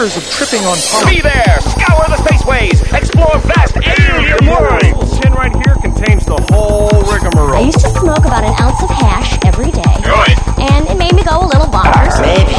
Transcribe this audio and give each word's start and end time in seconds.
fears 0.00 0.16
of 0.16 0.24
tripping 0.32 0.64
on 0.64 0.78
pollen. 0.88 1.14
Be 1.14 1.20
there! 1.20 1.60
Scour 1.60 2.04
the 2.08 2.16
spaceways! 2.24 2.80
Explore 2.96 3.36
vast 3.52 3.76
alien 3.76 4.46
worlds! 4.48 5.20
tin 5.20 5.32
right 5.34 5.52
here 5.52 5.74
contains 5.76 6.24
the 6.24 6.40
whole 6.48 6.88
rigmarole. 7.04 7.52
I 7.52 7.60
rigmarole. 7.60 7.66
used 7.66 7.80
to 7.80 7.90
smoke 7.90 8.24
about 8.24 8.44
an 8.44 8.54
ounce 8.60 8.82
of 8.82 8.88
hash 8.88 9.36
every 9.44 9.70
day. 9.70 9.96
Good. 10.00 10.36
And 10.72 10.88
it 10.88 10.96
made 10.96 11.12
me 11.12 11.22
go 11.22 11.44
a 11.44 11.48
little 11.52 11.68
bonkers. 11.68 12.16
Maybe 12.22 12.56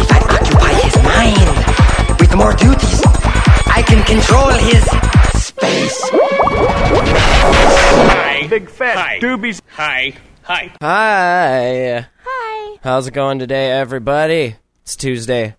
if 0.00 0.08
I 0.08 0.20
occupy 0.40 0.72
his 0.80 0.96
mind 1.04 1.48
with 2.18 2.34
more 2.34 2.54
duties, 2.54 3.02
I 3.68 3.82
can 3.86 4.02
control 4.04 4.48
his 4.48 4.84
space. 5.44 6.00
Hi. 8.08 8.46
Big 8.48 8.70
fat 8.70 8.96
Hi. 8.96 9.18
doobies. 9.20 9.60
Hi. 9.72 10.14
Hi. 10.44 10.72
Hi. 10.80 12.06
Hi. 12.24 12.78
How's 12.82 13.06
it 13.06 13.12
going 13.12 13.38
today, 13.38 13.70
everybody? 13.70 14.56
It's 14.82 14.96
Tuesday, 14.96 15.56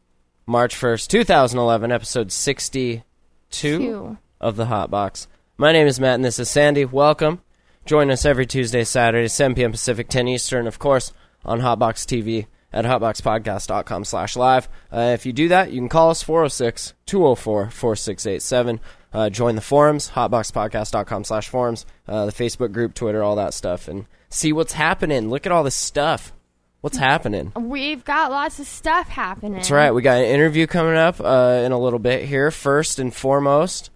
March 0.49 0.75
1st, 0.75 1.07
2011, 1.09 1.91
episode 1.91 2.31
62 2.31 3.03
Two. 3.51 4.17
of 4.41 4.55
the 4.55 4.65
Hot 4.65 4.89
Box. 4.89 5.27
My 5.57 5.71
name 5.71 5.85
is 5.85 5.99
Matt, 5.99 6.15
and 6.15 6.25
this 6.25 6.39
is 6.39 6.49
Sandy. 6.49 6.85
Welcome. 6.85 7.43
Join 7.85 8.09
us 8.09 8.25
every 8.25 8.47
Tuesday, 8.47 8.83
Saturday, 8.83 9.27
7 9.27 9.53
p.m. 9.53 9.69
Pacific, 9.71 10.09
10 10.09 10.27
Eastern, 10.27 10.65
of 10.65 10.79
course, 10.79 11.13
on 11.45 11.59
Hotbox 11.59 12.03
TV 12.03 12.47
at 12.73 12.83
hotboxpodcast.com 12.83 14.05
slash 14.05 14.35
live. 14.35 14.67
Uh, 14.91 15.11
if 15.13 15.27
you 15.27 15.33
do 15.33 15.49
that, 15.49 15.71
you 15.71 15.81
can 15.81 15.87
call 15.87 16.09
us 16.09 16.23
406-204-4687. 16.23 18.79
Uh, 19.13 19.29
join 19.29 19.53
the 19.53 19.61
forums, 19.61 20.09
hotboxpodcast.com 20.09 21.25
slash 21.25 21.47
forums, 21.47 21.85
uh, 22.07 22.25
the 22.25 22.31
Facebook 22.31 22.71
group, 22.71 22.95
Twitter, 22.95 23.21
all 23.21 23.35
that 23.35 23.53
stuff, 23.53 23.87
and 23.87 24.07
see 24.29 24.51
what's 24.51 24.73
happening. 24.73 25.29
Look 25.29 25.45
at 25.45 25.51
all 25.51 25.63
this 25.63 25.75
stuff. 25.75 26.33
What's 26.81 26.97
happening? 26.97 27.51
We've 27.55 28.05
got 28.05 28.31
lots 28.31 28.59
of 28.59 28.65
stuff 28.65 29.09
happening. 29.09 29.53
That's 29.53 29.71
right. 29.71 29.91
We 29.91 30.01
got 30.01 30.19
an 30.19 30.25
interview 30.25 30.65
coming 30.65 30.95
up 30.95 31.19
uh, 31.19 31.61
in 31.65 31.73
a 31.73 31.79
little 31.79 31.99
bit 31.99 32.25
here. 32.25 32.51
First 32.51 32.99
and 32.99 33.13
foremost, 33.13 33.89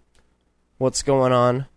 what's 0.80 1.02
going 1.02 1.32
on 1.32 1.68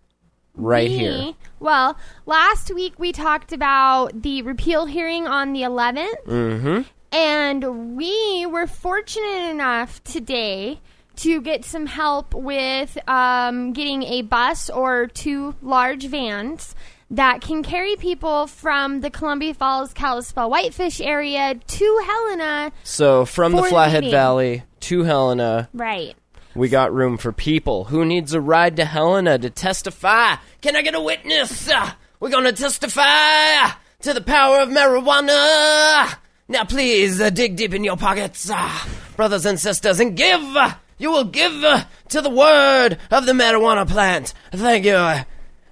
right 0.54 0.90
here? 0.90 1.34
Well, 1.60 1.96
last 2.27 2.74
week 2.74 2.98
we 2.98 3.12
talked 3.12 3.52
about 3.52 4.22
the 4.22 4.42
repeal 4.42 4.86
hearing 4.86 5.28
on 5.28 5.52
the 5.52 5.62
11th. 5.62 6.24
Mm-hmm. 6.27 6.80
And 7.12 7.96
we 7.96 8.44
were 8.46 8.66
fortunate 8.66 9.50
enough 9.50 10.02
today 10.02 10.80
to 11.16 11.40
get 11.40 11.64
some 11.64 11.86
help 11.86 12.34
with 12.34 12.98
um, 13.08 13.72
getting 13.72 14.02
a 14.02 14.22
bus 14.22 14.68
or 14.68 15.06
two 15.06 15.54
large 15.62 16.06
vans 16.06 16.74
that 17.10 17.40
can 17.40 17.62
carry 17.62 17.96
people 17.96 18.46
from 18.46 19.00
the 19.00 19.10
Columbia 19.10 19.54
Falls, 19.54 19.92
Kalispell, 19.94 20.50
Whitefish 20.50 21.00
area 21.00 21.54
to 21.54 22.00
Helena. 22.06 22.72
So 22.84 23.24
from 23.24 23.52
the 23.52 23.62
Flathead. 23.62 24.10
Valley 24.10 24.64
to 24.80 25.04
Helena, 25.04 25.68
Right. 25.72 26.16
we 26.54 26.68
got 26.68 26.92
room 26.92 27.16
for 27.16 27.32
people. 27.32 27.84
Who 27.84 28.04
needs 28.04 28.32
a 28.34 28.40
ride 28.40 28.77
to 28.77 28.84
Helena 28.84 29.38
to 29.38 29.50
testify? 29.50 30.36
Can 30.62 30.74
I 30.77 30.82
get 30.82 30.94
a 30.94 31.00
witness? 31.00 31.68
Uh, 31.70 31.90
we're 32.18 32.30
gonna 32.30 32.52
testify 32.52 33.70
to 34.02 34.12
the 34.12 34.20
power 34.20 34.60
of 34.60 34.68
marijuana. 34.68 36.16
Now, 36.48 36.64
please 36.64 37.20
uh, 37.20 37.30
dig 37.30 37.56
deep 37.56 37.74
in 37.74 37.82
your 37.84 37.96
pockets, 37.96 38.48
uh, 38.50 38.70
brothers 39.16 39.46
and 39.46 39.58
sisters, 39.58 39.98
and 40.00 40.16
give. 40.16 40.40
Uh, 40.56 40.74
you 40.98 41.10
will 41.10 41.24
give 41.24 41.52
uh, 41.64 41.84
to 42.10 42.20
the 42.20 42.30
word 42.30 42.98
of 43.10 43.27
the 43.27 43.32
marijuana 43.32 43.86
plant. 43.88 44.32
Thank 44.52 44.84
you. 44.84 45.24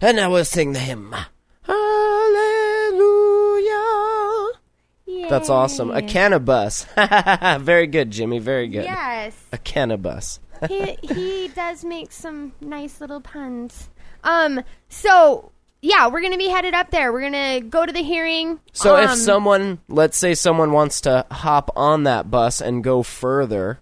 And 0.05 0.19
now 0.19 0.31
we'll 0.31 0.45
sing 0.45 0.75
the 0.75 0.81
hymn. 0.81 1.17
Hallelujah. 1.63 1.81
That's 5.31 5.49
awesome. 5.49 5.91
A 5.91 6.03
cannabis. 6.03 6.85
Very 7.61 7.87
good, 7.87 8.11
Jimmy. 8.11 8.39
Very 8.39 8.69
good. 8.69 8.85
Yes. 8.85 9.35
A 9.51 9.57
cannabis. 9.57 10.41
he 10.69 10.99
he 11.03 11.49
does 11.49 11.87
make 11.87 12.13
some 12.13 12.53
nice 12.61 13.01
little 13.01 13.23
puns. 13.23 13.89
Um. 14.23 14.63
So 14.91 15.53
yeah, 15.81 16.09
we're 16.09 16.21
gonna 16.21 16.37
be 16.37 16.49
headed 16.49 16.75
up 16.75 16.91
there. 16.91 17.11
We're 17.11 17.23
gonna 17.23 17.63
go 17.63 17.87
to 17.87 17.93
the 17.93 18.03
hearing. 18.03 18.61
So 18.75 18.97
if 18.97 19.09
Um, 19.11 19.17
someone, 19.17 19.79
let's 19.89 20.19
say 20.19 20.35
someone 20.35 20.73
wants 20.73 21.01
to 21.03 21.25
hop 21.31 21.71
on 21.77 22.03
that 22.05 22.31
bus 22.31 22.61
and 22.61 22.85
go 22.85 23.03
further, 23.03 23.81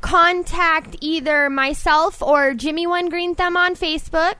contact 0.00 0.96
either 1.00 1.48
myself 1.48 2.20
or 2.22 2.54
Jimmy 2.54 2.88
One 2.88 3.08
Green 3.08 3.36
Thumb 3.36 3.56
on 3.56 3.76
Facebook, 3.76 4.34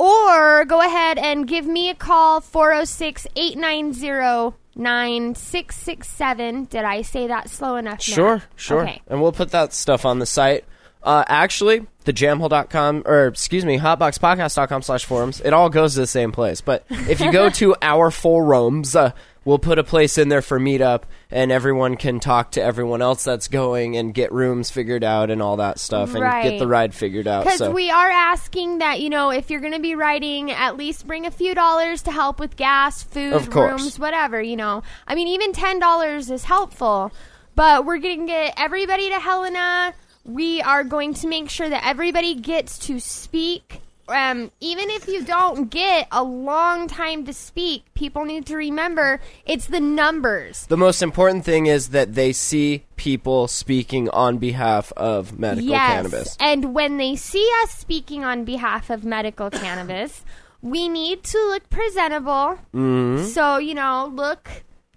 or 0.00 0.64
go 0.64 0.80
ahead 0.80 1.18
and 1.18 1.46
give 1.46 1.66
me 1.66 1.90
a 1.90 1.94
call 1.94 2.40
406 2.40 3.26
890 3.36 4.56
9667. 4.74 6.64
Did 6.64 6.84
I 6.84 7.02
say 7.02 7.26
that 7.26 7.50
slow 7.50 7.76
enough? 7.76 7.98
Matt? 7.98 8.02
sure, 8.02 8.42
sure. 8.56 8.82
Okay. 8.82 9.02
And 9.08 9.20
we'll 9.20 9.32
put 9.32 9.50
that 9.50 9.74
stuff 9.74 10.06
on 10.06 10.18
the 10.18 10.26
site. 10.26 10.64
Uh, 11.02 11.24
actually, 11.28 11.86
thejamhole.com, 12.04 13.02
or 13.06 13.26
excuse 13.26 13.64
me, 13.64 13.78
hotboxpodcast.com 13.78 14.82
slash 14.82 15.04
forums, 15.04 15.40
it 15.40 15.52
all 15.52 15.70
goes 15.70 15.94
to 15.94 16.00
the 16.00 16.06
same 16.06 16.30
place. 16.32 16.60
But 16.60 16.84
if 16.90 17.20
you 17.20 17.32
go 17.32 17.48
to 17.60 17.74
our 17.82 18.10
forums, 18.10 18.94
uh, 18.96 19.12
we'll 19.44 19.58
put 19.58 19.78
a 19.78 19.84
place 19.84 20.18
in 20.18 20.28
there 20.28 20.42
for 20.42 20.60
meetup, 20.60 21.02
and 21.30 21.50
everyone 21.50 21.96
can 21.96 22.20
talk 22.20 22.50
to 22.52 22.62
everyone 22.62 23.02
else 23.02 23.24
that's 23.24 23.48
going 23.48 23.96
and 23.96 24.12
get 24.14 24.32
rooms 24.32 24.70
figured 24.70 25.04
out 25.04 25.30
and 25.30 25.40
all 25.42 25.56
that 25.56 25.78
stuff, 25.78 26.14
and 26.14 26.24
get 26.42 26.58
the 26.58 26.66
ride 26.66 26.94
figured 26.94 27.26
out. 27.26 27.44
Because 27.44 27.58
So. 27.58 27.70
we 27.70 27.90
are 27.90 28.10
asking 28.10 28.78
that, 28.78 29.00
you 29.00 29.10
know, 29.10 29.30
if 29.30 29.50
you're 29.50 29.60
going 29.60 29.72
to 29.72 29.80
be 29.80 29.94
riding, 29.94 30.50
at 30.50 30.76
least 30.76 31.06
bring 31.06 31.26
a 31.26 31.30
few 31.30 31.54
dollars 31.54 32.02
to 32.02 32.12
help 32.12 32.38
with 32.38 32.56
gas, 32.56 33.02
food, 33.02 33.52
rooms, 33.54 33.98
whatever, 33.98 34.40
you 34.40 34.56
know. 34.56 34.82
I 35.06 35.14
mean, 35.14 35.28
even 35.28 35.52
$10 35.52 36.30
is 36.30 36.44
helpful. 36.44 37.12
But 37.56 37.84
we're 37.84 37.98
going 37.98 38.20
to 38.20 38.26
get 38.26 38.54
everybody 38.56 39.10
to 39.10 39.18
Helena. 39.18 39.92
We 40.24 40.62
are 40.62 40.84
going 40.84 41.14
to 41.14 41.26
make 41.26 41.50
sure 41.50 41.68
that 41.68 41.84
everybody 41.84 42.34
gets 42.34 42.78
to 42.86 43.00
speak. 43.00 43.80
Um, 44.10 44.50
even 44.60 44.90
if 44.90 45.08
you 45.08 45.24
don't 45.24 45.70
get 45.70 46.08
a 46.10 46.22
long 46.22 46.88
time 46.88 47.24
to 47.26 47.32
speak, 47.32 47.84
people 47.94 48.24
need 48.24 48.46
to 48.46 48.56
remember 48.56 49.20
it's 49.46 49.66
the 49.66 49.80
numbers. 49.80 50.66
The 50.66 50.76
most 50.76 51.02
important 51.02 51.44
thing 51.44 51.66
is 51.66 51.90
that 51.90 52.14
they 52.14 52.32
see 52.32 52.84
people 52.96 53.48
speaking 53.48 54.08
on 54.10 54.38
behalf 54.38 54.92
of 54.96 55.38
medical 55.38 55.70
yes. 55.70 55.92
cannabis. 55.92 56.36
And 56.40 56.74
when 56.74 56.96
they 56.96 57.16
see 57.16 57.48
us 57.62 57.70
speaking 57.70 58.24
on 58.24 58.44
behalf 58.44 58.90
of 58.90 59.04
medical 59.04 59.50
cannabis, 59.50 60.24
we 60.62 60.88
need 60.88 61.22
to 61.24 61.38
look 61.48 61.70
presentable. 61.70 62.58
Mm-hmm. 62.74 63.24
So, 63.26 63.58
you 63.58 63.74
know, 63.74 64.10
look 64.12 64.48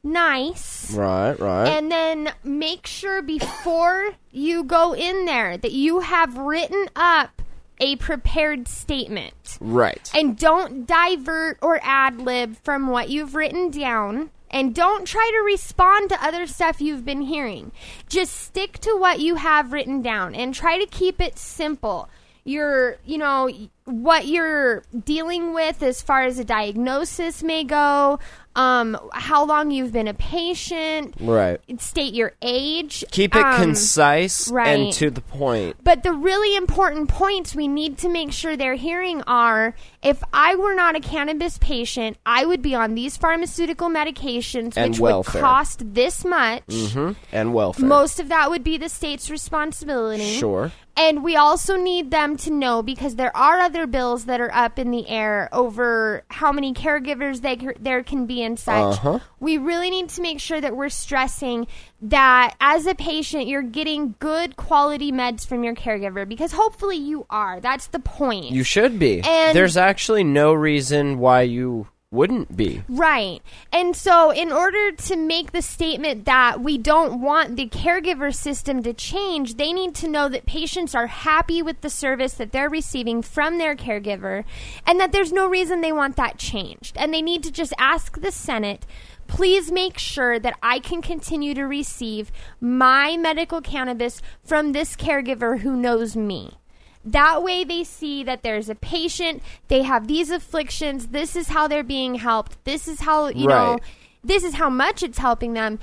nice. 0.04 0.94
Right, 0.94 1.40
right. 1.40 1.68
And 1.68 1.92
then 1.92 2.34
make 2.44 2.86
sure 2.88 3.22
before 3.22 4.12
you 4.32 4.64
go 4.64 4.94
in 4.94 5.26
there 5.26 5.58
that 5.58 5.72
you 5.72 6.02
have 6.02 6.38
written 6.38 6.88
up 6.96 7.42
a 7.80 7.96
prepared 7.98 8.68
statement. 8.68 9.58
right. 9.60 10.10
And 10.14 10.38
don't 10.38 10.86
divert 10.86 11.58
or 11.62 11.80
ad 11.84 12.20
lib 12.22 12.58
from 12.64 12.88
what 12.88 13.10
you've 13.10 13.36
written 13.36 13.70
down. 13.70 14.32
And 14.50 14.76
don't 14.76 15.06
try 15.06 15.32
to 15.34 15.44
respond 15.44 16.10
to 16.10 16.24
other 16.24 16.46
stuff 16.46 16.80
you've 16.80 17.04
been 17.04 17.22
hearing. 17.22 17.72
Just 18.08 18.36
stick 18.36 18.78
to 18.80 18.96
what 18.96 19.20
you 19.20 19.36
have 19.36 19.74
written 19.74 20.04
down 20.04 20.36
and 20.36 20.54
try 20.54 20.78
to 20.78 20.86
keep 20.86 21.20
it 21.20 21.40
simple. 21.40 22.08
Your, 22.46 22.98
you 23.04 23.18
know, 23.18 23.50
what 23.86 24.28
you're 24.28 24.84
dealing 25.06 25.54
with 25.54 25.82
as 25.82 26.04
far 26.04 26.24
as 26.24 26.38
a 26.38 26.44
diagnosis 26.44 27.42
may 27.42 27.64
go, 27.64 28.20
um, 28.56 28.98
how 29.14 29.46
long 29.46 29.72
you've 29.72 29.92
been 29.92 30.08
a 30.08 30.14
patient, 30.14 31.16
right. 31.20 31.60
state 31.82 32.14
your 32.14 32.34
age. 32.42 33.04
Keep 33.12 33.36
it 33.36 33.44
um, 33.44 33.62
concise 33.62 34.50
right. 34.50 34.68
and 34.68 34.94
to 34.94 35.10
the 35.10 35.22
point. 35.22 35.78
but 35.84 36.04
the 36.04 36.14
really 36.14 36.56
important 36.56 37.10
points 37.10 37.56
we 37.56 37.68
need 37.68 37.98
to 38.00 38.10
make 38.10 38.32
sure 38.32 38.56
they're 38.56 38.76
hearing 38.76 39.22
are 39.24 39.76
if 40.04 40.24
I 40.34 40.56
were 40.56 40.76
not 40.76 40.96
a 40.96 41.00
cannabis 41.00 41.58
patient, 41.58 42.18
I 42.26 42.46
would 42.46 42.62
be 42.62 42.76
on 42.76 42.94
these 42.96 43.18
pharmaceutical 43.18 43.90
medications, 43.90 44.74
And 44.76 44.92
which 44.94 45.00
welfare. 45.00 45.42
would 45.42 45.48
cost 45.48 45.94
this 45.94 46.24
much. 46.26 46.64
hmm 46.70 47.14
And 47.32 47.54
welfare. 47.54 47.88
Most 47.88 48.20
of 48.20 48.30
that 48.30 48.50
would 48.50 48.64
be 48.64 48.78
the 48.78 48.90
state's 48.90 49.30
responsibility. 49.30 50.24
Sure. 50.38 50.72
And 50.96 51.24
we 51.24 51.36
also 51.36 51.76
need 51.76 52.12
them 52.12 52.38
to 52.38 52.52
know 52.52 52.84
because 52.84 53.16
there 53.16 53.36
are 53.36 53.60
other 53.60 53.88
bills 53.88 54.26
that 54.26 54.40
are 54.40 54.54
up 54.54 54.78
in 54.78 54.92
the 54.92 55.10
air 55.10 55.50
over 55.52 56.24
how 56.30 56.52
many 56.52 56.72
caregivers 56.74 57.42
they, 57.42 57.56
there 57.80 58.04
can 58.04 58.28
be 58.28 58.44
and 58.44 58.60
such. 58.60 58.98
Uh-huh. 58.98 59.20
We 59.40 59.58
really 59.58 59.90
need 59.90 60.10
to 60.10 60.22
make 60.22 60.40
sure 60.40 60.62
that 60.62 60.76
we're 60.76 60.90
stressing 60.90 61.66
that 62.04 62.56
as 62.62 62.86
a 62.86 62.94
patient, 62.94 63.48
you're 63.48 63.64
getting 63.64 64.14
good 64.20 64.56
quality 64.56 65.12
meds 65.12 65.48
from 65.48 65.64
your 65.64 65.74
caregiver 65.74 66.28
because 66.30 66.52
hopefully 66.52 66.98
you 66.98 67.26
are. 67.30 67.60
That's 67.60 67.88
the 67.88 68.00
point. 68.00 68.52
You 68.52 68.64
should 68.64 69.00
be. 69.00 69.22
And- 69.22 69.56
There's 69.58 69.78
actually 69.78 70.24
no 70.24 70.54
reason 70.54 71.18
why 71.18 71.42
you 71.42 71.88
wouldn't 72.14 72.56
be. 72.56 72.84
Right. 72.88 73.42
And 73.72 73.96
so, 73.96 74.30
in 74.30 74.52
order 74.52 74.92
to 74.92 75.16
make 75.16 75.52
the 75.52 75.62
statement 75.62 76.26
that 76.26 76.62
we 76.62 76.78
don't 76.78 77.20
want 77.20 77.56
the 77.56 77.68
caregiver 77.68 78.34
system 78.34 78.84
to 78.84 78.94
change, 78.94 79.56
they 79.56 79.74
need 79.74 79.96
to 79.96 80.08
know 80.08 80.30
that 80.30 80.46
patients 80.46 80.94
are 80.94 81.08
happy 81.08 81.62
with 81.62 81.82
the 81.82 81.90
service 81.90 82.34
that 82.36 82.52
they're 82.52 82.70
receiving 82.70 83.22
from 83.22 83.58
their 83.58 83.76
caregiver 83.76 84.44
and 84.86 85.00
that 85.00 85.12
there's 85.12 85.34
no 85.34 85.48
reason 85.48 85.82
they 85.82 85.92
want 85.92 86.16
that 86.16 86.38
changed. 86.38 86.96
And 86.98 87.14
they 87.14 87.22
need 87.22 87.44
to 87.44 87.52
just 87.52 87.74
ask 87.78 88.22
the 88.22 88.32
Senate. 88.32 88.86
Please 89.26 89.72
make 89.72 89.98
sure 89.98 90.38
that 90.38 90.58
I 90.62 90.80
can 90.80 91.02
continue 91.02 91.54
to 91.56 91.64
receive 91.64 92.32
my 92.62 93.18
medical 93.18 93.62
cannabis 93.62 94.22
from 94.44 94.72
this 94.72 94.96
caregiver 94.96 95.60
who 95.60 95.76
knows 95.76 96.16
me. 96.16 96.58
That 97.06 97.44
way, 97.44 97.64
they 97.64 97.84
see 97.84 98.24
that 98.24 98.44
there's 98.44 98.70
a 98.70 98.76
patient, 98.76 99.42
they 99.68 99.84
have 99.84 100.08
these 100.08 100.30
afflictions, 100.32 101.08
this 101.08 101.36
is 101.36 101.50
how 101.50 101.68
they're 101.68 101.84
being 101.84 102.16
helped, 102.16 102.64
this 102.64 102.88
is 102.88 103.02
how, 103.02 103.28
you 103.28 103.48
know, 103.48 103.80
this 104.24 104.44
is 104.44 104.54
how 104.56 104.70
much 104.70 105.04
it's 105.04 105.18
helping 105.18 105.54
them. 105.54 105.80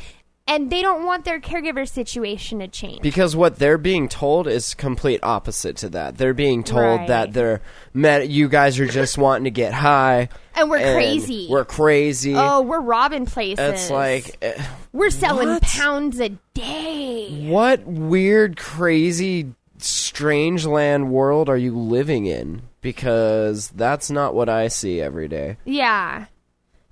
And 0.49 0.69
they 0.69 0.83
don't 0.83 1.05
want 1.05 1.25
their 1.25 1.39
caregiver 1.39 1.89
situation 1.89 2.59
to 2.59 2.67
change. 2.67 3.03
Because 3.03 3.37
what 3.37 3.61
they're 3.61 3.79
being 3.79 4.09
told 4.09 4.49
is 4.49 4.75
complete 4.75 5.21
opposite 5.23 5.77
to 5.77 5.91
that. 5.91 6.17
They're 6.19 6.35
being 6.35 6.65
told 6.65 7.01
Right. 7.01 7.09
that 7.09 7.33
they're 7.35 7.61
med- 7.95 8.33
you 8.33 8.49
guys 8.49 8.81
are 8.81 8.87
just 8.87 9.17
wanting 9.17 9.45
to 9.45 9.51
get 9.53 9.73
high 9.73 10.29
And 10.57 10.69
we're 10.69 10.79
and 10.79 10.97
crazy. 10.97 11.47
We're 11.49 11.65
crazy. 11.67 12.35
oh, 12.37 12.63
we're 12.63 12.81
robbing 12.81 13.27
places. 13.27 13.61
it's 13.61 13.91
like 13.91 14.39
eh, 14.43 14.61
we're 14.93 15.11
selling 15.11 15.51
what? 15.51 15.63
pounds 15.63 16.19
a 16.19 16.31
day. 16.55 17.47
what 17.49 17.85
weird, 17.87 18.57
crazy, 18.57 19.53
strange 19.85 20.67
land 20.67 21.11
world 21.11 21.49
are 21.49 21.57
you 21.57 21.77
living 21.77 22.27
in? 22.27 22.63
Because 22.81 23.69
that's 23.71 24.11
not 24.11 24.35
what 24.35 24.49
I 24.49 24.69
see 24.69 25.01
every 25.01 25.29
day. 25.29 25.59
Yeah. 25.65 26.27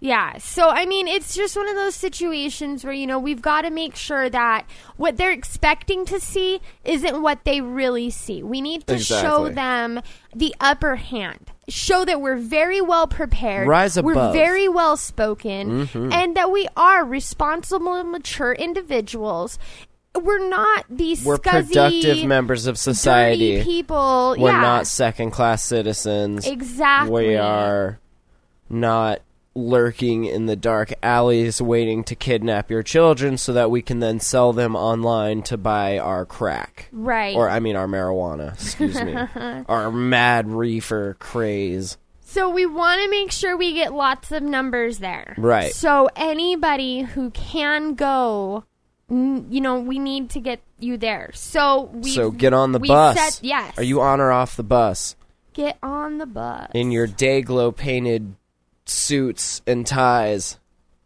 Yeah. 0.01 0.39
So, 0.39 0.69
I 0.69 0.87
mean, 0.87 1.09
it's 1.09 1.35
just 1.35 1.57
one 1.57 1.69
of 1.69 1.75
those 1.75 1.97
situations 1.97 2.85
where, 2.85 2.93
you 2.93 3.07
know, 3.07 3.19
we've 3.19 3.43
got 3.43 3.63
to 3.63 3.71
make 3.71 3.97
sure 3.97 4.31
that 4.31 4.67
what 4.97 5.17
they're 5.17 5.33
expecting 5.33 6.05
to 6.07 6.21
see 6.21 6.61
isn't 6.85 7.21
what 7.21 7.45
they 7.45 7.61
really 7.61 8.11
see. 8.11 8.43
We 8.43 8.61
need 8.61 8.87
to 8.87 8.99
show 8.99 9.49
them 9.49 10.01
the 10.35 10.55
upper 10.61 10.97
hand. 10.97 11.51
Show 11.69 12.05
that 12.05 12.21
we're 12.21 12.37
very 12.37 12.81
well 12.81 13.07
prepared. 13.07 13.69
Rise 13.69 14.01
We're 14.01 14.13
above. 14.13 14.33
very 14.33 14.69
well 14.69 14.97
spoken. 14.97 15.87
Mm-hmm. 15.87 16.13
And 16.13 16.37
that 16.37 16.51
we 16.51 16.67
are 16.77 17.05
responsible, 17.05 18.05
mature 18.05 18.53
individuals. 18.53 19.59
We're 20.19 20.49
not 20.49 20.85
these 20.91 21.25
We're 21.25 21.39
scuzzy, 21.39 21.69
productive 21.69 22.25
members 22.25 22.67
of 22.67 22.79
society. 22.79 23.63
people. 23.63 24.37
We're 24.39 24.51
yeah. 24.51 24.61
not 24.61 24.87
second 24.87 25.31
class 25.31 25.63
citizens. 25.63 26.47
Exactly. 26.47 27.29
We 27.29 27.37
are 27.37 27.99
not 28.69 29.21
lurking 29.55 30.25
in 30.25 30.47
the 30.47 30.57
dark 30.57 30.93
alleys 31.03 31.61
waiting 31.61 32.05
to 32.05 32.15
kidnap 32.15 32.71
your 32.71 32.83
children 32.83 33.37
so 33.37 33.53
that 33.53 33.71
we 33.71 33.83
can 33.83 33.99
then 33.99 34.21
sell 34.21 34.53
them 34.53 34.77
online 34.77 35.43
to 35.43 35.57
buy 35.57 35.99
our 35.99 36.25
crack. 36.25 36.89
Right. 36.93 37.35
Or, 37.35 37.51
I 37.51 37.61
mean, 37.61 37.77
our 37.77 37.87
marijuana, 37.87 38.55
excuse 38.55 39.01
me. 39.03 39.15
our 39.69 39.91
mad 39.91 40.49
reefer 40.49 41.17
craze. 41.19 41.99
So 42.23 42.51
we 42.51 42.67
want 42.67 43.03
to 43.03 43.11
make 43.11 43.33
sure 43.33 43.57
we 43.57 43.73
get 43.73 43.93
lots 43.93 44.33
of 44.33 44.43
numbers 44.43 44.99
there. 44.99 45.35
Right. 45.39 45.73
So 45.73 46.09
anybody 46.15 47.01
who 47.01 47.31
can 47.31 47.95
go, 47.95 48.65
you 49.11 49.61
know, 49.61 49.81
we 49.81 49.99
need 49.99 50.31
to 50.31 50.41
get 50.41 50.61
you 50.79 50.97
there. 50.99 51.31
So 51.35 51.91
we 51.93 52.11
So 52.11 52.31
get 52.31 52.53
on 52.53 52.73
the 52.73 52.79
we 52.79 52.89
bus. 52.89 53.41
Yes. 53.43 53.77
Are 53.79 53.83
you 53.83 54.01
on 54.01 54.21
or 54.21 54.31
off 54.31 54.57
the 54.57 54.63
bus? 54.63 55.17
get 55.59 55.77
on 55.83 56.19
the 56.19 56.27
bus 56.27 56.71
In 56.73 56.93
your 56.93 57.09
day 57.09 57.43
glow 57.43 57.73
painted 57.73 58.37
suits 58.87 59.61
and 59.67 59.87
ties. 59.87 60.59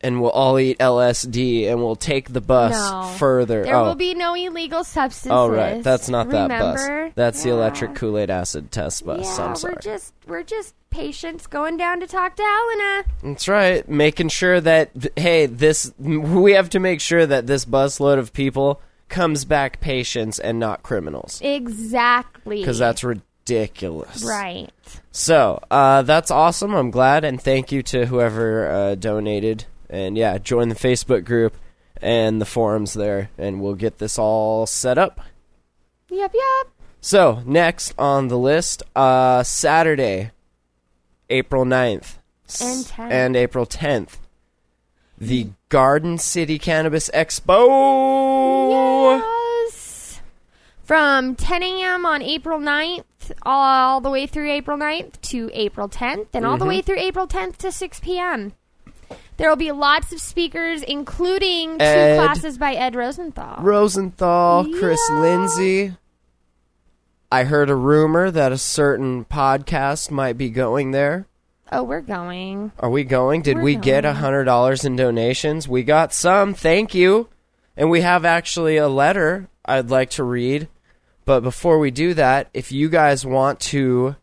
And 0.05 0.21
we'll 0.21 0.31
all 0.31 0.59
eat 0.59 0.79
LSD 0.81 1.69
and 1.69 1.79
we'll 1.79 1.95
take 1.95 2.33
the 2.33 2.41
bus 2.41 2.73
No. 2.73 3.05
further. 3.19 3.63
There 3.63 3.77
oh. 3.77 3.85
will 3.85 3.95
be 3.95 4.15
no 4.15 4.35
illegal 4.35 4.83
substances. 4.83 5.31
Oh 5.31 5.49
right, 5.49 5.81
that's 5.81 6.09
not 6.09 6.29
that 6.31 6.49
bus. 6.49 7.13
That's 7.15 7.43
the 7.45 7.51
electric 7.51 7.95
Kool 7.95 8.19
Aid 8.19 8.29
acid 8.29 8.73
test 8.73 9.07
bus. 9.07 9.25
Yeah, 9.25 9.45
I'm 9.45 9.55
sorry. 9.55 9.75
we're 9.75 9.81
just 9.81 10.13
we're 10.27 10.43
just 10.43 10.75
patients 10.93 11.47
going 11.49 11.77
down 11.77 11.99
to 12.01 12.07
talk 12.07 12.37
to 12.37 12.43
Helena. 12.43 13.05
That's 13.25 13.49
right. 13.49 13.89
Making 13.89 14.29
sure 14.29 14.61
that 14.61 14.91
hey, 15.17 15.47
this 15.47 15.93
we 15.99 16.53
have 16.53 16.71
to 16.71 16.79
make 16.79 17.01
sure 17.01 17.27
that 17.27 17.47
this 17.49 17.65
busload 17.65 18.19
of 18.19 18.33
people 18.33 18.81
comes 19.09 19.45
back 19.45 19.81
patients 19.81 20.39
and 20.39 20.59
not 20.59 20.83
criminals 20.83 21.41
Exactly. 21.43 22.61
because 22.61 22.79
that's 22.79 23.03
ridiculous. 23.05 24.23
right. 24.25 24.71
So 25.11 25.63
uh, 25.71 26.03
that's 26.03 26.31
awesome. 26.31 26.75
I'm 26.75 26.91
glad 26.91 27.25
and 27.25 27.41
thank 27.43 27.73
you 27.73 27.83
to 27.85 28.07
whoever 28.07 28.71
uh, 28.71 28.95
donated. 28.95 29.65
And 29.91 30.17
yeah, 30.17 30.39
join 30.39 30.69
the 30.71 30.75
Facebook 30.75 31.25
group 31.25 31.55
and 32.01 32.41
the 32.41 32.47
forums 32.47 32.95
there, 32.95 33.29
and 33.37 33.61
we'll 33.61 33.75
get 33.75 33.99
this 33.99 34.19
all 34.19 34.67
set 34.67 34.97
up. 34.97 35.21
Yep. 36.09 36.33
Yep. 36.35 36.73
So, 37.01 37.43
next 37.45 37.95
on 37.99 38.29
the 38.29 38.39
list, 38.39 38.83
uh, 38.97 39.43
Saturday, 39.43 40.31
April 41.33 41.65
9th. 41.65 42.19
And 42.61 42.85
10th. 42.85 43.11
And 43.11 43.37
April 43.37 43.67
10th. 43.67 44.19
The 45.19 45.49
Garden 45.69 46.19
City 46.19 46.59
Cannabis 46.59 47.11
Expo! 47.15 47.59
Yes. 49.19 50.21
From 50.85 51.35
10 51.37 51.63
a.m. 51.63 52.05
on 52.05 52.21
April 52.23 52.59
9th, 52.59 53.05
all 53.43 54.01
the 54.01 54.11
way 54.11 54.27
through 54.27 54.51
April 54.51 54.77
9th 54.77 55.21
to 55.23 55.49
April 55.55 55.89
10th, 55.89 56.27
and 56.35 56.45
all 56.45 56.59
the 56.59 56.65
Mm-hmm. 56.65 56.69
way 56.69 56.83
through 56.83 56.99
April 56.99 57.27
10th 57.27 57.57
to 57.59 57.73
6 57.73 58.01
p.m. 58.01 58.53
There 59.39 59.49
will 59.49 59.57
be 59.57 59.73
lots 59.73 60.13
of 60.13 60.21
speakers, 60.21 60.83
including 60.83 61.79
two 61.79 61.85
Ed. 61.85 62.17
classes 62.19 62.59
by 62.59 62.75
Ed 62.75 62.95
Rosenthal. 62.95 63.63
Rosenthal, 63.63 64.67
Chris 64.79 65.01
Yeah. 65.09 65.21
Lindsay. 65.21 65.97
I 67.33 67.45
heard 67.45 67.71
a 67.71 67.75
rumor 67.75 68.31
that 68.31 68.53
a 68.53 68.59
certain 68.59 69.25
podcast 69.25 70.11
might 70.11 70.37
be 70.37 70.51
going 70.51 70.91
there. 70.91 71.27
oh, 71.73 71.83
we're 71.83 72.03
going. 72.03 72.73
Are 72.79 72.91
we 72.91 73.05
going? 73.05 73.41
Did 73.41 73.57
We're 73.57 73.63
we 73.63 73.77
get 73.77 74.05
a 74.05 74.09
going. 74.09 74.17
hundred 74.17 74.45
dollars 74.45 74.85
in 74.85 74.97
donations? 74.97 75.67
We 75.67 75.83
got 75.83 76.13
some. 76.13 76.53
Thank 76.53 76.95
you. 76.95 77.29
And 77.75 77.91
we 77.91 78.03
have 78.03 78.27
actually 78.27 78.77
a 78.77 78.87
letter 78.89 79.49
I'd 79.65 79.89
like 79.91 80.11
to 80.11 80.25
read. 80.25 80.69
But 81.25 81.41
before 81.41 81.79
we 81.79 81.91
do 81.91 82.13
that, 82.15 82.51
if 82.53 82.71
you 82.71 82.91
guys 82.91 83.25
want 83.25 83.61
to 83.61 84.17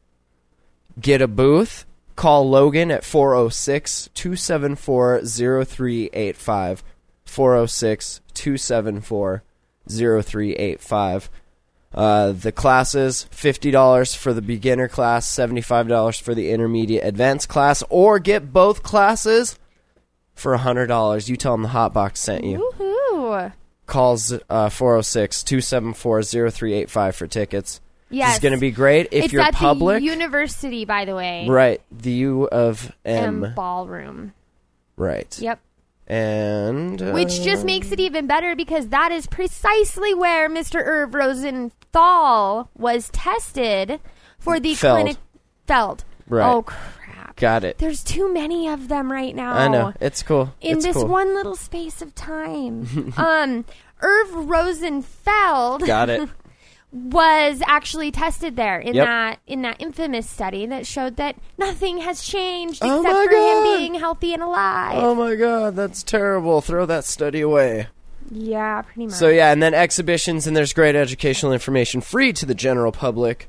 get 1.02 1.22
a 1.22 1.28
booth, 1.28 1.86
call 2.16 2.48
Logan 2.48 2.92
at 2.92 3.04
406 3.04 4.10
274 4.14 5.22
0385. 5.26 6.84
406 7.26 8.22
274 8.36 9.44
0385. 9.90 11.30
Uh, 11.94 12.32
the 12.32 12.52
classes 12.52 13.26
$50 13.32 14.16
for 14.16 14.34
the 14.34 14.42
beginner 14.42 14.88
class, 14.88 15.28
$75 15.36 16.22
for 16.22 16.36
the 16.36 16.52
intermediate 16.52 17.04
advanced 17.04 17.50
class, 17.50 17.84
or 17.90 18.20
get 18.20 18.54
both 18.54 18.84
classes 18.84 19.58
for 20.36 20.56
$100. 20.58 21.28
You 21.28 21.36
tell 21.36 21.54
them 21.54 21.64
the 21.64 21.70
Hotbox 21.70 22.18
sent 22.18 22.44
you. 22.44 22.72
Woohoo! 22.80 23.54
Calls 23.88 24.32
uh, 24.32 24.70
406 24.70 25.44
274 25.44 26.24
0385 26.24 27.16
for 27.16 27.28
tickets. 27.28 27.82
Yes. 28.12 28.30
This 28.30 28.36
is 28.36 28.42
going 28.42 28.54
to 28.54 28.60
be 28.60 28.72
great 28.72 29.08
if 29.12 29.26
it's 29.26 29.34
you're 29.34 29.42
at 29.42 29.54
public. 29.54 30.00
the 30.00 30.06
university, 30.06 30.86
by 30.86 31.06
the 31.06 31.16
way. 31.16 31.48
right. 31.48 31.82
The 31.92 32.12
U 32.12 32.48
of 32.48 32.92
M. 33.06 33.44
M 33.44 33.54
ballroom. 33.56 34.34
right. 34.96 35.40
Yep. 35.40 35.60
And. 36.10 37.02
Uh, 37.02 37.12
Which 37.12 37.42
just 37.42 37.66
makes 37.66 37.92
it 37.92 38.00
even 38.00 38.26
better 38.26 38.56
because 38.56 38.88
that 38.90 39.12
is 39.12 39.28
precisely 39.28 40.14
where 40.14 40.50
Mr. 40.50 40.84
Irv 40.84 41.14
Rosenthal 41.14 42.70
was 42.76 43.10
tested 43.12 44.00
for 44.40 44.60
the 44.60 44.74
Feld. 44.76 44.96
clinic. 44.96 45.18
Feld. 45.68 46.04
Right. 46.28 46.50
Oh 46.50 46.64
crap! 46.64 47.36
Got 47.36 47.64
it. 47.64 47.78
There's 47.78 48.04
too 48.04 48.32
many 48.34 48.68
of 48.68 48.88
them 48.88 49.12
right 49.12 49.36
now. 49.36 49.54
I 49.54 49.68
know. 49.68 49.94
It's 50.00 50.24
cool. 50.24 50.54
In 50.62 50.78
it's 50.78 50.86
this 50.86 50.96
cool. 50.96 51.08
one 51.08 51.34
little 51.36 51.56
space 51.56 52.02
of 52.02 52.16
time, 52.16 53.14
um, 53.18 53.66
Irv 54.02 54.50
Rosenfeld 54.50 55.86
Got 55.86 56.10
it. 56.10 56.30
was 56.92 57.62
actually 57.68 58.12
tested 58.12 58.56
there 58.56 58.80
in 58.80 58.96
Yep. 58.96 59.06
that 59.06 59.40
in 59.46 59.62
that 59.62 59.76
infamous 59.80 60.28
study 60.30 60.66
that 60.66 60.88
showed 60.88 61.18
that 61.18 61.36
nothing 61.58 62.00
has 62.00 62.24
changed 62.24 62.80
Oh 62.84 63.00
except 63.02 63.14
my 63.14 63.26
for 63.26 63.32
God. 63.32 63.58
him 63.58 63.78
being 63.78 63.94
healthy 63.96 64.34
and 64.34 64.42
alive. 64.42 64.96
Oh 65.04 65.14
my 65.14 65.36
god, 65.36 65.76
that's 65.76 66.02
terrible. 66.02 66.62
Throw 66.62 66.86
that 66.88 67.06
study 67.06 67.42
away. 67.42 67.88
yeah, 68.32 68.82
pretty 68.82 69.06
much. 69.08 69.16
So 69.16 69.30
yeah, 69.30 69.52
and 69.52 69.62
then 69.62 69.74
exhibitions 69.76 70.48
and 70.48 70.58
there's 70.58 70.74
great 70.74 70.96
educational 70.96 71.54
information 71.54 72.02
free 72.02 72.34
to 72.34 72.46
the 72.46 72.56
general 72.56 72.92
public. 72.92 73.48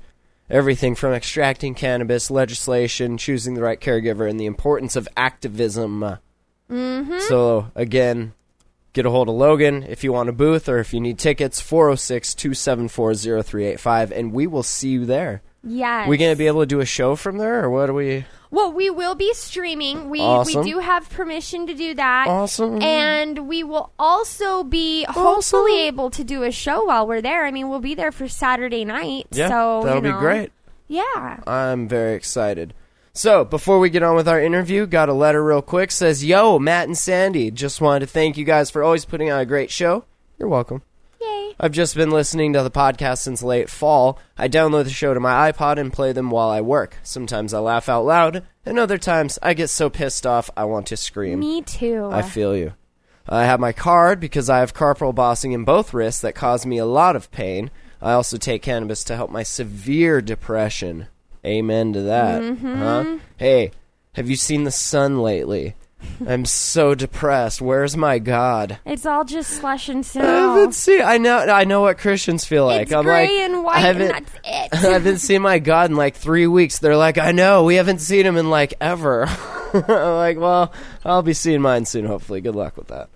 Everything 0.51 0.95
from 0.97 1.13
extracting 1.13 1.75
cannabis, 1.75 2.29
legislation, 2.31 3.17
choosing 3.17 3.55
the 3.55 3.63
right 3.63 3.81
caregiver, 3.81 4.29
and 4.29 4.39
the 4.39 4.47
importance 4.47 4.97
of 4.97 5.09
activism. 5.17 6.19
Mm-hmm. 6.69 7.19
So 7.29 7.71
again, 7.75 8.33
get 8.93 9.07
a 9.07 9.11
hold 9.11 9.29
of 9.29 9.35
Logan 9.35 9.83
if 9.85 10.03
you 10.05 10.13
want 10.13 10.29
a 10.29 10.33
booth 10.33 10.69
or 10.69 10.79
if 10.79 10.93
you 10.93 11.01
need 11.01 11.19
tickets, 11.19 11.61
406 11.61 12.35
274 12.35 13.15
0385, 13.15 14.13
and 14.13 14.33
we 14.33 14.47
will 14.47 14.63
see 14.63 14.89
you 14.91 15.07
there. 15.07 15.43
Yes. 15.63 16.09
We 16.09 16.17
going 16.17 16.33
to 16.33 16.39
be 16.39 16.47
able 16.47 16.61
to 16.61 16.67
do 16.67 16.81
a 16.81 16.87
show 16.87 17.17
from 17.17 17.37
there, 17.39 17.63
or 17.65 17.71
what 17.71 17.91
are 17.91 17.93
we? 17.93 18.25
Well, 18.51 18.73
we 18.73 18.89
will 18.91 19.15
be 19.15 19.33
streaming. 19.35 20.09
We 20.11 20.21
Awesome. 20.21 20.65
we 20.65 20.71
do 20.73 20.79
have 20.81 21.09
permission 21.11 21.67
to 21.69 21.75
do 21.75 21.95
that. 21.95 22.27
Awesome. 22.29 22.83
And 22.83 23.47
we 23.47 23.63
will 23.63 23.93
also 23.99 24.65
be 24.65 25.05
Awesome. 25.07 25.23
hopefully 25.23 25.81
able 25.83 26.11
to 26.11 26.25
do 26.25 26.43
a 26.43 26.51
show 26.51 26.85
while 26.87 27.07
we're 27.07 27.21
there. 27.21 27.45
I 27.45 27.51
mean, 27.53 27.69
we'll 27.69 27.79
be 27.81 27.95
there 27.95 28.11
for 28.11 28.27
Saturday 28.27 28.85
night. 28.85 29.27
Yeah, 29.31 29.49
so 29.49 29.83
that'll 29.85 30.05
you 30.05 30.13
be 30.13 30.19
great. 30.19 30.51
Yeah. 30.89 31.41
I'm 31.47 31.87
very 31.87 32.15
excited. 32.15 32.75
So, 33.13 33.45
before 33.45 33.81
we 33.81 33.91
get 33.91 34.05
on 34.05 34.15
with 34.15 34.29
our 34.29 34.41
interview, 34.41 34.87
got 34.87 35.09
a 35.09 35.13
letter 35.13 35.43
real 35.43 35.63
quick. 35.63 35.91
Says, 35.91 36.25
Yo, 36.25 36.61
Matt 36.61 36.87
and 36.87 36.97
Sandy, 36.97 37.51
just 37.51 37.81
wanted 37.81 38.01
to 38.01 38.07
thank 38.07 38.37
you 38.37 38.45
guys 38.45 38.71
for 38.71 38.85
always 38.85 39.05
putting 39.05 39.31
on 39.31 39.41
a 39.41 39.45
great 39.45 39.71
show. 39.71 40.05
You're 40.39 40.49
welcome. 40.49 40.83
Yay. 41.21 41.55
I've 41.59 41.73
just 41.73 41.97
been 41.97 42.11
listening 42.13 42.53
to 42.53 42.63
the 42.63 42.71
podcast 42.71 43.19
since 43.19 43.43
late 43.43 43.69
fall. 43.69 44.21
I 44.39 44.49
download 44.49 44.85
the 44.85 44.91
show 44.91 45.13
to 45.13 45.19
my 45.19 45.51
iPod 45.51 45.77
and 45.77 45.93
play 45.93 46.13
them 46.13 46.31
while 46.31 46.51
I 46.51 46.61
work. 46.61 46.99
Sometimes 47.03 47.53
I 47.53 47.59
laugh 47.59 47.89
out 47.89 48.05
loud, 48.05 48.45
and 48.65 48.79
other 48.79 48.97
times 48.97 49.41
I 49.43 49.55
get 49.55 49.71
so 49.71 49.91
pissed 49.91 50.25
off 50.25 50.49
I 50.57 50.65
want 50.65 50.87
to 50.87 50.97
scream. 50.97 51.41
Me 51.41 51.63
too. 51.63 52.09
I 52.13 52.23
feel 52.23 52.57
you. 52.57 52.75
I 53.29 53.45
have 53.45 53.59
my 53.59 53.73
card 53.73 54.21
because 54.21 54.49
I 54.49 54.61
have 54.61 54.73
carpal 54.73 55.15
bossing 55.15 55.51
in 55.51 55.65
both 55.65 55.93
wrists 55.93 56.21
that 56.21 56.37
cause 56.37 56.65
me 56.65 56.79
a 56.79 56.87
lot 56.87 57.17
of 57.17 57.31
pain. 57.33 57.73
I 58.01 58.13
also 58.13 58.37
take 58.37 58.63
cannabis 58.63 59.03
to 59.05 59.17
help 59.17 59.31
my 59.31 59.43
severe 59.43 60.21
depression. 60.21 61.09
Amen 61.45 61.93
to 61.95 62.03
that. 62.03 62.59
Huh? 62.59 63.19
Hey, 63.37 63.71
have 64.15 64.29
you 64.29 64.37
seen 64.37 64.65
the 64.65 64.71
sun 64.71 65.21
lately? 65.23 65.75
I'm 66.27 66.47
so 66.47 66.95
depressed. 66.95 67.61
Where's 67.61 67.97
my 67.97 68.19
God? 68.19 68.79
it's 68.87 69.05
all 69.05 69.25
just 69.25 69.51
slush 69.51 69.89
and 69.91 69.99
I 69.99 70.03
snow. 70.03 70.55
haven't 70.57 70.73
seen. 70.75 71.03
I 71.03 71.19
know. 71.19 71.39
I 71.39 71.65
know 71.65 71.83
what 71.83 71.99
Christians 71.99 72.45
feel 72.47 72.65
like. 72.67 72.83
it's 72.85 72.93
I'm 72.93 73.05
gray 73.05 73.23
like, 73.25 73.31
and 73.31 73.57
I 73.57 73.59
white, 73.61 73.79
haven't. 73.81 74.11
and 74.11 74.27
that's 74.73 74.85
I 74.85 74.93
haven't 74.93 75.19
seen 75.19 75.43
my 75.43 75.59
God 75.59 75.91
in 75.91 75.97
like 75.97 76.17
three 76.17 76.47
weeks. 76.47 76.79
They're 76.79 76.97
like, 76.97 77.19
I 77.19 77.33
know. 77.33 77.65
We 77.65 77.75
haven't 77.75 77.99
seen 78.01 78.25
him 78.25 78.37
in 78.39 78.49
like 78.49 78.75
ever. 78.81 79.27
I'm 79.75 79.83
like, 80.17 80.39
well, 80.39 80.73
I'll 81.05 81.23
be 81.23 81.35
seeing 81.35 81.61
mine 81.61 81.85
soon. 81.85 82.07
Hopefully, 82.07 82.41
good 82.41 82.57
luck 82.57 82.77
with 82.79 82.89
that. 82.89 83.11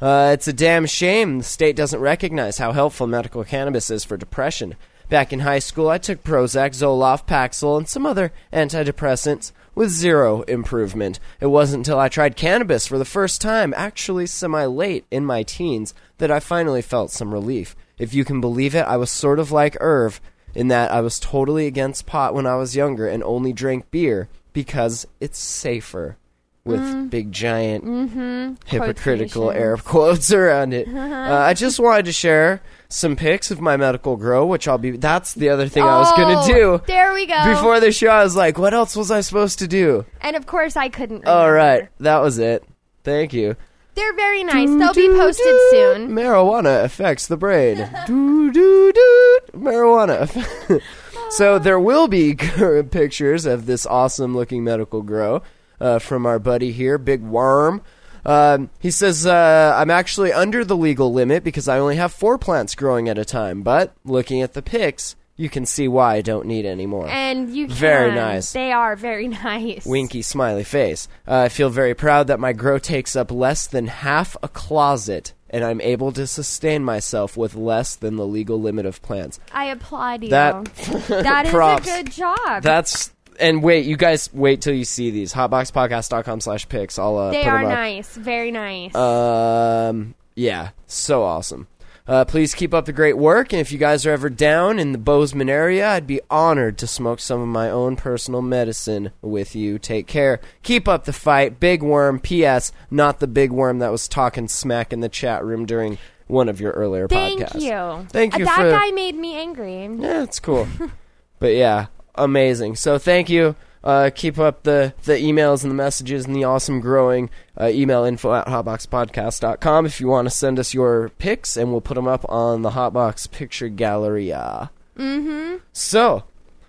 Uh, 0.00 0.30
it's 0.32 0.46
a 0.46 0.52
damn 0.52 0.86
shame 0.86 1.38
the 1.38 1.44
state 1.44 1.74
doesn't 1.74 1.98
recognize 2.00 2.58
how 2.58 2.70
helpful 2.70 3.08
medical 3.08 3.42
cannabis 3.42 3.90
is 3.90 4.04
for 4.04 4.16
depression. 4.16 4.76
Back 5.08 5.32
in 5.32 5.40
high 5.40 5.58
school, 5.60 5.88
I 5.88 5.96
took 5.96 6.22
Prozac, 6.22 6.70
Zoloft, 6.72 7.26
Paxil, 7.26 7.78
and 7.78 7.88
some 7.88 8.04
other 8.04 8.30
antidepressants 8.52 9.52
with 9.74 9.88
zero 9.88 10.42
improvement. 10.42 11.18
It 11.40 11.46
wasn't 11.46 11.86
until 11.86 11.98
I 11.98 12.10
tried 12.10 12.36
cannabis 12.36 12.86
for 12.86 12.98
the 12.98 13.06
first 13.06 13.40
time, 13.40 13.72
actually 13.74 14.26
semi 14.26 14.66
late 14.66 15.06
in 15.10 15.24
my 15.24 15.44
teens, 15.44 15.94
that 16.18 16.30
I 16.30 16.40
finally 16.40 16.82
felt 16.82 17.10
some 17.10 17.32
relief. 17.32 17.74
If 17.98 18.12
you 18.12 18.22
can 18.24 18.42
believe 18.42 18.74
it, 18.74 18.82
I 18.82 18.98
was 18.98 19.10
sort 19.10 19.38
of 19.38 19.50
like 19.50 19.78
Irv 19.80 20.20
in 20.54 20.68
that 20.68 20.90
I 20.90 21.00
was 21.00 21.18
totally 21.18 21.66
against 21.66 22.04
pot 22.04 22.34
when 22.34 22.46
I 22.46 22.56
was 22.56 22.76
younger 22.76 23.08
and 23.08 23.22
only 23.22 23.54
drank 23.54 23.90
beer 23.90 24.28
because 24.52 25.06
it's 25.20 25.38
safer. 25.38 26.18
With 26.64 26.80
mm-hmm. 26.80 27.06
big 27.06 27.32
giant 27.32 27.84
mm-hmm. 27.84 28.54
hypocritical 28.66 29.44
Quotations. 29.44 29.64
air 29.64 29.76
quotes 29.84 30.32
around 30.32 30.74
it. 30.74 30.86
Uh-huh. 30.86 30.98
uh, 30.98 31.38
I 31.38 31.54
just 31.54 31.80
wanted 31.80 32.04
to 32.06 32.12
share 32.12 32.60
some 32.90 33.16
pics 33.16 33.50
of 33.50 33.60
my 33.60 33.76
medical 33.76 34.16
grow, 34.16 34.44
which 34.44 34.68
I'll 34.68 34.76
be. 34.78 34.90
That's 34.92 35.34
the 35.34 35.48
other 35.48 35.68
thing 35.68 35.82
I 35.82 35.98
was 35.98 36.12
Oh, 36.12 36.16
gonna 36.16 36.46
do. 36.46 36.82
There 36.86 37.14
we 37.14 37.26
go. 37.26 37.42
Before 37.44 37.80
the 37.80 37.92
show, 37.92 38.08
I 38.08 38.22
was 38.22 38.36
like, 38.36 38.58
"What 38.58 38.74
else 38.74 38.96
was 38.96 39.10
I 39.10 39.20
supposed 39.22 39.58
to 39.60 39.68
do?" 39.68 40.04
and 40.20 40.36
of 40.36 40.46
course, 40.46 40.76
I 40.76 40.88
couldn't. 40.88 41.26
All 41.26 41.50
remember. 41.50 41.82
right, 41.82 41.88
that 42.00 42.18
was 42.18 42.38
it. 42.38 42.64
Thank 43.04 43.32
you. 43.32 43.56
They're 43.94 44.14
very 44.14 44.44
nice. 44.44 44.68
They'll 44.68 44.94
be 44.94 45.08
posted 45.08 45.56
soon. 45.70 46.10
Marijuana 46.10 46.84
affects 46.84 47.26
the 47.26 47.36
brain. 47.36 47.76
do 48.06 48.52
do 48.52 48.92
do. 48.92 49.38
Marijuana. 49.54 50.80
so 51.30 51.58
there 51.58 51.80
will 51.80 52.06
be 52.06 52.34
pictures 52.36 53.44
of 53.44 53.66
this 53.66 53.86
awesome 53.86 54.36
looking 54.36 54.62
medical 54.62 55.02
grow 55.02 55.42
uh, 55.80 55.98
from 55.98 56.26
our 56.26 56.38
buddy 56.38 56.72
here, 56.72 56.98
Big 56.98 57.22
Worm. 57.22 57.82
Um, 58.26 58.68
he 58.78 58.90
says, 58.90 59.26
uh, 59.26 59.74
I'm 59.76 59.90
actually 59.90 60.32
under 60.32 60.64
the 60.64 60.76
legal 60.76 61.12
limit 61.12 61.44
because 61.44 61.68
I 61.68 61.78
only 61.78 61.96
have 61.96 62.12
four 62.12 62.36
plants 62.36 62.74
growing 62.74 63.08
at 63.08 63.16
a 63.16 63.24
time, 63.24 63.62
but 63.62 63.94
looking 64.04 64.42
at 64.42 64.52
the 64.54 64.60
pics, 64.62 65.16
you 65.36 65.48
can 65.48 65.64
see 65.64 65.86
why 65.88 66.16
I 66.16 66.20
don't 66.20 66.46
need 66.46 66.66
any 66.66 66.84
more. 66.84 67.08
And 67.08 67.54
you 67.54 67.68
can. 67.68 67.76
Very 67.76 68.12
nice. 68.12 68.52
They 68.52 68.72
are 68.72 68.96
very 68.96 69.28
nice. 69.44 69.86
Winky 69.86 70.20
smiley 70.22 70.64
face. 70.64 71.08
Uh, 71.26 71.42
I 71.42 71.48
feel 71.48 71.70
very 71.70 71.94
proud 71.94 72.26
that 72.26 72.40
my 72.40 72.52
grow 72.52 72.78
takes 72.78 73.14
up 73.16 73.30
less 73.30 73.66
than 73.68 73.86
half 73.86 74.36
a 74.42 74.48
closet, 74.48 75.32
and 75.48 75.64
I'm 75.64 75.80
able 75.80 76.10
to 76.12 76.26
sustain 76.26 76.84
myself 76.84 77.36
with 77.36 77.54
less 77.54 77.94
than 77.96 78.16
the 78.16 78.26
legal 78.26 78.60
limit 78.60 78.84
of 78.84 79.00
plants. 79.00 79.38
I 79.52 79.66
applaud 79.66 80.24
you. 80.24 80.30
That- 80.30 80.64
that 81.06 81.46
is 81.46 81.54
a 81.54 81.80
good 81.84 82.10
job. 82.10 82.62
That's 82.64 83.12
and 83.40 83.62
wait, 83.62 83.86
you 83.86 83.96
guys 83.96 84.30
wait 84.32 84.60
till 84.60 84.74
you 84.74 84.84
see 84.84 85.10
these 85.10 85.32
hotboxpodcast.com 85.32 86.40
slash 86.40 86.68
pics. 86.68 86.98
I'll 86.98 87.16
uh, 87.16 87.30
they 87.30 87.42
put 87.44 87.48
are 87.48 87.58
them 87.62 87.66
up. 87.70 87.78
nice. 87.78 88.16
Very 88.16 88.50
nice. 88.50 88.94
Um, 88.94 90.14
yeah, 90.34 90.70
so 90.86 91.22
awesome. 91.24 91.68
Uh, 92.06 92.24
please 92.24 92.54
keep 92.54 92.72
up 92.72 92.86
the 92.86 92.92
great 92.92 93.18
work, 93.18 93.52
and 93.52 93.60
if 93.60 93.70
you 93.70 93.76
guys 93.76 94.06
are 94.06 94.12
ever 94.12 94.30
down 94.30 94.78
in 94.78 94.92
the 94.92 94.98
Bozeman 94.98 95.50
area, 95.50 95.86
I'd 95.90 96.06
be 96.06 96.22
honored 96.30 96.78
to 96.78 96.86
smoke 96.86 97.20
some 97.20 97.42
of 97.42 97.48
my 97.48 97.68
own 97.68 97.96
personal 97.96 98.40
medicine 98.40 99.10
with 99.20 99.54
you. 99.54 99.78
Take 99.78 100.06
care. 100.06 100.40
Keep 100.62 100.88
up 100.88 101.04
the 101.04 101.12
fight. 101.12 101.60
Big 101.60 101.82
Worm, 101.82 102.18
P.S., 102.18 102.72
not 102.90 103.20
the 103.20 103.26
big 103.26 103.52
worm 103.52 103.80
that 103.80 103.90
was 103.92 104.08
talking 104.08 104.48
smack 104.48 104.90
in 104.90 105.00
the 105.00 105.10
chat 105.10 105.44
room 105.44 105.66
during 105.66 105.98
one 106.28 106.48
of 106.48 106.62
your 106.62 106.72
earlier 106.72 107.08
Thank 107.08 107.40
podcasts. 107.42 107.50
Thank 107.50 107.64
you. 107.64 108.06
Thank 108.08 108.38
you 108.38 108.44
That 108.46 108.56
for- 108.56 108.70
guy 108.70 108.90
made 108.92 109.14
me 109.14 109.36
angry. 109.36 109.84
Yeah, 109.84 110.22
it's 110.22 110.40
cool. 110.40 110.66
but 111.40 111.52
yeah, 111.54 111.86
amazing. 112.18 112.76
So 112.76 112.98
thank 112.98 113.28
you. 113.28 113.56
Uh, 113.82 114.10
keep 114.14 114.38
up 114.38 114.64
the, 114.64 114.92
the 115.04 115.12
emails 115.12 115.62
and 115.62 115.70
the 115.70 115.74
messages 115.74 116.26
and 116.26 116.34
the 116.34 116.44
awesome 116.44 116.80
growing. 116.80 117.30
Uh, 117.58 117.68
email 117.68 118.04
info 118.04 118.34
at 118.34 118.46
hotboxpodcast.com 118.46 119.86
if 119.86 120.00
you 120.00 120.08
want 120.08 120.26
to 120.26 120.30
send 120.30 120.58
us 120.58 120.74
your 120.74 121.10
pics, 121.18 121.56
and 121.56 121.70
we'll 121.70 121.80
put 121.80 121.94
them 121.94 122.08
up 122.08 122.28
on 122.28 122.62
the 122.62 122.70
Hotbox 122.70 123.30
Picture 123.30 123.68
Gallery. 123.68 124.26
Mm-hmm. 124.26 125.56
So, 125.72 126.24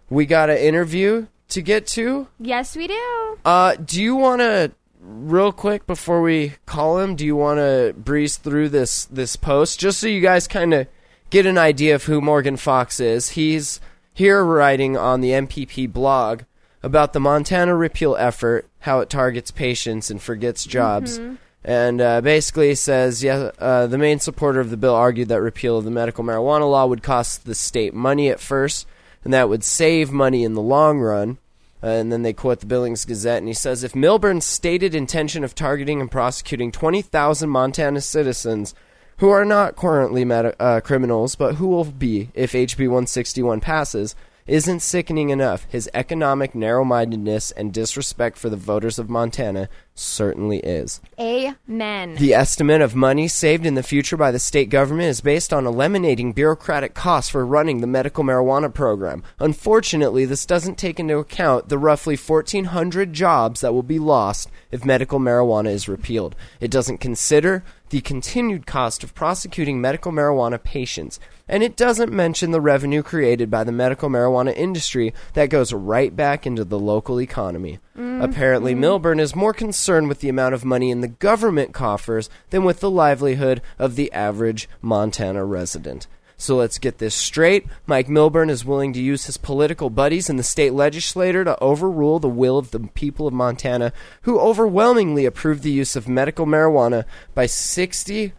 we 0.09 0.25
got 0.25 0.49
an 0.49 0.57
interview 0.57 1.27
to 1.49 1.61
get 1.61 1.87
to. 1.87 2.27
Yes, 2.39 2.75
we 2.75 2.87
do. 2.87 3.39
Uh, 3.43 3.75
do 3.75 4.01
you 4.01 4.15
want 4.15 4.41
to, 4.41 4.71
real 5.01 5.51
quick 5.51 5.87
before 5.87 6.21
we 6.21 6.53
call 6.65 6.99
him, 6.99 7.15
do 7.15 7.25
you 7.25 7.35
want 7.35 7.57
to 7.57 7.93
breeze 7.97 8.37
through 8.37 8.69
this 8.69 9.05
this 9.05 9.35
post 9.35 9.79
just 9.79 9.99
so 9.99 10.07
you 10.07 10.21
guys 10.21 10.47
kind 10.47 10.73
of 10.73 10.87
get 11.29 11.45
an 11.45 11.57
idea 11.57 11.95
of 11.95 12.03
who 12.03 12.21
Morgan 12.21 12.57
Fox 12.57 12.99
is? 12.99 13.29
He's 13.29 13.79
here 14.19 14.43
writing 14.43 14.97
on 14.97 15.21
the 15.21 15.29
MPP 15.29 15.93
blog 15.93 16.41
about 16.83 17.13
the 17.13 17.21
Montana 17.21 17.73
repeal 17.73 18.17
effort, 18.17 18.67
how 18.79 18.99
it 18.99 19.09
targets 19.09 19.49
patients 19.49 20.11
and 20.11 20.21
forgets 20.21 20.65
jobs. 20.65 21.17
And 21.63 22.01
uh, 22.01 22.19
basically 22.19 22.75
says, 22.75 23.23
yeah, 23.23 23.51
uh, 23.59 23.87
the 23.87 23.97
main 23.97 24.19
supporter 24.19 24.59
of 24.59 24.71
the 24.71 24.77
bill 24.77 24.93
argued 24.93 25.29
that 25.29 25.39
repeal 25.39 25.77
of 25.77 25.85
the 25.85 25.91
medical 25.91 26.25
marijuana 26.25 26.69
law 26.69 26.85
would 26.85 27.01
cost 27.01 27.45
the 27.45 27.55
state 27.55 27.93
money 27.93 28.27
at 28.27 28.41
first, 28.41 28.85
and 29.23 29.31
that 29.33 29.47
would 29.47 29.63
save 29.63 30.11
money 30.11 30.43
in 30.43 30.53
the 30.53 30.61
long 30.61 30.99
run. 30.99 31.37
Uh, 31.81 31.87
and 31.87 32.11
then 32.11 32.21
they 32.21 32.33
quote 32.33 32.59
the 32.59 32.65
Billings 32.65 33.05
Gazette, 33.05 33.37
and 33.37 33.47
he 33.47 33.53
says 33.53 33.85
If 33.85 33.93
Milburn's 33.93 34.43
stated 34.43 34.93
intention 34.93 35.45
of 35.45 35.55
targeting 35.55 36.01
and 36.01 36.11
prosecuting 36.11 36.73
20,000 36.73 37.49
Montana 37.49 38.01
citizens 38.01 38.75
who 39.19 39.29
are 39.29 39.45
not 39.45 39.75
currently 39.75 40.25
meta- 40.25 40.55
uh, 40.59 40.79
criminals, 40.81 41.35
but 41.35 41.55
who 41.55 41.67
will 41.67 41.85
be 41.85 42.29
if 42.33 42.53
HB 42.53 42.79
161 42.79 43.59
passes, 43.61 44.15
isn't 44.49 44.79
sickening 44.79 45.29
enough, 45.29 45.67
his 45.69 45.89
economic 45.93 46.55
narrow 46.55 46.83
mindedness 46.83 47.51
and 47.51 47.71
disrespect 47.71 48.37
for 48.37 48.49
the 48.49 48.57
voters 48.57 48.97
of 48.97 49.09
Montana 49.09 49.69
certainly 49.93 50.57
is. 50.59 51.01
Amen. 51.19 52.15
The 52.15 52.33
estimate 52.33 52.81
of 52.81 52.95
money 52.95 53.27
saved 53.27 53.65
in 53.65 53.75
the 53.75 53.83
future 53.83 54.17
by 54.17 54.31
the 54.31 54.39
state 54.39 54.69
government 54.69 55.09
is 55.09 55.21
based 55.21 55.53
on 55.53 55.67
eliminating 55.67 56.33
bureaucratic 56.33 56.95
costs 56.95 57.29
for 57.29 57.45
running 57.45 57.81
the 57.81 57.87
medical 57.87 58.23
marijuana 58.23 58.73
program. 58.73 59.23
Unfortunately, 59.39 60.25
this 60.25 60.45
doesn't 60.45 60.77
take 60.79 60.99
into 60.99 61.17
account 61.17 61.69
the 61.69 61.77
roughly 61.77 62.15
1,400 62.15 63.13
jobs 63.13 63.61
that 63.61 63.73
will 63.73 63.83
be 63.83 63.99
lost 63.99 64.49
if 64.71 64.85
medical 64.85 65.19
marijuana 65.19 65.69
is 65.69 65.87
repealed. 65.87 66.35
It 66.59 66.71
doesn't 66.71 66.99
consider 66.99 67.63
the 67.89 68.01
continued 68.01 68.65
cost 68.65 69.03
of 69.03 69.15
prosecuting 69.15 69.81
medical 69.81 70.11
marijuana 70.11 70.61
patients. 70.61 71.19
And 71.47 71.63
it 71.63 71.75
doesn't 71.75 72.11
mention 72.11 72.51
the 72.51 72.61
revenue 72.61 73.01
created 73.01 73.49
by 73.49 73.63
the 73.63 73.71
medical 73.71 74.09
marijuana 74.09 74.55
industry 74.55 75.13
that 75.33 75.49
goes 75.49 75.73
right 75.73 76.15
back 76.15 76.45
into 76.45 76.63
the 76.63 76.79
local 76.79 77.19
economy. 77.19 77.79
Mm-hmm. 77.97 78.21
Apparently, 78.21 78.73
mm-hmm. 78.73 78.81
Milburn 78.81 79.19
is 79.19 79.35
more 79.35 79.53
concerned 79.53 80.07
with 80.07 80.19
the 80.19 80.29
amount 80.29 80.53
of 80.53 80.63
money 80.63 80.91
in 80.91 81.01
the 81.01 81.07
government 81.07 81.73
coffers 81.73 82.29
than 82.51 82.63
with 82.63 82.79
the 82.79 82.91
livelihood 82.91 83.61
of 83.79 83.95
the 83.95 84.11
average 84.13 84.69
Montana 84.81 85.43
resident. 85.43 86.07
So 86.39 86.55
let's 86.55 86.79
get 86.79 86.99
this 86.99 87.13
straight. 87.13 87.67
Mike 87.85 88.07
Milburn 88.07 88.49
is 88.49 88.63
willing 88.63 88.93
to 88.93 89.01
use 89.01 89.25
his 89.25 89.35
political 89.35 89.89
buddies 89.89 90.29
in 90.29 90.37
the 90.37 90.43
state 90.43 90.71
legislature 90.73 91.43
to 91.43 91.59
overrule 91.61 92.19
the 92.19 92.29
will 92.29 92.57
of 92.57 92.71
the 92.71 92.79
people 92.79 93.27
of 93.27 93.33
Montana, 93.33 93.91
who 94.21 94.39
overwhelmingly 94.39 95.25
approved 95.25 95.63
the 95.63 95.69
use 95.69 95.97
of 95.97 96.07
medical 96.07 96.45
marijuana 96.45 97.03
by 97.35 97.43
62% 97.43 98.31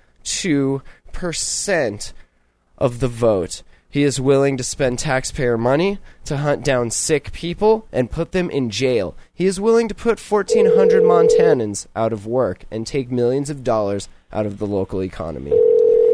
of 2.78 3.00
the 3.00 3.08
vote. 3.08 3.62
He 3.90 4.02
is 4.02 4.18
willing 4.18 4.56
to 4.56 4.64
spend 4.64 4.98
taxpayer 4.98 5.58
money 5.58 5.98
to 6.24 6.38
hunt 6.38 6.64
down 6.64 6.90
sick 6.90 7.32
people 7.32 7.86
and 7.92 8.10
put 8.10 8.32
them 8.32 8.48
in 8.48 8.70
jail. 8.70 9.14
He 9.34 9.44
is 9.44 9.60
willing 9.60 9.88
to 9.88 9.94
put 9.94 10.18
1,400 10.18 11.02
Montanans 11.02 11.86
out 11.94 12.14
of 12.14 12.26
work 12.26 12.64
and 12.70 12.86
take 12.86 13.10
millions 13.10 13.50
of 13.50 13.62
dollars 13.62 14.08
out 14.32 14.46
of 14.46 14.56
the 14.58 14.66
local 14.66 15.02
economy. 15.02 15.52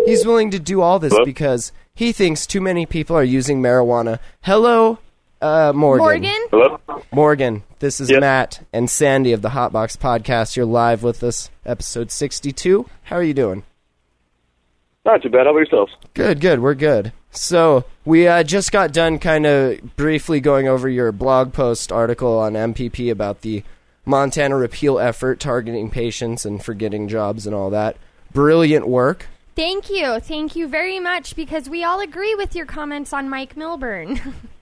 He's 0.07 0.25
willing 0.25 0.51
to 0.53 0.59
do 0.59 0.81
all 0.81 0.99
this 0.99 1.13
Hello? 1.13 1.25
because 1.25 1.73
he 1.95 2.13
thinks 2.13 2.47
too 2.47 2.61
many 2.61 2.87
people 2.87 3.17
are 3.17 3.25
using 3.25 3.61
marijuana. 3.61 4.19
Hello, 4.43 4.99
uh, 5.43 5.73
Morgan. 5.75 6.05
Morgan? 6.05 6.47
Hello? 6.51 6.81
Morgan, 7.13 7.63
this 7.81 8.01
is 8.01 8.11
Yes. 8.11 8.21
Matt 8.21 8.67
and 8.73 8.89
Sandy 8.89 9.33
of 9.33 9.43
the 9.43 9.51
Hotbox 9.51 9.97
Podcast. 9.97 10.57
You're 10.57 10.65
live 10.67 11.03
with 11.03 11.23
us, 11.23 11.51
episode 11.65 12.11
62. 12.11 12.89
How 13.05 13.17
are 13.17 13.23
you 13.23 13.35
doing? 13.35 13.65
Not 15.05 15.23
too 15.23 15.29
bad. 15.29 15.47
How 15.47 15.51
about 15.51 15.59
yourselves? 15.59 15.93
Good, 16.15 16.41
good. 16.41 16.61
We're 16.61 16.75
good. 16.75 17.13
So 17.31 17.85
we 18.05 18.27
uh, 18.27 18.43
just 18.43 18.73
got 18.73 18.93
done 18.93 19.19
kind 19.19 19.47
of 19.47 19.97
briefly 19.97 20.41
going 20.41 20.69
over 20.69 20.89
your 20.89 21.13
blog 21.13 21.53
post 21.53 21.93
article 21.93 22.39
on 22.39 22.55
MPP 22.55 23.11
about 23.11 23.43
the 23.43 23.63
Montana 24.05 24.57
repeal 24.57 24.99
effort 24.99 25.39
targeting 25.39 25.91
patients 25.91 26.45
and 26.45 26.63
forgetting 26.65 27.09
jobs 27.09 27.47
and 27.47 27.55
all 27.55 27.71
that. 27.71 27.97
Brilliant 28.33 28.89
work. 28.89 29.27
Thank 29.57 29.89
you. 29.89 30.21
Thank 30.21 30.55
you 30.55 30.69
very 30.69 31.01
much 31.01 31.35
because 31.35 31.69
we 31.69 31.83
all 31.83 32.01
agree 32.01 32.35
with 32.35 32.55
your 32.55 32.67
comments 32.67 33.15
on 33.15 33.29
Mike 33.29 33.57
Milburn. 33.57 34.21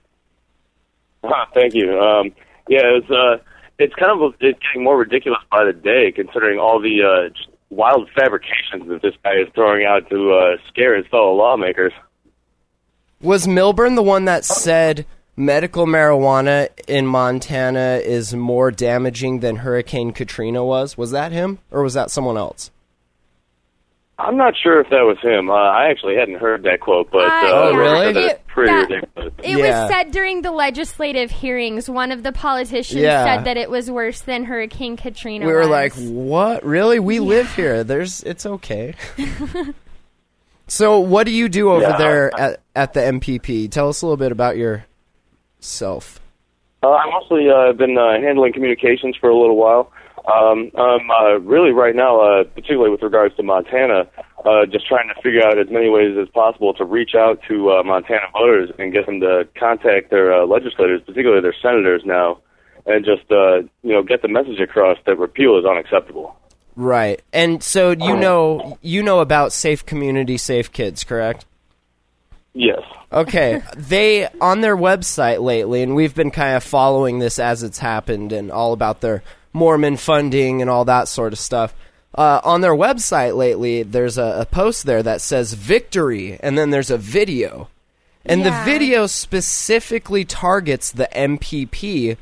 Ah, 1.27 1.47
thank 1.55 1.73
you. 1.73 1.99
Um, 1.99 2.31
yeah, 2.67 2.81
it's 2.83 3.09
uh, 3.09 3.37
it's 3.79 3.95
kind 3.95 4.11
of 4.11 4.35
it's 4.39 4.59
getting 4.59 4.83
more 4.83 4.97
ridiculous 4.97 5.39
by 5.49 5.65
the 5.65 5.73
day, 5.73 6.11
considering 6.11 6.59
all 6.59 6.79
the 6.79 7.01
uh, 7.01 7.33
wild 7.71 8.09
fabrications 8.15 8.87
that 8.87 9.01
this 9.01 9.15
guy 9.23 9.33
is 9.41 9.47
throwing 9.55 9.85
out 9.85 10.07
to 10.09 10.33
uh, 10.33 10.57
scare 10.67 10.95
his 10.95 11.07
fellow 11.07 11.33
lawmakers. 11.33 11.93
Was 13.21 13.47
Milburn 13.47 13.95
the 13.95 14.03
one 14.03 14.25
that 14.25 14.45
said 14.45 15.07
medical 15.35 15.87
marijuana 15.87 16.69
in 16.87 17.07
Montana 17.07 18.01
is 18.03 18.35
more 18.35 18.69
damaging 18.69 19.39
than 19.39 19.57
Hurricane 19.57 20.11
Katrina 20.11 20.63
was? 20.63 20.95
Was 20.95 21.09
that 21.09 21.31
him 21.31 21.57
or 21.71 21.81
was 21.81 21.95
that 21.95 22.11
someone 22.11 22.37
else? 22.37 22.69
I'm 24.17 24.37
not 24.37 24.53
sure 24.55 24.79
if 24.79 24.89
that 24.91 25.01
was 25.03 25.17
him. 25.21 25.49
Uh, 25.49 25.53
I 25.55 25.89
actually 25.89 26.15
hadn't 26.15 26.39
heard 26.39 26.63
that 26.63 26.79
quote, 26.79 27.11
but 27.11 27.29
I- 27.29 27.49
uh, 27.49 27.53
Oh, 27.53 27.75
really? 27.75 28.13
that 28.13 28.23
It- 28.23 28.47
pretty 28.47 28.71
that- 28.71 28.89
ridiculous. 28.89 29.33
It 29.43 29.57
Yeah. 29.57 29.81
was 29.83 29.91
said 29.91 30.11
during 30.11 30.41
the 30.41 30.51
legislative 30.51 31.31
hearings. 31.31 31.89
One 31.89 32.13
of 32.13 32.23
the 32.23 32.31
politicians 32.31 33.01
Yeah. 33.01 33.25
said 33.25 33.43
that 33.45 33.57
it 33.57 33.69
was 33.69 33.91
worse 33.91 34.21
than 34.21 34.45
Hurricane 34.45 34.95
Katrina. 34.95 35.45
We 35.45 35.51
were 35.51 35.59
was. 35.59 35.67
like, 35.67 35.93
"What? 35.95 36.63
Really? 36.63 36.97
We 36.99 37.19
live 37.19 37.53
here. 37.55 37.83
There's 37.83 38.23
it's 38.23 38.45
okay." 38.45 38.93
so, 40.67 40.99
what 40.99 41.25
do 41.25 41.31
you 41.31 41.49
do 41.49 41.71
over 41.71 41.81
Yeah. 41.81 41.97
there 41.97 42.31
at, 42.39 42.61
at 42.75 42.93
the 42.93 43.01
MPP? 43.01 43.67
Tell 43.69 43.89
us 43.89 44.01
a 44.01 44.05
little 44.05 44.17
bit 44.17 44.31
about 44.31 44.55
yourself. 44.57 46.19
Uh, 46.83 46.91
I 46.91 47.09
mostly 47.09 47.49
uh, 47.49 47.73
been 47.73 47.97
uh, 47.97 48.19
handling 48.21 48.53
communications 48.53 49.15
for 49.19 49.29
a 49.29 49.35
little 49.37 49.57
while. 49.57 49.91
Um, 50.27 50.71
um, 50.75 51.11
uh, 51.11 51.39
really, 51.39 51.71
right 51.71 51.95
now, 51.95 52.19
uh, 52.19 52.43
particularly 52.43 52.89
with 52.89 53.03
regards 53.03 53.35
to 53.35 53.43
Montana, 53.43 54.07
uh, 54.43 54.65
just 54.65 54.87
trying 54.87 55.07
to 55.07 55.21
figure 55.21 55.45
out 55.45 55.59
as 55.59 55.67
many 55.69 55.89
ways 55.89 56.17
as 56.19 56.27
possible 56.29 56.73
to 56.75 56.85
reach 56.85 57.15
out 57.15 57.39
to 57.47 57.71
uh, 57.71 57.83
Montana 57.83 58.25
voters 58.33 58.71
and 58.79 58.91
get 58.91 59.05
them 59.05 59.19
to 59.19 59.47
contact 59.57 60.09
their 60.09 60.33
uh, 60.33 60.45
legislators, 60.45 61.01
particularly 61.05 61.41
their 61.41 61.55
senators 61.61 62.01
now, 62.05 62.39
and 62.85 63.05
just 63.05 63.31
uh, 63.31 63.57
you 63.83 63.93
know 63.93 64.03
get 64.03 64.21
the 64.21 64.27
message 64.27 64.59
across 64.59 64.97
that 65.05 65.17
repeal 65.17 65.57
is 65.57 65.65
unacceptable. 65.65 66.35
Right. 66.75 67.21
And 67.31 67.63
so 67.63 67.91
you 67.91 68.17
know 68.17 68.77
you 68.81 69.03
know 69.03 69.19
about 69.19 69.53
Safe 69.53 69.85
Community, 69.85 70.37
Safe 70.37 70.71
Kids, 70.71 71.03
correct? 71.03 71.45
Yes. 72.53 72.81
Okay. 73.11 73.61
they 73.77 74.27
on 74.41 74.61
their 74.61 74.77
website 74.77 75.41
lately, 75.41 75.83
and 75.83 75.95
we've 75.95 76.15
been 76.15 76.31
kind 76.31 76.55
of 76.55 76.63
following 76.63 77.19
this 77.19 77.37
as 77.37 77.63
it's 77.63 77.79
happened, 77.79 78.31
and 78.33 78.51
all 78.51 78.73
about 78.73 79.01
their 79.01 79.23
Mormon 79.55 79.95
funding 79.97 80.61
and 80.61 80.69
all 80.69 80.85
that 80.85 81.07
sort 81.07 81.33
of 81.33 81.39
stuff. 81.39 81.73
Uh, 82.13 82.39
on 82.43 82.61
their 82.61 82.75
website 82.75 83.35
lately, 83.35 83.81
there's 83.83 84.17
a, 84.17 84.41
a 84.41 84.45
post 84.45 84.85
there 84.85 85.01
that 85.01 85.21
says 85.21 85.53
"victory," 85.53 86.37
and 86.43 86.57
then 86.57 86.69
there's 86.69 86.91
a 86.91 86.97
video, 86.97 87.67
and 88.25 88.41
Yeah. 88.41 88.49
the 88.63 88.65
video 88.71 89.07
specifically 89.07 90.23
targets 90.25 90.91
the 90.91 91.07
MPP, 91.13 92.17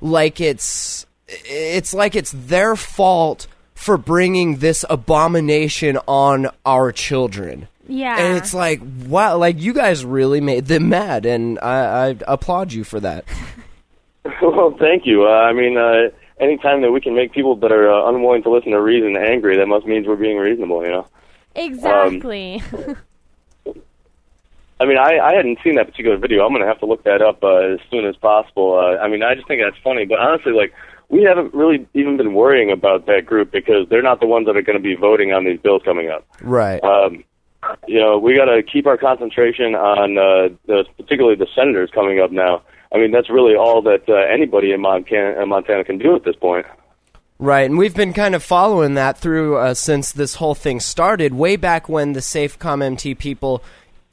like 0.00 0.40
it's 0.40 1.06
it's 1.28 1.94
like 1.94 2.14
it's 2.16 2.32
their 2.32 2.74
fault 2.76 3.46
for 3.74 3.96
bringing 3.96 4.56
this 4.56 4.84
abomination 4.90 5.96
on 6.06 6.48
our 6.66 6.92
children. 6.92 7.66
yeah. 7.88 8.18
And 8.18 8.36
it's 8.36 8.52
like, 8.52 8.80
wow, 9.06 9.36
like 9.38 9.58
you 9.60 9.72
guys 9.72 10.04
really 10.04 10.40
made 10.42 10.66
them 10.66 10.88
mad, 10.90 11.24
and 11.24 11.58
I, 11.60 12.08
I 12.10 12.16
applaud 12.28 12.72
you 12.74 12.84
for 12.84 13.00
that. 13.00 13.24
well, 14.42 14.76
thank 14.78 15.06
you. 15.06 15.24
Uh, 15.24 15.30
I 15.30 15.52
mean, 15.54 15.76
uh, 15.78 16.10
anytime 16.40 16.82
that 16.82 16.90
we 16.90 17.00
can 17.00 17.14
make 17.14 17.32
people 17.32 17.54
that 17.56 17.70
are 17.70 17.90
uh, 17.90 18.08
unwilling 18.08 18.42
to 18.42 18.50
listen 18.50 18.72
to 18.72 18.80
reason 18.80 19.16
angry, 19.16 19.56
that 19.56 19.66
must 19.66 19.86
mean 19.86 20.04
we're 20.06 20.16
being 20.16 20.38
reasonable. 20.38 20.82
You 20.84 20.90
know. 20.90 21.06
exactly. 21.54 22.62
I 24.80 24.86
mean, 24.86 24.96
I, 24.96 25.18
I 25.18 25.34
hadn't 25.34 25.58
seen 25.62 25.74
that 25.74 25.86
particular 25.86 26.16
video. 26.16 26.44
I'm 26.44 26.52
going 26.52 26.62
to 26.62 26.66
have 26.66 26.80
to 26.80 26.86
look 26.86 27.04
that 27.04 27.20
up 27.20 27.44
uh, 27.44 27.74
as 27.74 27.80
soon 27.90 28.06
as 28.06 28.16
possible. 28.16 28.78
Uh, 28.78 28.96
I 28.96 29.08
mean, 29.08 29.22
I 29.22 29.34
just 29.34 29.46
think 29.46 29.60
that's 29.62 29.76
funny. 29.84 30.06
But 30.06 30.20
honestly, 30.20 30.52
like, 30.52 30.72
we 31.10 31.22
haven't 31.22 31.52
really 31.52 31.86
even 31.92 32.16
been 32.16 32.32
worrying 32.32 32.70
about 32.70 33.04
that 33.04 33.26
group 33.26 33.50
because 33.50 33.86
they're 33.90 34.00
not 34.00 34.20
the 34.20 34.26
ones 34.26 34.46
that 34.46 34.56
are 34.56 34.62
going 34.62 34.78
to 34.78 34.82
be 34.82 34.94
voting 34.94 35.34
on 35.34 35.44
these 35.44 35.60
bills 35.60 35.82
coming 35.84 36.08
up. 36.08 36.26
Right. 36.40 36.82
Um, 36.82 37.24
you 37.86 38.00
know, 38.00 38.18
we 38.18 38.34
got 38.34 38.46
to 38.46 38.62
keep 38.62 38.86
our 38.86 38.96
concentration 38.96 39.74
on 39.74 40.16
uh, 40.16 40.48
the, 40.66 40.86
particularly 40.96 41.36
the 41.36 41.48
senators 41.54 41.90
coming 41.92 42.20
up 42.20 42.30
now. 42.30 42.62
I 42.92 42.98
mean, 42.98 43.12
that's 43.12 43.30
really 43.30 43.54
all 43.54 43.82
that 43.82 44.08
uh, 44.08 44.14
anybody 44.14 44.72
in 44.72 44.80
Montana, 44.80 45.40
in 45.40 45.48
Montana 45.48 45.84
can 45.84 45.98
do 45.98 46.16
at 46.16 46.24
this 46.24 46.36
point. 46.36 46.66
Right, 47.38 47.64
and 47.64 47.78
we've 47.78 47.94
been 47.94 48.12
kind 48.12 48.34
of 48.34 48.42
following 48.42 48.94
that 48.94 49.16
through 49.16 49.56
uh, 49.56 49.74
since 49.74 50.12
this 50.12 50.34
whole 50.34 50.54
thing 50.54 50.78
started, 50.78 51.32
way 51.32 51.56
back 51.56 51.88
when 51.88 52.12
the 52.12 52.20
SafeCom 52.20 52.82
MT 52.82 53.14
people 53.14 53.62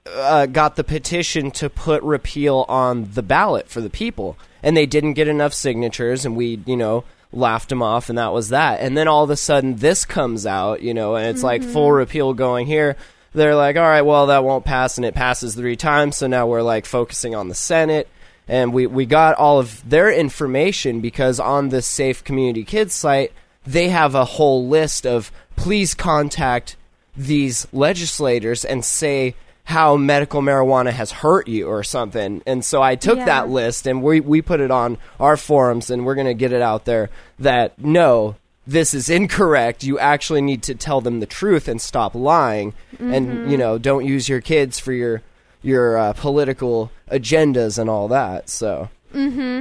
uh, 0.05 0.45
got 0.45 0.75
the 0.77 0.83
petition 0.83 1.51
to 1.51 1.69
put 1.69 2.01
repeal 2.03 2.65
on 2.69 3.11
the 3.11 3.23
ballot 3.23 3.67
for 3.67 3.81
the 3.81 3.89
people, 3.89 4.37
and 4.63 4.77
they 4.77 4.85
didn't 4.85 5.13
get 5.13 5.27
enough 5.27 5.53
signatures, 5.53 6.23
and 6.23 6.37
we, 6.37 6.61
you 6.65 6.77
know, 6.77 7.03
laughed 7.33 7.67
them 7.69 7.83
off, 7.83 8.07
and 8.07 8.17
that 8.17 8.31
was 8.31 8.49
that. 8.49 8.79
And 8.79 8.95
then 8.95 9.09
all 9.09 9.25
of 9.25 9.29
a 9.29 9.35
sudden, 9.35 9.75
this 9.75 10.05
comes 10.05 10.45
out, 10.45 10.81
you 10.81 10.93
know, 10.93 11.15
and 11.15 11.27
it's 11.27 11.43
like 11.43 11.63
full 11.63 11.91
repeal 11.91 12.33
going 12.33 12.67
here. 12.67 12.95
They're 13.33 13.55
like, 13.55 13.75
all 13.75 13.83
right, 13.83 14.03
well, 14.03 14.27
that 14.27 14.45
won't 14.45 14.63
pass, 14.63 14.97
and 14.97 15.05
it 15.05 15.15
passes 15.15 15.53
three 15.53 15.75
times, 15.75 16.15
so 16.15 16.27
now 16.27 16.47
we're 16.47 16.61
like 16.61 16.85
focusing 16.85 17.35
on 17.35 17.49
the 17.49 17.55
Senate 17.55 18.07
and 18.47 18.73
we, 18.73 18.87
we 18.87 19.05
got 19.05 19.35
all 19.35 19.59
of 19.59 19.87
their 19.89 20.11
information 20.11 21.01
because 21.01 21.39
on 21.39 21.69
the 21.69 21.81
Safe 21.81 22.23
Community 22.23 22.63
Kids 22.63 22.93
site, 22.93 23.33
they 23.65 23.89
have 23.89 24.15
a 24.15 24.25
whole 24.25 24.67
list 24.67 25.05
of 25.05 25.31
please 25.55 25.93
contact 25.93 26.77
these 27.15 27.67
legislators 27.73 28.63
and 28.63 28.85
say 28.85 29.35
how 29.65 29.97
medical 29.97 30.41
marijuana 30.41 30.91
has 30.91 31.11
hurt 31.11 31.49
you 31.49 31.67
or 31.67 31.83
something. 31.83 32.41
And 32.45 32.63
so 32.63 32.81
I 32.81 32.95
took 32.95 33.17
Yeah. 33.17 33.25
that 33.25 33.49
list 33.49 33.85
and 33.85 34.01
we, 34.01 34.21
we 34.21 34.41
put 34.41 34.61
it 34.61 34.71
on 34.71 34.97
our 35.19 35.35
forums 35.35 35.89
and 35.89 36.05
we're 36.05 36.15
going 36.15 36.27
to 36.27 36.33
get 36.33 36.53
it 36.53 36.61
out 36.61 36.85
there 36.85 37.09
that 37.39 37.77
no, 37.77 38.35
this 38.65 38.93
is 38.93 39.09
incorrect. 39.09 39.83
You 39.83 39.99
actually 39.99 40.41
need 40.41 40.63
to 40.63 40.75
tell 40.75 41.01
them 41.01 41.19
the 41.19 41.25
truth 41.25 41.67
and 41.67 41.81
stop 41.81 42.15
lying. 42.15 42.73
And, 42.97 43.27
mm-hmm. 43.27 43.49
you 43.49 43.57
know, 43.57 43.77
don't 43.77 44.05
use 44.05 44.29
your 44.29 44.39
kids 44.39 44.79
for 44.79 44.93
your 44.93 45.21
your 45.61 45.97
uh, 45.97 46.13
political 46.13 46.91
agendas 47.11 47.79
and 47.79 47.89
all 47.89 48.07
that. 48.09 48.49
So 48.49 48.89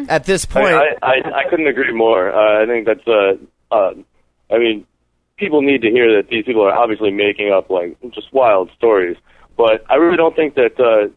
at 0.09 0.25
this 0.25 0.47
I, 0.51 0.53
point, 0.53 0.75
I, 0.75 0.97
I, 1.03 1.41
I 1.41 1.51
couldn't 1.51 1.67
agree 1.67 1.93
more. 1.93 2.31
Uh, 2.31 2.63
I 2.63 2.67
think 2.67 2.87
that's, 2.87 3.07
uh, 3.07 3.35
uh, 3.75 3.95
I 4.51 4.59
mean, 4.59 4.87
people 5.37 5.63
need 5.63 5.83
to 5.83 5.91
hear 5.91 6.17
that 6.17 6.29
these 6.29 6.45
people 6.45 6.63
are 6.63 6.73
obviously 6.73 7.11
making 7.11 7.53
up 7.53 7.71
like 7.71 7.97
just 8.11 8.33
wild 8.33 8.71
stories. 8.77 9.17
But 9.57 9.85
I 9.91 9.95
really 9.95 10.17
don't 10.17 10.37
think 10.37 10.55
that 10.55 10.79
uh, 10.79 11.09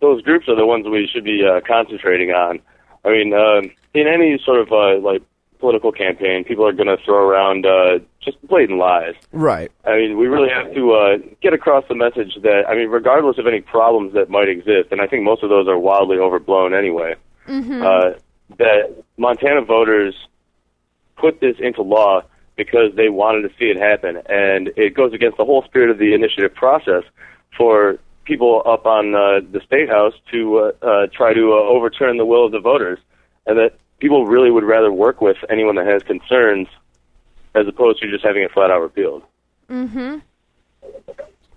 those 0.00 0.22
groups 0.22 0.48
are 0.48 0.56
the 0.56 0.66
ones 0.66 0.86
we 0.86 1.08
should 1.12 1.24
be 1.24 1.42
uh, 1.44 1.60
concentrating 1.66 2.30
on. 2.30 2.60
I 3.04 3.10
mean, 3.10 3.32
um 3.32 3.70
in 3.96 4.06
any 4.06 4.38
sort 4.44 4.60
of 4.60 4.72
uh, 4.72 4.98
like 5.00 5.22
political 5.58 5.92
campaign, 5.92 6.44
people 6.44 6.66
are 6.66 6.72
going 6.72 6.86
to 6.88 6.96
throw 7.04 7.28
around 7.28 7.66
uh, 7.66 7.98
just 8.22 8.40
blatant 8.46 8.78
lies. 8.78 9.14
right? 9.32 9.70
I 9.84 9.96
mean, 9.96 10.18
we 10.18 10.26
really 10.26 10.48
have 10.50 10.74
to 10.74 10.92
uh, 10.92 11.18
get 11.42 11.52
across 11.52 11.84
the 11.88 11.94
message 11.94 12.34
that, 12.42 12.64
I 12.68 12.74
mean, 12.74 12.88
regardless 12.88 13.38
of 13.38 13.46
any 13.46 13.60
problems 13.60 14.14
that 14.14 14.28
might 14.30 14.48
exist, 14.48 14.88
and 14.90 15.00
I 15.00 15.06
think 15.06 15.22
most 15.22 15.42
of 15.42 15.50
those 15.50 15.68
are 15.68 15.78
wildly 15.78 16.18
overblown 16.18 16.74
anyway, 16.74 17.14
uh, 17.82 18.10
that 18.58 19.04
Montana 19.16 19.62
voters 19.62 20.14
put 21.16 21.40
this 21.40 21.56
into 21.58 21.82
law 21.82 22.22
because 22.56 22.94
they 22.96 23.08
wanted 23.08 23.42
to 23.42 23.54
see 23.58 23.66
it 23.66 23.76
happen, 23.76 24.16
and 24.28 24.70
it 24.76 24.94
goes 24.94 25.12
against 25.12 25.36
the 25.36 25.44
whole 25.44 25.62
spirit 25.64 25.90
of 25.90 25.98
the 25.98 26.14
initiative 26.14 26.54
process 26.54 27.04
for 27.56 27.98
people 28.24 28.62
up 28.66 28.86
on 28.86 29.14
uh, 29.14 29.40
the 29.52 29.60
state 29.64 29.88
house 29.88 30.14
to 30.32 30.58
uh, 30.58 30.86
uh, 30.86 31.06
try 31.14 31.32
to 31.32 31.52
uh, 31.52 31.56
overturn 31.56 32.16
the 32.16 32.24
will 32.24 32.46
of 32.46 32.52
the 32.52 32.60
voters, 32.60 32.98
and 33.46 33.58
that 33.58 33.78
people 33.98 34.26
really 34.26 34.50
would 34.50 34.64
rather 34.64 34.92
work 34.92 35.20
with 35.20 35.36
anyone 35.50 35.76
that 35.76 35.86
has 35.86 36.02
concerns 36.02 36.68
as 37.54 37.66
opposed 37.66 38.00
to 38.02 38.10
just 38.10 38.24
having 38.24 38.42
it 38.42 38.52
flat 38.52 38.70
out 38.70 38.82
repealed. 38.82 39.22
Mm-hmm. 39.68 40.18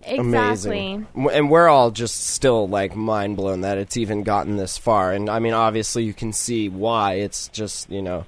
Exactly. 0.01 0.93
Amazing. 0.93 1.07
And 1.31 1.51
we're 1.51 1.67
all 1.67 1.91
just 1.91 2.27
still 2.27 2.67
like 2.67 2.95
mind 2.95 3.35
blown 3.35 3.61
that 3.61 3.77
it's 3.77 3.97
even 3.97 4.23
gotten 4.23 4.55
this 4.55 4.77
far. 4.77 5.11
And 5.11 5.29
I 5.29 5.39
mean, 5.39 5.53
obviously, 5.53 6.03
you 6.03 6.13
can 6.13 6.31
see 6.31 6.69
why. 6.69 7.15
It's 7.15 7.49
just, 7.49 7.89
you 7.89 8.01
know, 8.01 8.25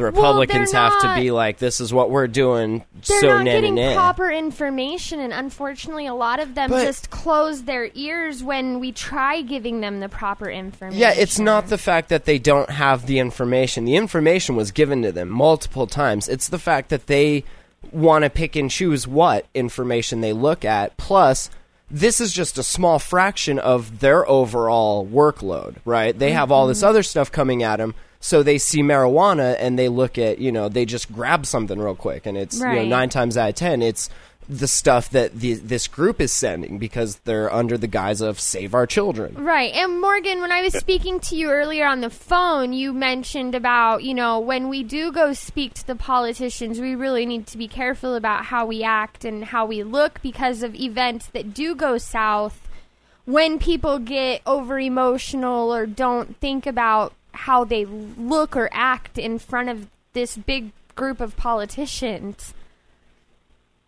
the 0.00 0.06
Republicans 0.06 0.72
they're 0.72 0.80
have 0.80 1.02
to 1.02 1.14
be 1.14 1.30
like, 1.30 1.58
this 1.58 1.78
is 1.78 1.92
what 1.92 2.10
we're 2.10 2.26
doing. 2.26 2.84
They're 3.06 3.20
so 3.20 3.28
not 3.28 3.36
na- 3.38 3.44
na- 3.44 3.50
getting 3.52 3.74
na. 3.74 3.92
proper 3.92 4.30
information, 4.30 5.20
and 5.20 5.30
unfortunately, 5.30 6.06
a 6.06 6.14
lot 6.14 6.40
of 6.40 6.54
them 6.54 6.70
But- 6.70 6.86
just 6.86 7.10
close 7.10 7.64
their 7.64 7.90
ears 7.94 8.42
when 8.42 8.80
we 8.80 8.92
try 8.92 9.42
giving 9.42 9.82
them 9.82 10.00
the 10.00 10.08
proper 10.08 10.48
information. 10.48 10.98
Yeah, 10.98 11.12
it's 11.12 11.38
not 11.38 11.66
the 11.66 11.76
fact 11.76 12.08
that 12.08 12.24
they 12.24 12.38
don't 12.38 12.70
have 12.70 13.04
the 13.04 13.18
information. 13.18 13.84
The 13.84 13.96
information 13.96 14.56
was 14.56 14.70
given 14.70 15.02
to 15.02 15.12
them 15.12 15.28
multiple 15.28 15.86
times. 15.86 16.28
It's 16.28 16.48
the 16.48 16.58
fact 16.58 16.88
that 16.88 17.06
they 17.06 17.44
want 17.92 18.24
to 18.24 18.30
pick 18.30 18.56
and 18.56 18.70
choose 18.70 19.06
what 19.06 19.44
information 19.52 20.22
they 20.22 20.32
look 20.32 20.64
at. 20.64 20.96
Plus, 20.96 21.50
this 21.90 22.22
is 22.22 22.32
just 22.32 22.56
a 22.56 22.62
small 22.62 22.98
fraction 22.98 23.58
of 23.58 24.00
their 24.00 24.26
overall 24.26 25.06
workload, 25.06 25.76
right? 25.84 26.18
They 26.18 26.32
have 26.32 26.50
all 26.50 26.66
this 26.66 26.78
mm-hmm. 26.78 26.88
other 26.88 27.02
stuff 27.02 27.30
coming 27.30 27.62
at 27.62 27.76
them. 27.76 27.94
So 28.20 28.42
they 28.42 28.58
see 28.58 28.82
marijuana 28.82 29.56
and 29.58 29.78
they 29.78 29.88
look 29.88 30.18
at, 30.18 30.38
you 30.38 30.52
know, 30.52 30.68
they 30.68 30.84
just 30.84 31.10
grab 31.10 31.46
something 31.46 31.78
real 31.78 31.94
quick. 31.94 32.26
And 32.26 32.36
it's, 32.36 32.60
you 32.60 32.66
know, 32.66 32.84
nine 32.84 33.08
times 33.08 33.36
out 33.38 33.48
of 33.48 33.54
ten, 33.54 33.80
it's 33.80 34.10
the 34.46 34.66
stuff 34.66 35.10
that 35.10 35.32
the, 35.32 35.54
this 35.54 35.86
group 35.86 36.20
is 36.20 36.32
sending 36.32 36.78
because 36.78 37.16
they're 37.18 37.52
under 37.52 37.78
the 37.78 37.86
guise 37.86 38.20
of 38.20 38.40
save 38.40 38.74
our 38.74 38.86
children. 38.86 39.32
Right. 39.36 39.72
And 39.72 40.00
Morgan, 40.00 40.40
when 40.40 40.50
I 40.50 40.60
was 40.62 40.74
speaking 40.74 41.20
to 41.20 41.36
you 41.36 41.50
earlier 41.50 41.86
on 41.86 42.00
the 42.00 42.10
phone, 42.10 42.72
you 42.72 42.92
mentioned 42.92 43.54
about, 43.54 44.02
you 44.02 44.12
know, 44.12 44.40
when 44.40 44.68
we 44.68 44.82
do 44.82 45.12
go 45.12 45.32
speak 45.32 45.74
to 45.74 45.86
the 45.86 45.94
politicians, 45.94 46.80
we 46.80 46.96
really 46.96 47.26
need 47.26 47.46
to 47.46 47.58
be 47.58 47.68
careful 47.68 48.16
about 48.16 48.46
how 48.46 48.66
we 48.66 48.82
act 48.82 49.24
and 49.24 49.44
how 49.44 49.64
we 49.66 49.84
look 49.84 50.20
because 50.20 50.64
of 50.64 50.74
events 50.74 51.28
that 51.28 51.54
do 51.54 51.76
go 51.76 51.96
south. 51.96 52.68
When 53.24 53.60
people 53.60 54.00
get 54.00 54.42
over 54.44 54.80
emotional 54.80 55.72
or 55.72 55.86
don't 55.86 56.36
think 56.38 56.66
about 56.66 57.12
how 57.32 57.64
they 57.64 57.84
look 57.84 58.56
or 58.56 58.68
act 58.72 59.18
in 59.18 59.38
front 59.38 59.68
of 59.68 59.88
this 60.12 60.36
big 60.36 60.72
group 60.94 61.20
of 61.20 61.36
politicians. 61.36 62.54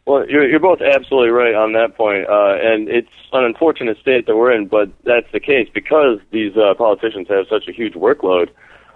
Well, 0.06 0.28
you're, 0.28 0.48
you're 0.48 0.60
both 0.60 0.80
absolutely 0.80 1.30
right 1.30 1.54
on 1.54 1.74
that 1.74 1.96
point, 1.96 2.28
uh, 2.28 2.56
and 2.60 2.88
it's 2.88 3.08
an 3.32 3.44
unfortunate 3.44 3.98
state 3.98 4.26
that 4.26 4.36
we're 4.36 4.52
in, 4.52 4.66
but 4.66 4.90
that's 5.04 5.30
the 5.32 5.38
case 5.38 5.68
because 5.72 6.18
these 6.30 6.56
uh, 6.56 6.74
politicians 6.74 7.28
have 7.28 7.46
such 7.48 7.68
a 7.68 7.72
huge 7.72 7.94
workload. 7.94 8.48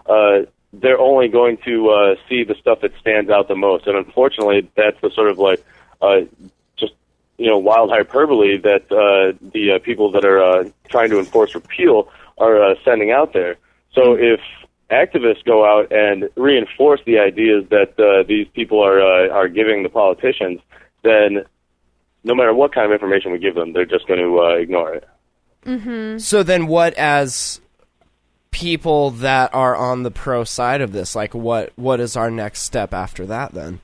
Uh, 0.09 0.47
they're 0.73 0.99
only 0.99 1.29
going 1.29 1.59
to 1.59 1.91
uh, 1.91 2.15
see 2.29 2.45
the 2.45 2.55
stuff 2.57 2.81
that 2.81 2.93
stands 3.01 3.31
out 3.31 3.49
the 3.49 3.55
most, 3.55 3.87
and 3.87 3.97
unfortunately, 3.97 4.69
that's 4.77 5.01
the 5.01 5.11
sort 5.11 5.31
of 5.31 5.39
like 5.39 5.65
uh, 6.03 6.23
just 6.77 6.93
you 7.39 7.47
know 7.47 7.59
wild 7.59 7.91
hyperbole 7.91 8.59
that 8.59 8.91
uh, 8.91 9.37
the 9.53 9.73
uh, 9.73 9.79
people 9.79 10.11
that 10.11 10.25
are 10.25 10.43
uh, 10.43 10.69
trying 10.89 11.11
to 11.11 11.19
enforce 11.19 11.55
repeal 11.55 12.09
are 12.39 12.63
uh, 12.63 12.75
sending 12.85 13.11
out 13.11 13.33
there. 13.33 13.57
So 13.97 14.15
if 14.15 14.41
activists 14.91 15.45
go 15.45 15.65
out 15.65 15.91
and 15.91 16.29
reinforce 16.37 17.01
the 17.07 17.19
ideas 17.19 17.65
that 17.71 17.99
uh, 17.99 18.23
these 18.29 18.47
people 18.55 18.81
are 18.81 19.01
uh, 19.01 19.31
are 19.31 19.49
giving 19.49 19.83
the 19.83 19.89
politicians, 19.89 20.61
then 21.03 21.45
no 22.23 22.35
matter 22.35 22.55
what 22.55 22.73
kind 22.75 22.87
of 22.87 22.93
information 22.93 23.33
we 23.33 23.39
give 23.39 23.55
them, 23.55 23.73
they're 23.73 23.85
just 23.87 24.07
going 24.07 24.21
to 24.21 24.39
uh, 24.41 24.55
ignore 24.57 24.95
it. 24.95 25.09
So 26.21 26.45
then, 26.45 26.69
what 26.69 26.95
as 26.95 27.61
people 28.53 29.11
that 29.11 29.53
are 29.53 29.75
on 29.75 30.05
the 30.05 30.11
pro 30.13 30.45
side 30.45 30.81
of 30.81 30.93
this, 30.93 31.17
like 31.17 31.35
what 31.35 31.73
what 31.77 31.99
is 31.99 32.17
our 32.17 32.31
next 32.31 32.63
step 32.63 32.95
after 32.95 33.27
that? 33.27 33.53
Then 33.53 33.81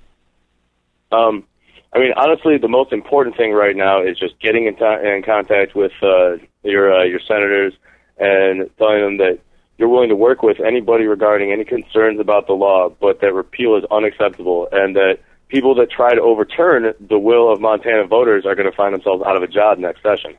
Um, 1.11 1.45
I 1.93 1.99
mean, 1.99 2.13
honestly, 2.17 2.59
the 2.59 2.69
most 2.69 2.93
important 2.93 3.37
thing 3.37 3.53
right 3.53 3.77
now 3.77 4.03
is 4.03 4.19
just 4.19 4.39
getting 4.41 4.67
in, 4.67 4.77
to- 4.77 5.15
in 5.15 5.23
contact 5.25 5.75
with 5.75 5.93
uh, 6.03 6.37
your 6.63 6.95
uh, 7.01 7.05
your 7.05 7.21
senators 7.27 7.73
and 8.19 8.71
telling 8.79 9.01
them 9.01 9.17
that 9.19 9.39
you're 9.79 9.89
willing 9.89 10.11
to 10.11 10.17
work 10.17 10.43
with 10.43 10.59
anybody 10.61 11.05
regarding 11.07 11.51
any 11.53 11.65
concerns 11.65 12.21
about 12.21 12.47
the 12.47 12.53
law, 12.53 12.89
but 13.01 13.21
that 13.21 13.33
repeal 13.33 13.77
is 13.77 13.85
unacceptable, 13.91 14.69
and 14.71 14.95
that 14.97 15.19
people 15.49 15.75
that 15.77 15.91
try 15.91 16.15
to 16.15 16.21
overturn 16.21 16.93
the 17.01 17.19
will 17.19 17.53
of 17.53 17.61
Montana 17.61 18.07
voters 18.07 18.45
are 18.47 18.55
going 18.55 18.71
to 18.71 18.77
find 18.77 18.95
themselves 18.95 19.23
out 19.27 19.37
of 19.37 19.43
a 19.43 19.49
job 19.49 19.79
next 19.79 20.03
session. 20.03 20.35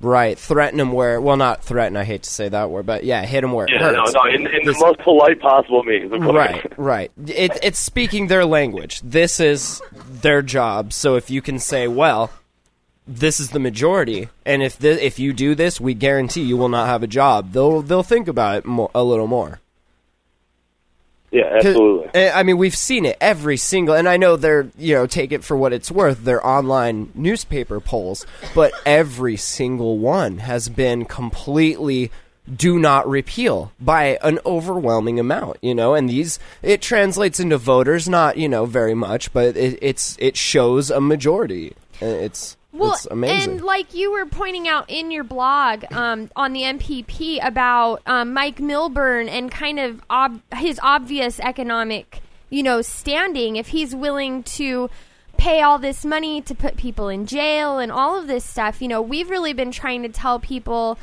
right, 0.00 0.36
threaten 0.38 0.78
them 0.78 0.92
where 0.92 1.20
well, 1.20 1.36
not 1.36 1.62
threaten. 1.64 1.96
I 1.96 2.04
hate 2.04 2.24
to 2.24 2.30
say 2.30 2.48
that 2.48 2.70
word, 2.70 2.86
but 2.86 3.04
yeah, 3.04 3.24
hit 3.24 3.40
them 3.42 3.52
where 3.52 3.66
it 3.66 3.72
Yeah, 3.72 3.90
no, 3.92 4.00
hurts. 4.00 4.14
no, 4.14 4.24
in, 4.34 4.46
in 4.48 4.64
the 4.66 4.76
most 4.78 4.98
polite 5.00 5.40
possible 5.40 5.82
means. 5.84 6.12
Of 6.12 6.20
course. 6.20 6.34
Right, 6.34 6.78
right. 6.78 7.12
It, 7.26 7.52
it's 7.62 7.78
speaking 7.78 8.26
their 8.26 8.44
language. 8.44 9.00
This 9.02 9.38
is 9.40 9.80
their 10.10 10.42
job. 10.42 10.92
So 10.92 11.14
if 11.16 11.30
you 11.30 11.40
can 11.40 11.58
say, 11.60 11.86
well, 11.88 12.30
this 13.06 13.40
is 13.40 13.50
the 13.50 13.58
majority, 13.58 14.28
and 14.46 14.62
if 14.62 14.82
if 14.84 15.18
you 15.18 15.32
do 15.32 15.54
this, 15.54 15.80
we 15.80 15.94
guarantee 15.94 16.42
you 16.42 16.56
will 16.56 16.68
not 16.68 16.86
have 16.86 17.02
a 17.02 17.06
job. 17.08 17.52
They'll 17.52 17.82
they'll 17.82 18.02
think 18.02 18.28
about 18.28 18.58
it 18.58 18.64
mo- 18.64 18.90
a 18.94 19.02
little 19.02 19.26
more. 19.26 19.60
Yeah, 21.30 21.50
absolutely. 21.56 22.10
eh, 22.14 22.30
I 22.32 22.42
mean, 22.42 22.58
we've 22.58 22.76
seen 22.76 23.06
it 23.06 23.16
every 23.18 23.56
single, 23.56 23.94
and 23.94 24.06
I 24.06 24.18
know 24.18 24.36
they're 24.36 24.68
you 24.78 24.94
know 24.94 25.06
take 25.06 25.32
it 25.32 25.42
for 25.42 25.56
what 25.56 25.72
it's 25.72 25.90
worth. 25.90 26.24
They're 26.24 26.46
online 26.46 27.10
newspaper 27.14 27.80
polls, 27.80 28.26
but 28.54 28.72
every 28.84 29.36
single 29.38 29.98
one 29.98 30.38
has 30.38 30.68
been 30.68 31.06
completely 31.06 32.10
do 32.54 32.78
not 32.78 33.08
repeal 33.08 33.72
by 33.80 34.18
an 34.22 34.40
overwhelming 34.44 35.18
amount. 35.18 35.56
You 35.62 35.74
know, 35.74 35.94
and 35.94 36.10
these 36.10 36.38
it 36.60 36.82
translates 36.82 37.40
into 37.40 37.56
voters, 37.56 38.08
not 38.10 38.36
you 38.36 38.48
know 38.48 38.66
very 38.66 38.94
much, 38.94 39.32
but 39.32 39.56
it, 39.56 39.78
it's 39.80 40.16
it 40.20 40.36
shows 40.36 40.90
a 40.90 41.00
majority. 41.00 41.72
Uh, 42.02 42.06
It's 42.06 42.58
Well, 42.72 42.92
it's 42.92 43.06
amazing. 43.06 43.50
and 43.50 43.62
like 43.62 43.94
you 43.94 44.12
were 44.12 44.24
pointing 44.24 44.66
out 44.66 44.88
in 44.88 45.10
your 45.10 45.24
blog 45.24 45.84
um, 45.92 46.30
on 46.34 46.52
the 46.52 46.62
MPP 46.62 47.44
about 47.46 48.00
um, 48.06 48.32
Mike 48.32 48.60
Milburn 48.60 49.28
and 49.28 49.50
kind 49.50 49.78
of 49.78 50.02
ob- 50.10 50.40
his 50.54 50.80
obvious 50.82 51.38
economic, 51.40 52.20
you 52.48 52.62
know, 52.62 52.80
standing. 52.80 53.56
If 53.56 53.68
he's 53.68 53.94
willing 53.94 54.42
to 54.44 54.88
pay 55.36 55.60
all 55.60 55.78
this 55.78 56.04
money 56.04 56.40
to 56.42 56.54
put 56.54 56.76
people 56.76 57.08
in 57.08 57.26
jail 57.26 57.78
and 57.78 57.92
all 57.92 58.18
of 58.18 58.26
this 58.26 58.44
stuff, 58.44 58.80
you 58.80 58.88
know, 58.88 59.02
we've 59.02 59.28
really 59.28 59.52
been 59.52 59.70
trying 59.70 60.02
to 60.02 60.08
tell 60.08 60.38
people 60.38 60.98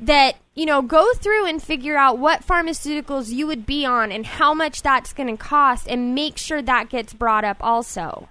that 0.00 0.36
you 0.54 0.64
know 0.64 0.80
go 0.80 1.12
through 1.14 1.46
and 1.46 1.62
figure 1.62 1.96
out 1.96 2.18
what 2.18 2.46
pharmaceuticals 2.46 3.30
you 3.30 3.46
would 3.46 3.66
be 3.66 3.84
on 3.84 4.10
and 4.10 4.24
how 4.24 4.54
much 4.54 4.80
that's 4.80 5.12
going 5.12 5.28
to 5.28 5.36
cost 5.36 5.86
and 5.86 6.14
make 6.14 6.38
sure 6.38 6.62
that 6.62 6.88
gets 6.88 7.12
brought 7.12 7.44
up 7.44 7.58
also 7.60 8.26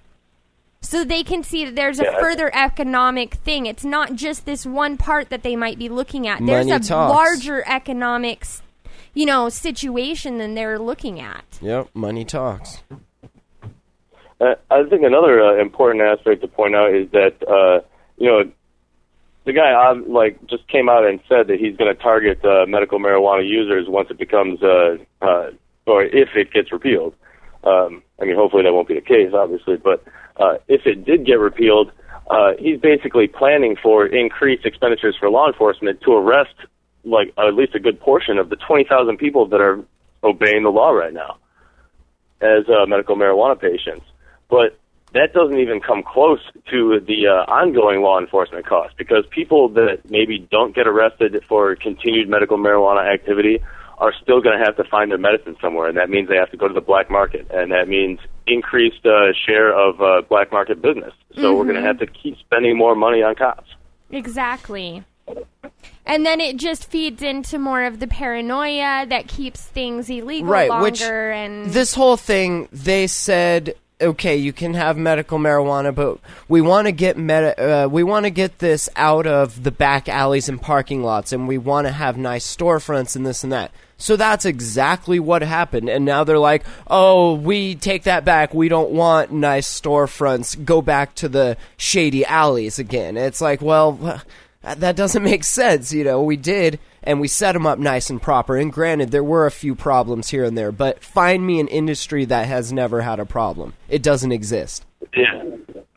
so 0.82 1.04
they 1.04 1.24
can 1.24 1.44
see 1.44 1.65
that 1.65 1.76
there's 1.76 2.00
a 2.00 2.04
Yeah. 2.04 2.20
further 2.20 2.50
economic 2.54 3.34
thing. 3.36 3.65
It's 3.65 3.84
not 3.86 4.13
just 4.13 4.46
this 4.46 4.65
one 4.65 4.98
part 4.98 5.30
that 5.30 5.44
they 5.44 5.56
might 5.56 5.78
be 5.78 5.89
looking 5.89 6.28
at. 6.28 6.39
There's 6.46 6.68
Money 6.68 6.72
a 6.72 6.80
talks. 6.80 7.13
larger 7.13 7.63
economics, 7.68 8.62
you 9.13 9.26
know, 9.26 9.50
situation 9.50 10.38
than 10.38 10.56
they're 10.56 10.80
looking 10.80 11.20
at. 11.20 11.44
yep, 11.62 11.88
money 11.94 12.24
talks. 12.26 12.84
Uh, 14.42 14.56
I 14.72 14.84
think 14.84 15.04
another 15.04 15.42
uh, 15.44 15.62
important 15.62 16.02
aspect 16.02 16.42
to 16.42 16.48
point 16.48 16.74
out 16.76 16.94
is 16.94 17.10
that 17.12 17.36
uh, 17.46 17.86
you 18.18 18.28
know 18.28 18.50
the 19.44 19.52
guy 19.52 19.74
um, 19.74 20.06
like 20.08 20.39
just 20.48 20.65
came 20.70 20.88
out 20.88 21.06
and 21.06 21.20
said 21.28 21.48
that 21.48 21.60
he's 21.60 21.76
going 21.76 21.94
to 21.94 22.02
target 22.02 22.44
uh, 22.46 22.65
medical 22.65 23.00
marijuana 23.00 23.46
users 23.48 23.88
once 23.89 24.10
it 24.10 24.18
becomes 24.18 24.62
uh, 24.63 24.96
uh, 25.22 25.50
or 25.86 26.04
if 26.04 26.30
it 26.36 26.54
gets 26.54 26.72
repealed. 26.72 27.15
Um, 27.65 28.02
I 28.22 28.26
mean, 28.26 28.36
hopefully 28.36 28.64
that 28.64 28.74
won't 28.74 28.88
be 28.88 28.96
the 28.96 29.02
case, 29.02 29.32
obviously, 29.34 29.78
but 29.78 30.04
uh, 30.38 30.58
if 30.68 30.86
it 30.86 31.06
did 31.06 31.26
get 31.26 31.40
repealed, 31.40 31.92
uh, 32.30 32.52
he's 32.60 32.80
basically 32.80 33.28
planning 33.28 33.76
for 33.82 34.06
increased 34.06 34.66
expenditures 34.66 35.16
for 35.20 35.30
law 35.30 35.48
enforcement 35.48 36.02
to 36.02 36.14
arrest 36.14 36.54
like 37.04 37.34
at 37.38 37.54
least 37.56 37.76
a 37.76 37.80
good 37.80 38.00
portion 38.00 38.38
of 38.38 38.50
the 38.50 38.56
20,000 38.56 39.18
people 39.18 39.48
that 39.48 39.62
are 39.62 39.84
obeying 40.24 40.64
the 40.64 40.70
law 40.70 40.92
right 40.92 41.14
now 41.14 41.38
as 42.42 42.68
uh, 42.70 42.86
medical 42.86 43.16
marijuana 43.16 43.60
patients. 43.60 44.06
But 44.50 44.78
that 45.14 45.34
doesn't 45.34 45.58
even 45.58 45.80
come 45.80 46.04
close 46.04 46.40
to 46.70 47.00
the 47.00 47.28
uh, 47.28 47.52
ongoing 47.52 48.02
law 48.02 48.20
enforcement 48.20 48.66
costs 48.66 48.94
because 48.98 49.26
people 49.30 49.70
that 49.70 50.10
maybe 50.10 50.40
don't 50.52 50.76
get 50.76 50.88
arrested 50.88 51.42
for 51.48 51.76
continued 51.76 52.30
medical 52.30 52.58
marijuana 52.58 53.12
activity 53.12 53.60
are 54.00 54.14
still 54.22 54.42
going 54.42 54.58
to 54.58 54.64
have 54.64 54.78
to 54.78 54.84
find 54.86 55.12
their 55.12 55.18
medicine 55.18 55.58
somewhere, 55.62 55.88
and 55.88 55.98
that 55.98 56.10
means 56.10 56.30
they 56.30 56.38
have 56.38 56.52
to 56.52 56.58
go 56.58 56.68
to 56.68 56.74
the 56.74 56.82
black 56.82 57.12
market, 57.12 57.48
and 57.52 57.72
that 57.72 57.88
means 57.88 58.20
increased 58.48 59.06
uh, 59.06 59.34
share 59.46 59.74
of 59.78 60.02
uh, 60.02 60.22
black 60.28 60.52
market 60.52 60.82
business. 60.82 61.14
So 61.36 61.56
we're 61.56 61.66
going 61.66 61.76
to 61.76 61.82
have 61.82 62.00
to 62.00 62.08
keep 62.08 62.38
spending 62.40 62.78
more 62.78 62.96
money 62.96 63.22
on 63.22 63.36
cops. 63.36 63.70
Exactly. 64.10 65.04
And 66.06 66.26
then 66.26 66.42
it 66.42 66.58
just 66.58 66.90
feeds 66.90 67.22
into 67.22 67.60
more 67.60 67.84
of 67.84 68.00
the 68.00 68.08
paranoia 68.08 69.06
that 69.08 69.28
keeps 69.28 69.62
things 69.62 70.10
illegal 70.10 70.50
right 70.50 70.70
longer 70.70 70.84
which 70.84 71.02
and 71.04 71.68
this 71.68 71.94
whole 71.94 72.18
thing 72.18 72.68
they 72.72 73.06
said 73.06 73.76
okay, 74.02 74.38
you 74.38 74.54
can 74.54 74.74
have 74.76 74.98
medical 74.98 75.38
marijuana, 75.38 75.94
but 75.94 76.20
we 76.48 76.62
want 76.62 76.88
to 76.88 76.92
get 76.92 77.18
meta, 77.18 77.84
uh, 77.84 77.88
we 77.88 78.04
want 78.04 78.26
to 78.26 78.30
get 78.30 78.60
this 78.60 78.90
out 78.96 79.28
of 79.28 79.64
the 79.64 79.72
back 79.72 80.08
alleys 80.08 80.48
and 80.48 80.62
parking 80.62 81.04
lots, 81.04 81.34
and 81.34 81.48
we 81.48 81.58
want 81.58 81.86
to 81.86 81.92
have 81.92 82.18
nice 82.18 82.56
storefronts 82.56 83.16
and 83.16 83.26
this 83.26 83.44
and 83.44 83.52
that. 83.52 83.72
So 84.00 84.16
that's 84.16 84.46
exactly 84.46 85.20
what 85.20 85.42
happened. 85.42 85.90
And 85.90 86.06
now 86.06 86.24
they're 86.24 86.40
like, 86.40 86.66
oh, 86.88 87.36
we 87.36 87.76
take 87.76 88.04
that 88.04 88.26
back. 88.26 88.54
We 88.54 88.70
don't 88.70 88.92
want 88.92 89.32
nice 89.32 89.68
storefronts. 89.80 90.66
Go 90.66 90.82
back 90.82 91.14
to 91.16 91.30
the 91.30 91.58
shady 91.78 92.26
alleys 92.26 92.80
again. 92.80 93.18
It's 93.18 93.42
like, 93.42 93.62
well, 93.62 94.22
that 94.62 94.96
doesn't 94.96 95.24
make 95.24 95.44
sense. 95.44 95.92
You 95.94 96.06
know, 96.06 96.24
we 96.24 96.38
did, 96.38 96.80
and 97.04 97.20
we 97.20 97.28
set 97.28 97.52
them 97.52 97.68
up 97.68 97.78
nice 97.78 98.10
and 98.10 98.22
proper. 98.22 98.56
And 98.56 98.72
granted, 98.72 99.12
there 99.12 99.24
were 99.24 99.46
a 99.46 99.52
few 99.52 99.76
problems 99.76 100.30
here 100.30 100.46
and 100.46 100.58
there, 100.58 100.72
but 100.72 101.04
find 101.04 101.46
me 101.46 101.60
an 101.60 101.68
industry 101.68 102.24
that 102.26 102.48
has 102.48 102.72
never 102.72 103.02
had 103.02 103.20
a 103.20 103.26
problem. 103.26 103.74
It 103.90 104.02
doesn't 104.02 104.32
exist. 104.32 104.86
Yeah, 105.14 105.44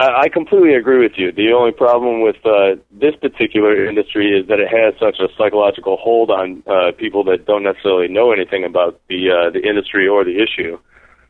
I 0.08 0.28
completely 0.28 0.74
agree 0.74 0.98
with 0.98 1.12
you. 1.16 1.32
The 1.32 1.52
only 1.52 1.72
problem 1.72 2.22
with 2.22 2.36
uh, 2.44 2.76
this 2.90 3.14
particular 3.16 3.86
industry 3.86 4.38
is 4.38 4.48
that 4.48 4.58
it 4.58 4.68
has 4.68 4.94
such 4.98 5.20
a 5.20 5.28
psychological 5.36 5.96
hold 5.96 6.30
on 6.30 6.62
uh, 6.66 6.92
people 6.96 7.24
that 7.24 7.46
don't 7.46 7.62
necessarily 7.62 8.08
know 8.08 8.32
anything 8.32 8.64
about 8.64 9.00
the 9.08 9.30
uh, 9.30 9.50
the 9.50 9.60
industry 9.68 10.08
or 10.08 10.24
the 10.24 10.42
issue. 10.42 10.78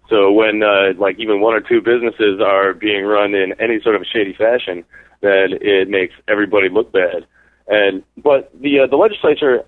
So 0.09 0.31
when 0.31 0.63
uh, 0.63 0.93
like 0.99 1.19
even 1.19 1.41
one 1.41 1.55
or 1.55 1.61
two 1.61 1.81
businesses 1.81 2.41
are 2.41 2.75
being 2.75 3.05
run 3.05 3.35
in 3.35 3.55
any 3.61 3.81
sort 3.83 3.97
of 3.97 4.07
shady 4.13 4.35
fashion, 4.35 4.85
then 5.21 5.59
it 5.61 5.89
makes 5.89 6.15
everybody 6.29 6.69
look 6.69 6.93
bad. 6.93 7.27
And 7.67 8.03
but 8.17 8.51
the 8.61 8.81
uh, 8.81 8.87
the 8.87 8.97
legislature 8.97 9.65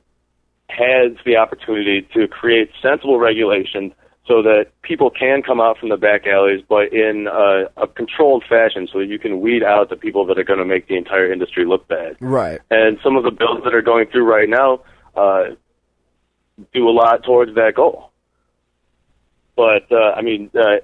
has 0.68 1.12
the 1.24 1.36
opportunity 1.36 2.06
to 2.14 2.26
create 2.28 2.70
sensible 2.80 3.18
regulations 3.18 3.92
so 4.26 4.42
that 4.42 4.66
people 4.82 5.10
can 5.10 5.42
come 5.42 5.60
out 5.60 5.78
from 5.78 5.90
the 5.90 5.96
back 5.96 6.26
alleys, 6.26 6.64
but 6.66 6.92
in 6.92 7.28
uh, 7.28 7.68
a 7.76 7.86
controlled 7.86 8.42
fashion, 8.48 8.88
so 8.90 9.00
that 9.00 9.06
you 9.06 9.18
can 9.18 9.40
weed 9.40 9.62
out 9.62 9.90
the 9.90 9.96
people 9.96 10.24
that 10.26 10.38
are 10.38 10.44
going 10.44 10.58
to 10.58 10.64
make 10.64 10.88
the 10.88 10.96
entire 10.96 11.30
industry 11.30 11.66
look 11.66 11.86
bad. 11.88 12.16
Right. 12.20 12.60
And 12.70 12.98
some 13.04 13.16
of 13.16 13.24
the 13.24 13.30
bills 13.30 13.62
that 13.64 13.74
are 13.74 13.82
going 13.82 14.06
through 14.06 14.24
right 14.24 14.48
now 14.48 14.80
uh, 15.14 15.54
do 16.72 16.88
a 16.88 16.90
lot 16.90 17.22
towards 17.24 17.54
that 17.56 17.74
goal. 17.76 18.10
But 19.56 19.92
uh, 19.92 20.12
I 20.16 20.22
mean, 20.22 20.50
uh, 20.54 20.76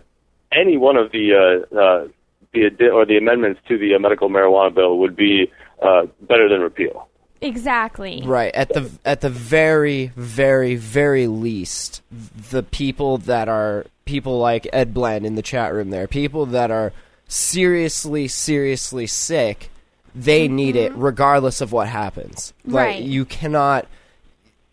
any 0.52 0.76
one 0.76 0.96
of 0.96 1.10
the 1.10 1.32
uh, 1.34 1.76
uh, 1.76 2.08
the 2.52 2.88
or 2.92 3.06
the 3.06 3.16
amendments 3.16 3.60
to 3.68 3.78
the 3.78 3.94
uh, 3.94 3.98
medical 3.98 4.28
marijuana 4.28 4.74
bill 4.74 4.98
would 4.98 5.16
be 5.16 5.50
uh, 5.82 6.06
better 6.20 6.48
than 6.48 6.60
repeal. 6.60 7.08
Exactly. 7.40 8.22
Right 8.24 8.54
at 8.54 8.68
the 8.68 8.90
at 9.04 9.20
the 9.22 9.30
very 9.30 10.12
very 10.16 10.74
very 10.76 11.26
least, 11.26 12.02
the 12.50 12.62
people 12.62 13.18
that 13.18 13.48
are 13.48 13.86
people 14.04 14.38
like 14.38 14.68
Ed 14.72 14.92
Bland 14.92 15.24
in 15.24 15.36
the 15.36 15.42
chat 15.42 15.72
room 15.72 15.90
there, 15.90 16.06
people 16.06 16.46
that 16.46 16.70
are 16.70 16.92
seriously 17.28 18.28
seriously 18.28 19.06
sick, 19.06 19.70
they 20.14 20.48
need 20.48 20.76
it 20.76 20.92
regardless 20.94 21.60
of 21.60 21.72
what 21.72 21.88
happens. 21.88 22.52
Right. 22.64 23.00
Like 23.00 23.08
you 23.08 23.24
cannot 23.24 23.86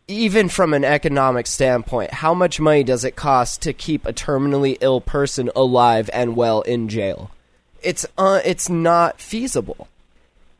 even 0.07 0.47
from 0.47 0.73
an 0.73 0.85
economic 0.85 1.47
standpoint, 1.47 2.13
how 2.13 2.33
much 2.33 2.59
money 2.59 2.83
does 2.83 3.03
it 3.03 3.15
cost 3.15 3.61
to 3.61 3.73
keep 3.73 4.05
a 4.05 4.13
terminally 4.13 4.77
ill 4.79 5.01
person 5.01 5.49
alive 5.55 6.09
and 6.13 6.35
well 6.35 6.61
in 6.61 6.87
jail? 6.87 7.31
It's 7.81 8.05
uh, 8.17 8.41
it's 8.43 8.69
not 8.69 9.19
feasible. 9.19 9.87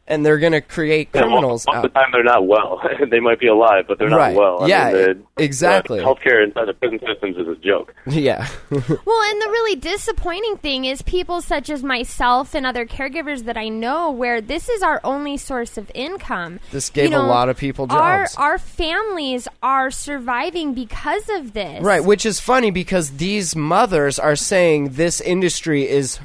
And 0.10 0.26
they're 0.26 0.40
going 0.40 0.54
to 0.54 0.62
create 0.62 1.10
Yeah, 1.14 1.22
well, 1.22 1.30
criminals 1.32 1.66
most 1.68 1.76
of 1.76 1.82
the 1.84 1.90
time 1.90 2.10
they're 2.14 2.24
not 2.24 2.48
well. 2.48 2.82
they 3.12 3.20
might 3.20 3.40
be 3.42 3.48
alive, 3.48 3.86
but 3.90 4.00
they're 4.00 4.08
not 4.10 4.18
Right. 4.18 4.36
well. 4.38 4.64
I 4.64 4.68
Yeah, 4.68 4.86
mean, 4.94 5.26
the, 5.36 5.44
exactly. 5.44 6.00
Uh, 6.00 6.06
healthcare 6.06 6.44
inside 6.46 6.66
the 6.70 6.74
prison 6.74 7.00
systems 7.06 7.36
is 7.36 7.48
a 7.48 7.56
joke. 7.56 7.94
yeah. 8.08 8.48
Well, 8.72 9.22
and 9.32 9.42
the 9.42 9.50
really 9.50 9.76
disappointing 9.76 10.58
thing 10.58 10.86
is 10.86 11.02
people 11.02 11.42
such 11.42 11.70
as 11.70 11.84
myself 11.84 12.56
and 12.56 12.66
other 12.66 12.86
caregivers 12.86 13.44
that 13.46 13.58
I 13.58 13.68
know 13.68 14.10
where 14.12 14.40
this 14.40 14.70
is 14.70 14.82
our 14.82 15.02
only 15.04 15.36
source 15.38 15.78
of 15.78 15.92
income. 15.94 16.60
This 16.72 16.90
gave 16.90 17.12
You 17.12 17.18
a 17.18 17.20
lot 17.20 17.50
of 17.50 17.58
people 17.58 17.88
jobs. 17.88 18.36
our 18.38 18.52
our 18.52 18.58
families 18.58 19.48
are 19.62 19.92
surviving 19.92 20.74
because 20.74 21.28
of 21.30 21.52
this. 21.54 21.84
Right, 21.84 22.04
which 22.04 22.26
is 22.26 22.40
funny 22.40 22.72
because 22.72 23.12
these 23.18 23.56
mothers 23.56 24.20
are 24.20 24.36
saying 24.38 24.90
this 24.92 25.20
industry 25.20 25.88
is 25.88 26.20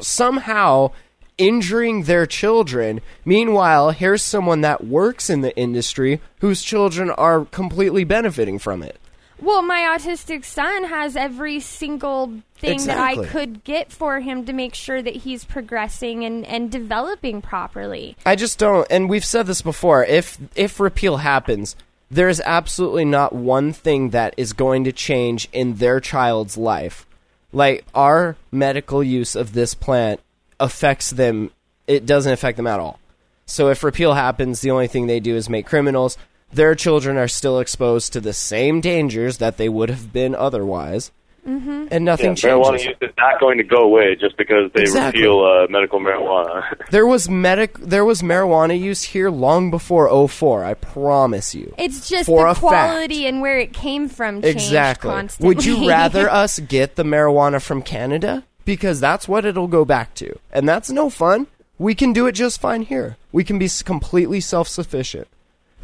somehow 0.00 0.90
injuring 1.38 2.04
their 2.04 2.26
children. 2.26 3.00
Meanwhile, 3.24 3.90
here's 3.90 4.22
someone 4.22 4.60
that 4.62 4.84
works 4.84 5.28
in 5.28 5.40
the 5.40 5.56
industry 5.56 6.20
whose 6.40 6.62
children 6.62 7.10
are 7.10 7.44
completely 7.46 8.04
benefiting 8.04 8.58
from 8.58 8.82
it. 8.82 8.98
Well, 9.40 9.62
my 9.62 9.80
autistic 9.80 10.44
son 10.44 10.84
has 10.84 11.16
every 11.16 11.58
single 11.60 12.40
thing 12.56 12.74
Exactly. 12.74 13.24
that 13.24 13.28
I 13.28 13.30
could 13.30 13.64
get 13.64 13.92
for 13.92 14.20
him 14.20 14.46
to 14.46 14.52
make 14.52 14.74
sure 14.74 15.02
that 15.02 15.16
he's 15.16 15.44
progressing 15.44 16.24
and, 16.24 16.46
and 16.46 16.70
developing 16.70 17.42
properly. 17.42 18.16
I 18.24 18.36
just 18.36 18.58
don't 18.58 18.86
and 18.90 19.10
we've 19.10 19.24
said 19.24 19.46
this 19.46 19.60
before, 19.60 20.04
if 20.04 20.38
if 20.54 20.78
repeal 20.78 21.18
happens, 21.18 21.74
there's 22.10 22.40
absolutely 22.40 23.04
not 23.04 23.34
one 23.34 23.72
thing 23.72 24.10
that 24.10 24.34
is 24.36 24.52
going 24.52 24.84
to 24.84 24.92
change 24.92 25.48
in 25.52 25.74
their 25.74 25.98
child's 26.00 26.56
life. 26.56 27.04
Like 27.52 27.84
our 27.94 28.36
medical 28.52 29.02
use 29.02 29.34
of 29.34 29.52
this 29.52 29.74
plant 29.74 30.20
affects 30.60 31.10
them 31.10 31.50
it 31.86 32.06
doesn't 32.06 32.32
affect 32.32 32.56
them 32.56 32.66
at 32.66 32.80
all. 32.80 32.98
So 33.46 33.68
if 33.68 33.84
repeal 33.84 34.14
happens, 34.14 34.60
the 34.62 34.70
only 34.70 34.86
thing 34.88 35.06
they 35.06 35.20
do 35.20 35.36
is 35.36 35.50
make 35.50 35.66
criminals. 35.66 36.16
Their 36.52 36.74
children 36.74 37.16
are 37.18 37.28
still 37.28 37.58
exposed 37.58 38.12
to 38.14 38.20
the 38.20 38.32
same 38.32 38.80
dangers 38.80 39.38
that 39.38 39.58
they 39.58 39.68
would 39.68 39.90
have 39.90 40.12
been 40.12 40.34
otherwise. 40.34 41.10
Mm-hmm. 41.46 41.88
And 41.90 42.06
nothing 42.06 42.30
Yeah, 42.36 42.52
marijuana 42.52 42.70
changes. 42.78 42.86
use 42.86 42.96
is 43.02 43.10
not 43.18 43.38
going 43.38 43.58
to 43.58 43.64
go 43.64 43.82
away 43.82 44.16
just 44.18 44.38
because 44.38 44.70
they 44.72 44.80
Exactly. 44.80 45.20
repeal 45.20 45.44
uh, 45.44 45.66
medical 45.68 46.00
marijuana. 46.00 46.64
There 46.90 47.06
was 47.06 47.28
medic 47.28 47.74
there 47.78 48.04
was 48.06 48.22
marijuana 48.22 48.80
use 48.80 49.02
here 49.02 49.28
long 49.28 49.70
before 49.70 50.08
04, 50.28 50.64
I 50.64 50.72
promise 50.72 51.54
you. 51.54 51.74
It's 51.76 52.08
just 52.08 52.24
For 52.26 52.44
the 52.44 52.50
a 52.50 52.54
fact. 52.54 52.60
quality 52.60 53.26
and 53.26 53.42
where 53.42 53.58
it 53.58 53.74
came 53.74 54.08
from 54.08 54.40
changed 54.40 54.56
Exactly. 54.56 55.10
constantly. 55.10 55.48
Would 55.54 55.64
you 55.66 55.86
rather 55.86 56.30
us 56.42 56.60
get 56.60 56.96
the 56.96 57.02
marijuana 57.02 57.60
from 57.60 57.82
Canada? 57.82 58.44
Because 58.64 59.00
that's 59.00 59.28
what 59.28 59.44
it'll 59.44 59.68
go 59.68 59.84
back 59.84 60.14
to. 60.14 60.38
And 60.52 60.68
that's 60.68 60.90
no 60.90 61.10
fun. 61.10 61.46
We 61.78 61.94
can 61.94 62.12
do 62.12 62.26
it 62.26 62.32
just 62.32 62.60
fine 62.60 62.82
here. 62.82 63.16
We 63.32 63.44
can 63.44 63.58
be 63.58 63.68
completely 63.84 64.40
self 64.40 64.68
sufficient 64.68 65.28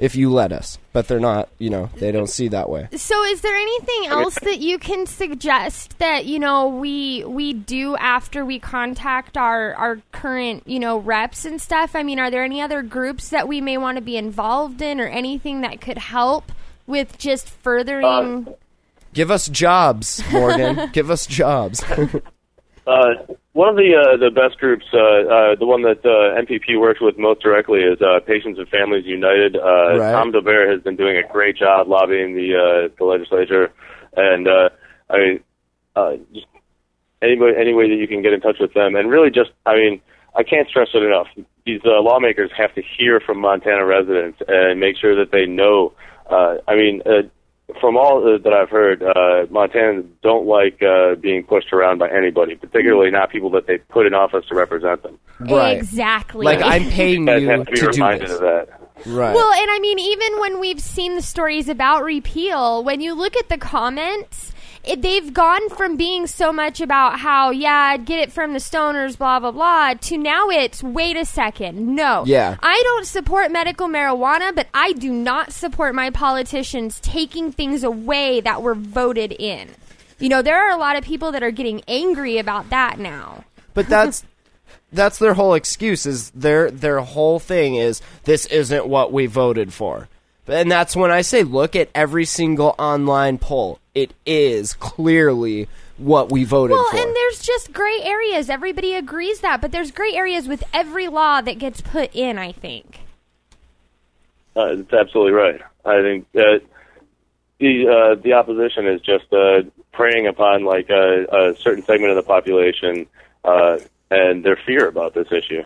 if 0.00 0.16
you 0.16 0.30
let 0.30 0.50
us. 0.50 0.78
But 0.92 1.06
they're 1.06 1.20
not, 1.20 1.48
you 1.58 1.70
know, 1.70 1.90
they 1.96 2.10
don't 2.10 2.28
see 2.28 2.48
that 2.48 2.68
way. 2.68 2.88
So, 2.96 3.22
is 3.24 3.42
there 3.42 3.54
anything 3.54 4.06
else 4.06 4.34
that 4.40 4.58
you 4.58 4.78
can 4.78 5.06
suggest 5.06 5.98
that 5.98 6.26
you 6.26 6.38
know 6.38 6.66
we 6.66 7.22
we 7.24 7.52
do 7.52 7.96
after 7.96 8.44
we 8.44 8.58
contact 8.58 9.36
our 9.36 9.74
our 9.74 10.00
current 10.10 10.66
you 10.66 10.80
know 10.80 10.98
reps 10.98 11.44
and 11.44 11.60
stuff? 11.60 11.94
I 11.94 12.02
mean, 12.02 12.18
are 12.18 12.30
there 12.30 12.42
any 12.42 12.60
other 12.60 12.82
groups 12.82 13.28
that 13.28 13.46
we 13.46 13.60
may 13.60 13.76
want 13.78 13.96
to 13.96 14.02
be 14.02 14.16
involved 14.16 14.82
in, 14.82 15.00
or 15.00 15.06
anything 15.06 15.60
that 15.60 15.80
could 15.80 15.98
help 15.98 16.50
with 16.86 17.18
just 17.18 17.48
furthering? 17.48 18.48
Uh, 18.48 18.52
give 19.12 19.30
us 19.30 19.48
jobs, 19.48 20.22
Morgan. 20.32 20.90
Give 20.92 21.10
us 21.10 21.26
jobs. 21.26 21.84
Uh, 22.90 23.34
one 23.52 23.68
of 23.68 23.76
the 23.76 23.94
uh, 23.94 24.16
the 24.16 24.30
best 24.30 24.58
groups, 24.58 24.84
uh, 24.92 24.98
uh, 24.98 25.54
the 25.54 25.66
one 25.66 25.82
that 25.82 26.04
uh, 26.04 26.34
MPP 26.42 26.80
works 26.80 27.00
with 27.00 27.16
most 27.18 27.40
directly, 27.40 27.80
is 27.80 28.00
uh, 28.02 28.18
Patients 28.26 28.58
and 28.58 28.68
Families 28.68 29.06
United. 29.06 29.54
Uh, 29.56 29.98
Right. 29.98 30.12
Tom 30.12 30.32
Daubert 30.32 30.70
has 30.72 30.82
been 30.82 30.96
doing 30.96 31.16
a 31.16 31.32
great 31.32 31.56
job 31.56 31.86
lobbying 31.86 32.34
the 32.34 32.48
uh, 32.56 32.94
the 32.98 33.04
legislature, 33.04 33.72
and 34.16 34.48
uh, 34.48 34.70
I 35.08 35.18
mean, 35.18 35.40
uh, 35.94 36.16
just 36.34 36.46
any 37.22 37.38
way, 37.38 37.52
any 37.56 37.74
way 37.74 37.88
that 37.88 37.96
you 37.96 38.08
can 38.08 38.22
get 38.22 38.32
in 38.32 38.40
touch 38.40 38.58
with 38.58 38.74
them, 38.74 38.96
and 38.96 39.08
really 39.10 39.30
just, 39.30 39.50
I 39.66 39.74
mean, 39.74 40.00
I 40.34 40.42
can't 40.42 40.66
stress 40.68 40.88
it 40.94 41.02
enough. 41.02 41.28
These 41.66 41.82
uh, 41.84 42.00
lawmakers 42.00 42.50
have 42.56 42.74
to 42.74 42.82
hear 42.82 43.20
from 43.20 43.38
Montana 43.38 43.84
residents 43.84 44.40
and 44.48 44.80
make 44.80 44.96
sure 44.96 45.14
that 45.14 45.30
they 45.30 45.46
know. 45.46 45.92
Uh, 46.28 46.56
I 46.66 46.74
mean. 46.74 47.02
Uh, 47.06 47.28
from 47.80 47.96
all 47.96 48.22
that 48.22 48.52
I've 48.52 48.70
heard, 48.70 49.02
uh, 49.02 49.46
Montanans 49.50 50.06
don't 50.22 50.46
like 50.46 50.82
uh, 50.82 51.14
being 51.16 51.44
pushed 51.44 51.72
around 51.72 51.98
by 51.98 52.08
anybody, 52.08 52.56
particularly 52.56 53.10
not 53.10 53.30
people 53.30 53.50
that 53.50 53.66
they 53.66 53.78
put 53.78 54.06
in 54.06 54.14
office 54.14 54.44
to 54.48 54.54
represent 54.54 55.02
them. 55.02 55.18
right. 55.40 55.76
Exactly. 55.76 56.44
Like 56.44 56.62
I'm 56.62 56.88
paying 56.90 57.24
Guys 57.24 57.42
you 57.42 57.48
have 57.50 57.66
to 57.66 57.72
be 57.72 57.78
to 57.78 57.90
do 57.90 58.18
this. 58.18 58.32
of 58.32 58.40
that. 58.40 58.68
Right. 59.06 59.34
Well, 59.34 59.52
and 59.52 59.70
I 59.70 59.78
mean, 59.80 59.98
even 59.98 60.40
when 60.40 60.60
we've 60.60 60.80
seen 60.80 61.14
the 61.14 61.22
stories 61.22 61.68
about 61.68 62.04
repeal, 62.04 62.84
when 62.84 63.00
you 63.00 63.14
look 63.14 63.36
at 63.36 63.48
the 63.48 63.58
comments, 63.58 64.52
it, 64.84 65.02
they've 65.02 65.32
gone 65.32 65.68
from 65.70 65.96
being 65.96 66.26
so 66.26 66.52
much 66.52 66.80
about 66.80 67.18
how, 67.18 67.50
yeah, 67.50 67.90
I'd 67.92 68.06
get 68.06 68.18
it 68.18 68.32
from 68.32 68.52
the 68.52 68.58
stoners, 68.58 69.18
blah, 69.18 69.38
blah, 69.38 69.50
blah, 69.50 69.94
to 69.94 70.16
now 70.16 70.48
it's, 70.48 70.82
wait 70.82 71.16
a 71.16 71.24
second, 71.24 71.94
no. 71.94 72.24
Yeah. 72.26 72.56
I 72.62 72.80
don't 72.84 73.06
support 73.06 73.50
medical 73.50 73.88
marijuana, 73.88 74.54
but 74.54 74.68
I 74.72 74.92
do 74.92 75.12
not 75.12 75.52
support 75.52 75.94
my 75.94 76.10
politicians 76.10 76.98
taking 77.00 77.52
things 77.52 77.84
away 77.84 78.40
that 78.40 78.62
were 78.62 78.74
voted 78.74 79.32
in. 79.32 79.68
You 80.18 80.28
know, 80.28 80.42
there 80.42 80.58
are 80.58 80.70
a 80.70 80.78
lot 80.78 80.96
of 80.96 81.04
people 81.04 81.32
that 81.32 81.42
are 81.42 81.50
getting 81.50 81.82
angry 81.88 82.38
about 82.38 82.70
that 82.70 82.98
now. 82.98 83.44
But 83.74 83.88
that's 83.88 84.24
that's 84.92 85.18
their 85.18 85.34
whole 85.34 85.54
excuse 85.54 86.04
is 86.04 86.30
their 86.30 86.70
their 86.70 87.00
whole 87.00 87.38
thing 87.38 87.76
is 87.76 88.02
this 88.24 88.44
isn't 88.46 88.86
what 88.86 89.12
we 89.12 89.26
voted 89.26 89.72
for. 89.72 90.08
And 90.50 90.70
that's 90.70 90.96
when 90.96 91.10
I 91.10 91.22
say 91.22 91.42
look 91.42 91.76
at 91.76 91.88
every 91.94 92.24
single 92.24 92.74
online 92.78 93.38
poll. 93.38 93.78
It 93.94 94.12
is 94.26 94.74
clearly 94.74 95.68
what 95.96 96.30
we 96.30 96.44
voted 96.44 96.76
for. 96.76 96.82
Well, 96.82 96.90
for. 96.90 96.96
and 97.06 97.14
there's 97.16 97.42
just 97.42 97.72
gray 97.72 98.00
areas. 98.02 98.50
Everybody 98.50 98.94
agrees 98.94 99.40
that, 99.40 99.60
but 99.60 99.72
there's 99.72 99.90
gray 99.90 100.14
areas 100.14 100.48
with 100.48 100.64
every 100.72 101.08
law 101.08 101.40
that 101.40 101.58
gets 101.58 101.80
put 101.80 102.14
in. 102.14 102.38
I 102.38 102.52
think. 102.52 103.00
Uh, 104.56 104.76
that's 104.76 104.92
absolutely 104.92 105.32
right. 105.32 105.60
I 105.84 106.02
think 106.02 106.30
that 106.32 106.62
the 107.58 107.88
uh, 107.88 108.14
the 108.20 108.32
opposition 108.32 108.86
is 108.86 109.00
just 109.00 109.32
uh, 109.32 109.62
preying 109.92 110.26
upon 110.26 110.64
like 110.64 110.90
a, 110.90 111.24
a 111.24 111.56
certain 111.56 111.84
segment 111.84 112.10
of 112.10 112.16
the 112.16 112.22
population 112.22 113.06
uh, 113.44 113.78
and 114.10 114.44
their 114.44 114.56
fear 114.56 114.88
about 114.88 115.14
this 115.14 115.30
issue. 115.30 115.62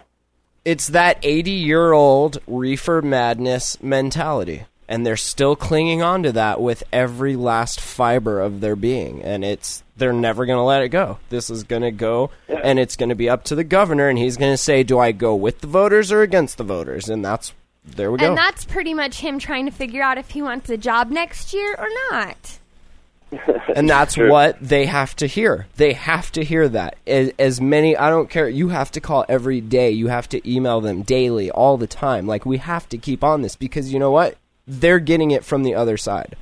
it's 0.64 0.88
that 0.88 1.18
80 1.22 1.50
year 1.50 1.92
old 1.92 2.38
reefer 2.46 3.00
madness 3.02 3.82
mentality 3.82 4.64
and 4.88 5.06
they're 5.06 5.16
still 5.16 5.56
clinging 5.56 6.02
on 6.02 6.22
to 6.22 6.32
that 6.32 6.60
with 6.60 6.82
every 6.92 7.36
last 7.36 7.80
fiber 7.80 8.40
of 8.40 8.60
their 8.60 8.76
being 8.76 9.22
and 9.22 9.44
it's 9.44 9.82
they're 9.96 10.12
never 10.12 10.44
going 10.46 10.58
to 10.58 10.62
let 10.62 10.82
it 10.82 10.88
go 10.88 11.18
this 11.30 11.50
is 11.50 11.64
going 11.64 11.82
to 11.82 11.90
go 11.90 12.30
and 12.48 12.78
it's 12.78 12.96
going 12.96 13.08
to 13.08 13.14
be 13.14 13.28
up 13.28 13.44
to 13.44 13.54
the 13.54 13.64
governor 13.64 14.08
and 14.08 14.18
he's 14.18 14.36
going 14.36 14.52
to 14.52 14.56
say 14.58 14.82
do 14.82 14.98
i 14.98 15.12
go 15.12 15.34
with 15.34 15.60
the 15.60 15.66
voters 15.66 16.10
or 16.12 16.22
against 16.22 16.58
the 16.58 16.64
voters 16.64 17.08
and 17.08 17.24
that's 17.24 17.52
there 17.84 18.10
we 18.10 18.18
go 18.18 18.28
And 18.28 18.36
that's 18.36 18.64
pretty 18.64 18.94
much 18.94 19.20
him 19.20 19.38
trying 19.38 19.66
to 19.66 19.70
figure 19.70 20.02
out 20.02 20.16
if 20.16 20.30
he 20.30 20.40
wants 20.40 20.70
a 20.70 20.78
job 20.78 21.10
next 21.10 21.52
year 21.52 21.74
or 21.78 21.88
not. 22.10 22.58
and 23.76 23.90
that's 23.90 24.14
Sure. 24.14 24.30
what 24.30 24.56
they 24.60 24.86
have 24.86 25.14
to 25.16 25.26
hear. 25.26 25.66
They 25.76 25.92
have 25.92 26.32
to 26.32 26.44
hear 26.44 26.66
that. 26.70 26.96
As, 27.06 27.32
as 27.38 27.60
many, 27.60 27.94
I 27.96 28.08
don't 28.08 28.30
care. 28.30 28.48
You 28.48 28.68
have 28.68 28.90
to 28.92 29.00
call 29.02 29.26
every 29.28 29.60
day. 29.60 29.90
You 29.90 30.08
have 30.08 30.28
to 30.30 30.50
email 30.50 30.80
them 30.80 31.02
daily, 31.02 31.50
all 31.50 31.76
the 31.76 31.86
time. 31.86 32.26
Like 32.26 32.46
we 32.46 32.56
have 32.58 32.88
to 32.90 32.96
keep 32.96 33.22
on 33.22 33.42
this 33.42 33.54
because 33.56 33.92
you 33.92 33.98
know 33.98 34.10
what? 34.10 34.36
They're 34.66 34.98
getting 34.98 35.30
it 35.30 35.44
from 35.44 35.62
the 35.62 35.74
other 35.74 35.96
side, 35.96 36.36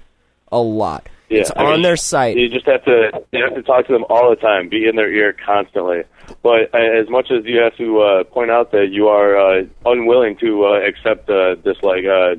a 0.50 0.58
lot. 0.58 1.08
Yeah, 1.28 1.40
it's 1.40 1.50
I 1.56 1.64
on 1.64 1.72
mean, 1.72 1.82
their 1.82 1.96
site. 1.96 2.36
You 2.36 2.48
just 2.48 2.66
have 2.66 2.84
to 2.84 3.24
you 3.32 3.42
have 3.42 3.54
to 3.54 3.62
talk 3.62 3.86
to 3.86 3.92
them 3.92 4.04
all 4.10 4.30
the 4.30 4.36
time, 4.36 4.68
be 4.68 4.86
in 4.86 4.96
their 4.96 5.10
ear 5.10 5.32
constantly. 5.32 6.02
But 6.42 6.74
uh, 6.74 6.78
as 6.78 7.08
much 7.08 7.30
as 7.30 7.44
you 7.44 7.60
have 7.60 7.76
to 7.76 8.00
uh, 8.00 8.24
point 8.24 8.50
out 8.50 8.70
that 8.72 8.88
you 8.90 9.08
are 9.08 9.36
uh, 9.36 9.64
unwilling 9.86 10.36
to 10.38 10.66
uh, 10.66 10.80
accept 10.86 11.28
uh, 11.30 11.56
this 11.64 11.76
like 11.82 12.04
uh, 12.04 12.36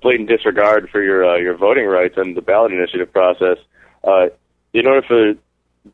blatant 0.00 0.28
disregard 0.28 0.88
for 0.90 1.02
your 1.02 1.28
uh, 1.28 1.36
your 1.36 1.56
voting 1.56 1.86
rights 1.86 2.14
and 2.16 2.36
the 2.36 2.42
ballot 2.42 2.72
initiative 2.72 3.12
process, 3.12 3.58
uh, 4.04 4.26
in 4.72 4.86
order 4.86 5.02
for 5.06 5.34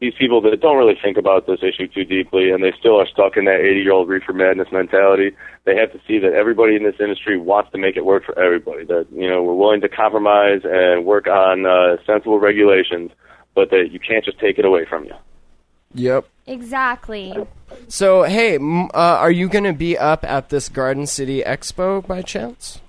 these 0.00 0.14
people 0.18 0.40
that 0.42 0.60
don't 0.60 0.76
really 0.76 0.98
think 1.02 1.16
about 1.16 1.46
this 1.46 1.60
issue 1.62 1.86
too 1.88 2.04
deeply 2.04 2.50
and 2.50 2.62
they 2.62 2.72
still 2.78 3.00
are 3.00 3.06
stuck 3.06 3.36
in 3.36 3.44
that 3.44 3.60
80 3.60 3.80
year 3.80 3.92
old 3.92 4.08
reefer 4.08 4.32
madness 4.32 4.68
mentality, 4.72 5.32
they 5.64 5.76
have 5.76 5.92
to 5.92 6.00
see 6.06 6.18
that 6.18 6.32
everybody 6.32 6.76
in 6.76 6.82
this 6.82 6.96
industry 7.00 7.38
wants 7.38 7.70
to 7.72 7.78
make 7.78 7.96
it 7.96 8.04
work 8.04 8.24
for 8.24 8.38
everybody. 8.38 8.84
That, 8.84 9.06
you 9.12 9.28
know, 9.28 9.42
we're 9.42 9.54
willing 9.54 9.80
to 9.82 9.88
compromise 9.88 10.60
and 10.64 11.04
work 11.04 11.26
on 11.26 11.66
uh, 11.66 11.96
sensible 12.06 12.38
regulations, 12.38 13.10
but 13.54 13.70
that 13.70 13.88
you 13.90 13.98
can't 14.00 14.24
just 14.24 14.38
take 14.38 14.58
it 14.58 14.64
away 14.64 14.84
from 14.84 15.04
you. 15.04 15.14
Yep. 15.94 16.26
Exactly. 16.46 17.34
So 17.88 18.22
hey, 18.22 18.56
m- 18.56 18.86
uh, 18.86 19.18
are 19.20 19.30
you 19.30 19.48
going 19.48 19.64
to 19.64 19.72
be 19.72 19.96
up 19.98 20.24
at 20.24 20.48
this 20.48 20.68
Garden 20.68 21.06
City 21.06 21.42
Expo 21.42 22.04
by 22.06 22.22
chance? 22.22 22.80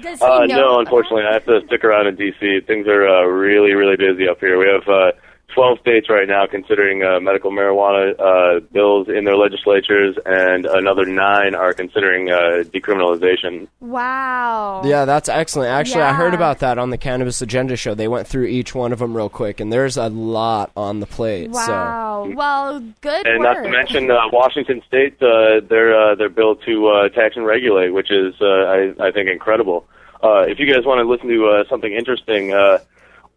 Does 0.00 0.18
he 0.18 0.24
Uh, 0.24 0.46
know? 0.46 0.56
no, 0.56 0.80
unfortunately, 0.80 1.24
I 1.24 1.34
have 1.34 1.44
to 1.46 1.60
stick 1.66 1.84
around 1.84 2.06
in 2.06 2.16
D.C. 2.16 2.60
Things 2.66 2.86
are 2.86 3.06
uh, 3.08 3.22
really, 3.22 3.72
really 3.72 3.96
busy 3.96 4.28
up 4.28 4.40
here. 4.40 4.58
We 4.58 4.66
have 4.68 4.86
uh, 4.88 5.12
12 5.56 5.80
states 5.80 6.10
right 6.10 6.28
now 6.28 6.46
considering 6.46 7.02
uh, 7.02 7.18
medical 7.18 7.50
marijuana 7.50 8.12
uh, 8.20 8.60
bills 8.72 9.08
in 9.08 9.24
their 9.24 9.36
legislatures, 9.38 10.14
and 10.26 10.66
another 10.66 11.06
nine 11.06 11.54
are 11.54 11.72
considering 11.72 12.30
uh, 12.30 12.62
decriminalization. 12.74 13.66
Wow. 13.80 14.82
Yeah, 14.84 15.06
that's 15.06 15.30
excellent. 15.30 15.70
Actually, 15.70 16.02
I 16.02 16.12
heard 16.12 16.34
about 16.34 16.58
that 16.58 16.76
on 16.76 16.90
the 16.90 16.98
Cannabis 16.98 17.40
Agenda 17.40 17.74
show. 17.74 17.94
They 17.94 18.06
went 18.06 18.28
through 18.28 18.44
each 18.44 18.74
one 18.74 18.92
of 18.92 18.98
them 18.98 19.16
real 19.16 19.30
quick, 19.30 19.58
and 19.60 19.72
there's 19.72 19.96
a 19.96 20.10
lot 20.10 20.72
on 20.76 21.00
the 21.00 21.06
plate. 21.06 21.54
So. 21.54 21.72
Wow. 21.72 22.30
Well, 22.34 22.80
good 23.00 23.26
And 23.26 23.40
work. 23.42 23.56
not 23.56 23.62
to 23.62 23.70
mention 23.70 24.10
uh, 24.10 24.28
Washington 24.32 24.82
State, 24.86 25.14
uh, 25.22 25.60
their 25.66 25.98
uh, 25.98 26.14
their 26.16 26.28
bill 26.28 26.56
to 26.56 26.88
uh, 26.88 27.08
tax 27.08 27.34
and 27.34 27.46
regulate, 27.46 27.94
which 27.94 28.10
is 28.10 28.34
uh, 28.42 28.44
I, 28.44 28.92
I 29.00 29.10
think 29.10 29.30
incredible. 29.30 29.86
Uh, 30.22 30.42
if 30.42 30.58
you 30.58 30.66
guys 30.70 30.84
want 30.84 30.98
to 30.98 31.08
listen 31.08 31.28
to 31.28 31.46
uh, 31.48 31.64
something 31.70 31.92
interesting, 31.94 32.52
uh, 32.52 32.76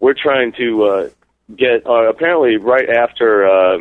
we're 0.01 0.13
trying 0.13 0.51
to 0.53 0.83
uh, 0.83 1.09
get 1.55 1.85
uh, 1.85 2.09
apparently 2.09 2.57
right 2.57 2.89
after 2.89 3.47
uh, 3.47 3.79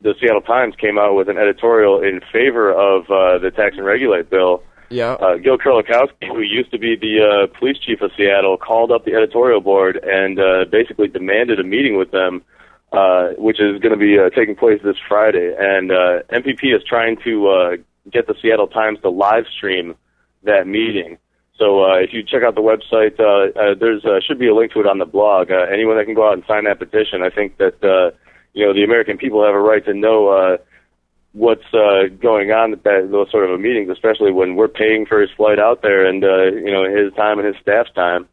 the 0.00 0.14
Seattle 0.20 0.40
Times 0.40 0.74
came 0.76 0.98
out 0.98 1.14
with 1.14 1.28
an 1.28 1.38
editorial 1.38 2.02
in 2.02 2.20
favor 2.32 2.70
of 2.70 3.04
uh, 3.10 3.38
the 3.38 3.50
tax 3.50 3.76
and 3.76 3.84
regulate 3.84 4.30
bill. 4.30 4.62
Yeah. 4.88 5.12
Uh, 5.12 5.36
Gil 5.36 5.58
Kerlikowske, 5.58 6.28
who 6.28 6.40
used 6.40 6.70
to 6.70 6.78
be 6.78 6.96
the 6.96 7.48
uh, 7.50 7.58
police 7.58 7.78
chief 7.78 8.00
of 8.02 8.12
Seattle, 8.16 8.56
called 8.56 8.92
up 8.92 9.04
the 9.04 9.14
editorial 9.14 9.60
board 9.60 9.98
and 10.02 10.38
uh, 10.38 10.64
basically 10.70 11.08
demanded 11.08 11.58
a 11.58 11.64
meeting 11.64 11.96
with 11.96 12.12
them, 12.12 12.42
uh, 12.92 13.30
which 13.36 13.60
is 13.60 13.80
going 13.80 13.92
to 13.92 13.98
be 13.98 14.18
uh, 14.18 14.30
taking 14.30 14.54
place 14.54 14.80
this 14.84 14.96
Friday. 15.08 15.54
And 15.58 15.90
uh, 15.90 16.22
MPP 16.30 16.74
is 16.74 16.82
trying 16.84 17.16
to 17.24 17.48
uh, 17.48 17.76
get 18.12 18.26
the 18.26 18.34
Seattle 18.40 18.68
Times 18.68 19.00
to 19.00 19.10
live 19.10 19.46
stream 19.56 19.96
that 20.44 20.66
meeting. 20.66 21.18
So 21.58 21.84
uh, 21.84 21.96
if 21.96 22.12
you 22.12 22.22
check 22.22 22.42
out 22.42 22.54
the 22.54 22.60
website, 22.60 23.18
uh, 23.18 23.58
uh, 23.58 23.74
there's 23.78 24.04
uh, 24.04 24.20
should 24.26 24.38
be 24.38 24.48
a 24.48 24.54
link 24.54 24.72
to 24.72 24.80
it 24.80 24.86
on 24.86 24.98
the 24.98 25.06
blog. 25.06 25.50
Uh, 25.50 25.64
anyone 25.72 25.96
that 25.96 26.04
can 26.04 26.14
go 26.14 26.28
out 26.28 26.34
and 26.34 26.44
sign 26.46 26.64
that 26.64 26.78
petition, 26.78 27.22
I 27.22 27.30
think 27.30 27.56
that 27.56 27.82
uh, 27.82 28.16
you 28.52 28.66
know 28.66 28.74
the 28.74 28.84
American 28.84 29.16
people 29.16 29.44
have 29.44 29.54
a 29.54 29.60
right 29.60 29.84
to 29.86 29.94
know. 29.94 30.28
Uh, 30.28 30.56
what's 31.32 31.68
uh, 31.74 32.08
going 32.20 32.50
on 32.50 32.72
at 32.72 32.82
that 32.84 33.08
those 33.10 33.30
sort 33.30 33.48
of 33.48 33.60
meetings, 33.60 33.90
especially 33.90 34.32
when 34.32 34.56
we're 34.56 34.68
paying 34.68 35.06
for 35.06 35.20
his 35.20 35.30
flight 35.36 35.58
out 35.58 35.82
there 35.82 36.06
and 36.06 36.24
uh, 36.24 36.44
you 36.44 36.72
know 36.72 36.84
his 36.84 37.12
time 37.14 37.38
and 37.38 37.46
his 37.46 37.56
staff's 37.62 37.92
time 37.92 38.28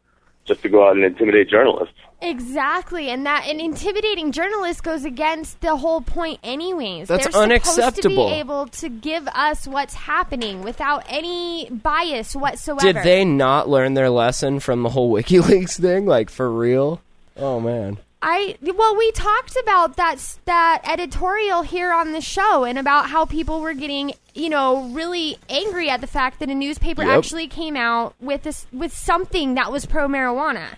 just 0.46 0.62
to 0.64 0.70
go 0.70 0.88
out 0.88 0.96
and 0.96 1.04
intimidate 1.06 1.50
journalists. 1.50 1.96
Exactly, 2.22 3.10
and 3.10 3.26
that 3.26 3.46
an 3.48 3.60
intimidating 3.60 4.32
journalist 4.32 4.82
goes 4.82 5.04
against 5.04 5.60
the 5.60 5.76
whole 5.76 6.00
point, 6.00 6.40
anyways. 6.42 7.10
That's 7.10 7.26
They're 7.26 7.32
supposed 7.34 7.52
unacceptable. 7.52 8.28
to 8.30 8.34
be 8.34 8.40
able 8.40 8.68
to 8.68 8.90
give 8.90 9.28
us 9.28 9.68
what's 9.68 9.94
happening 9.94 10.62
without 10.62 11.04
any 11.10 11.70
bias 11.70 12.34
whatsoever. 12.34 12.94
Did 12.94 13.04
they 13.04 13.26
not 13.26 13.68
learn 13.68 13.94
their 13.94 14.10
lesson 14.10 14.62
from 14.62 14.84
the 14.84 14.90
whole 14.90 15.12
WikiLeaks 15.12 15.82
thing? 15.82 16.06
Like 16.06 16.30
for 16.30 16.50
real? 16.50 17.02
Oh 17.36 17.60
man. 17.60 17.98
I 18.26 18.56
well, 18.62 18.96
we 18.96 19.12
talked 19.12 19.58
about 19.62 19.98
that 19.98 20.38
that 20.46 20.82
editorial 20.86 21.62
here 21.62 21.92
on 21.92 22.14
the 22.14 22.22
show, 22.22 22.64
and 22.64 22.80
about 22.80 23.10
how 23.10 23.26
people 23.26 23.60
were 23.60 23.74
getting, 23.74 24.14
you 24.34 24.48
know, 24.48 24.86
really 24.90 25.38
angry 25.50 25.90
at 25.90 26.00
the 26.00 26.08
fact 26.08 26.40
that 26.40 26.50
a 26.50 26.56
newspaper 26.56 27.04
Yep. 27.04 27.18
actually 27.18 27.48
came 27.48 27.76
out 27.76 28.16
with 28.22 28.44
this 28.44 28.66
with 28.72 28.94
something 28.94 29.56
that 29.56 29.74
was 29.74 29.86
pro 29.86 30.08
marijuana. 30.08 30.78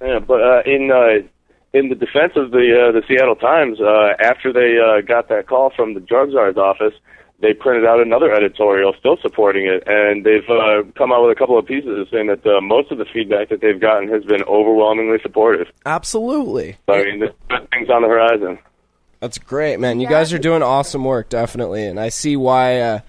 Yeah, 0.00 0.20
but 0.20 0.40
uh, 0.40 0.62
in 0.66 0.92
uh, 0.92 1.26
in 1.72 1.88
the 1.88 1.96
defense 1.96 2.34
of 2.36 2.52
the 2.52 2.88
uh, 2.88 2.92
the 2.92 3.02
Seattle 3.08 3.34
Times, 3.34 3.80
uh, 3.80 4.14
after 4.20 4.52
they 4.52 4.78
uh, 4.78 5.00
got 5.00 5.28
that 5.30 5.48
call 5.48 5.70
from 5.74 5.94
the 5.94 6.00
drug 6.00 6.30
czar's 6.30 6.56
office, 6.56 6.94
they 7.40 7.54
printed 7.54 7.86
out 7.86 8.00
another 8.00 8.32
editorial 8.32 8.94
still 8.98 9.16
supporting 9.22 9.66
it, 9.66 9.82
and 9.86 10.24
they've 10.24 10.48
uh, 10.48 10.82
come 10.96 11.12
out 11.12 11.22
with 11.26 11.36
a 11.36 11.38
couple 11.38 11.58
of 11.58 11.66
pieces 11.66 12.06
saying 12.10 12.26
that 12.26 12.46
uh, 12.46 12.60
most 12.60 12.90
of 12.90 12.98
the 12.98 13.06
feedback 13.06 13.48
that 13.48 13.60
they've 13.60 13.80
gotten 13.80 14.08
has 14.08 14.24
been 14.24 14.42
overwhelmingly 14.44 15.18
supportive. 15.22 15.68
Absolutely. 15.86 16.76
So, 16.86 16.94
I 16.94 17.04
mean, 17.04 17.20
there's 17.20 17.32
good 17.48 17.70
things 17.70 17.88
on 17.88 18.02
the 18.02 18.08
horizon. 18.08 18.58
That's 19.20 19.38
great, 19.38 19.78
man. 19.80 20.00
You 20.00 20.08
guys 20.08 20.32
are 20.32 20.38
doing 20.38 20.62
awesome 20.62 21.04
work, 21.04 21.28
definitely, 21.28 21.84
and 21.84 22.00
I 22.00 22.08
see 22.08 22.36
why 22.36 22.80
uh, 22.80 23.00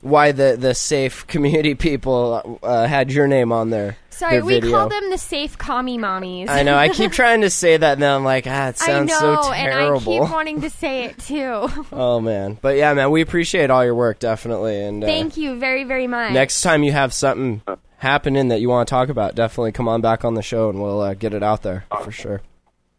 why 0.00 0.32
the 0.32 0.56
the 0.58 0.74
safe 0.74 1.26
community 1.28 1.74
people 1.74 2.58
uh, 2.62 2.86
had 2.86 3.12
your 3.12 3.26
name 3.26 3.52
on 3.52 3.70
there. 3.70 3.96
Sorry, 4.10 4.36
their 4.36 4.44
we 4.44 4.60
call 4.62 4.88
them 4.88 5.10
the 5.10 5.18
safe 5.18 5.58
commie 5.58 5.98
mommies. 5.98 6.48
I 6.48 6.62
know. 6.62 6.74
I 6.74 6.88
keep 6.88 7.12
trying 7.20 7.42
to 7.42 7.50
say 7.50 7.76
that, 7.76 7.94
and 7.94 8.02
then 8.02 8.10
I'm 8.12 8.24
like, 8.24 8.46
ah, 8.46 8.68
it 8.68 8.80
I 8.80 8.86
sounds 8.86 9.10
know, 9.10 9.42
so 9.42 9.52
and 9.52 9.72
I 9.72 9.98
keep 9.98 10.22
wanting 10.32 10.62
to 10.62 10.70
say 10.70 11.04
it 11.04 11.18
too. 11.18 11.68
oh 11.92 12.20
man, 12.20 12.58
but 12.62 12.76
yeah, 12.76 12.94
man, 12.94 13.10
we 13.10 13.20
appreciate 13.20 13.70
all 13.70 13.84
your 13.84 13.94
work, 13.94 14.18
definitely. 14.18 14.82
And 14.82 15.04
uh, 15.04 15.06
Thank 15.06 15.36
you 15.36 15.58
very, 15.58 15.84
very 15.84 16.06
much. 16.06 16.32
next 16.32 16.62
time 16.62 16.82
you 16.82 16.92
have 16.92 17.12
something 17.12 17.60
happening 17.98 18.48
that 18.48 18.60
you 18.60 18.68
want 18.70 18.88
to 18.88 18.90
talk 18.90 19.10
about, 19.10 19.34
definitely 19.34 19.72
come 19.72 19.88
on 19.88 20.00
back 20.00 20.24
on 20.24 20.32
the 20.34 20.42
show, 20.42 20.70
and 20.70 20.80
we'll 20.80 21.00
uh, 21.00 21.12
get 21.14 21.34
it 21.34 21.42
out 21.42 21.62
there 21.62 21.84
for 22.02 22.10
sure. 22.10 22.40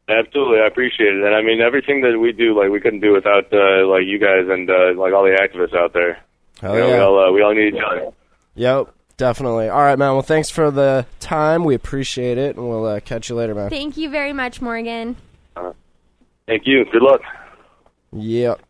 Absolutely, 0.10 0.60
I 0.60 0.68
appreciate 0.68 1.16
it, 1.16 1.24
and 1.24 1.34
I 1.36 1.42
mean 1.42 1.62
everything 1.62 2.02
that 2.02 2.18
we 2.20 2.32
do, 2.32 2.58
like 2.58 2.70
we 2.70 2.80
couldn't 2.80 3.02
do 3.02 3.12
without 3.12 3.52
uh, 3.52 3.88
like 3.88 4.04
you 4.06 4.20
guys 4.20 4.46
and 4.48 4.70
uh, 4.70 4.94
like 4.96 5.14
all 5.14 5.24
the 5.24 5.36
activists 5.42 5.76
out 5.76 5.94
there. 5.94 6.20
Hell 6.62 6.74
You 6.76 6.82
know, 6.82 6.88
yeah. 6.88 6.94
we 6.96 7.00
all 7.00 7.20
uh, 7.20 7.32
we 7.32 7.42
all 7.42 7.54
need 7.54 7.74
each 7.76 7.82
other. 7.86 8.12
Yep, 8.56 8.94
definitely. 9.18 9.70
All 9.70 9.82
right, 9.82 9.98
man. 9.98 10.14
Well, 10.14 10.22
thanks 10.22 10.50
for 10.50 10.72
the 10.72 11.06
time. 11.20 11.64
We 11.64 11.76
appreciate 11.76 12.38
it, 12.38 12.56
and 12.56 12.68
we'll 12.68 12.86
uh, 12.86 13.00
catch 13.00 13.30
you 13.30 13.36
later, 13.36 13.54
man. 13.54 13.70
Thank 13.70 13.98
you 13.98 14.10
very 14.10 14.34
much, 14.34 14.62
Morgan. 14.62 15.16
Thank 16.48 16.66
you. 16.66 16.86
Good 16.92 17.02
luck. 17.02 17.22
Yep. 18.14 18.62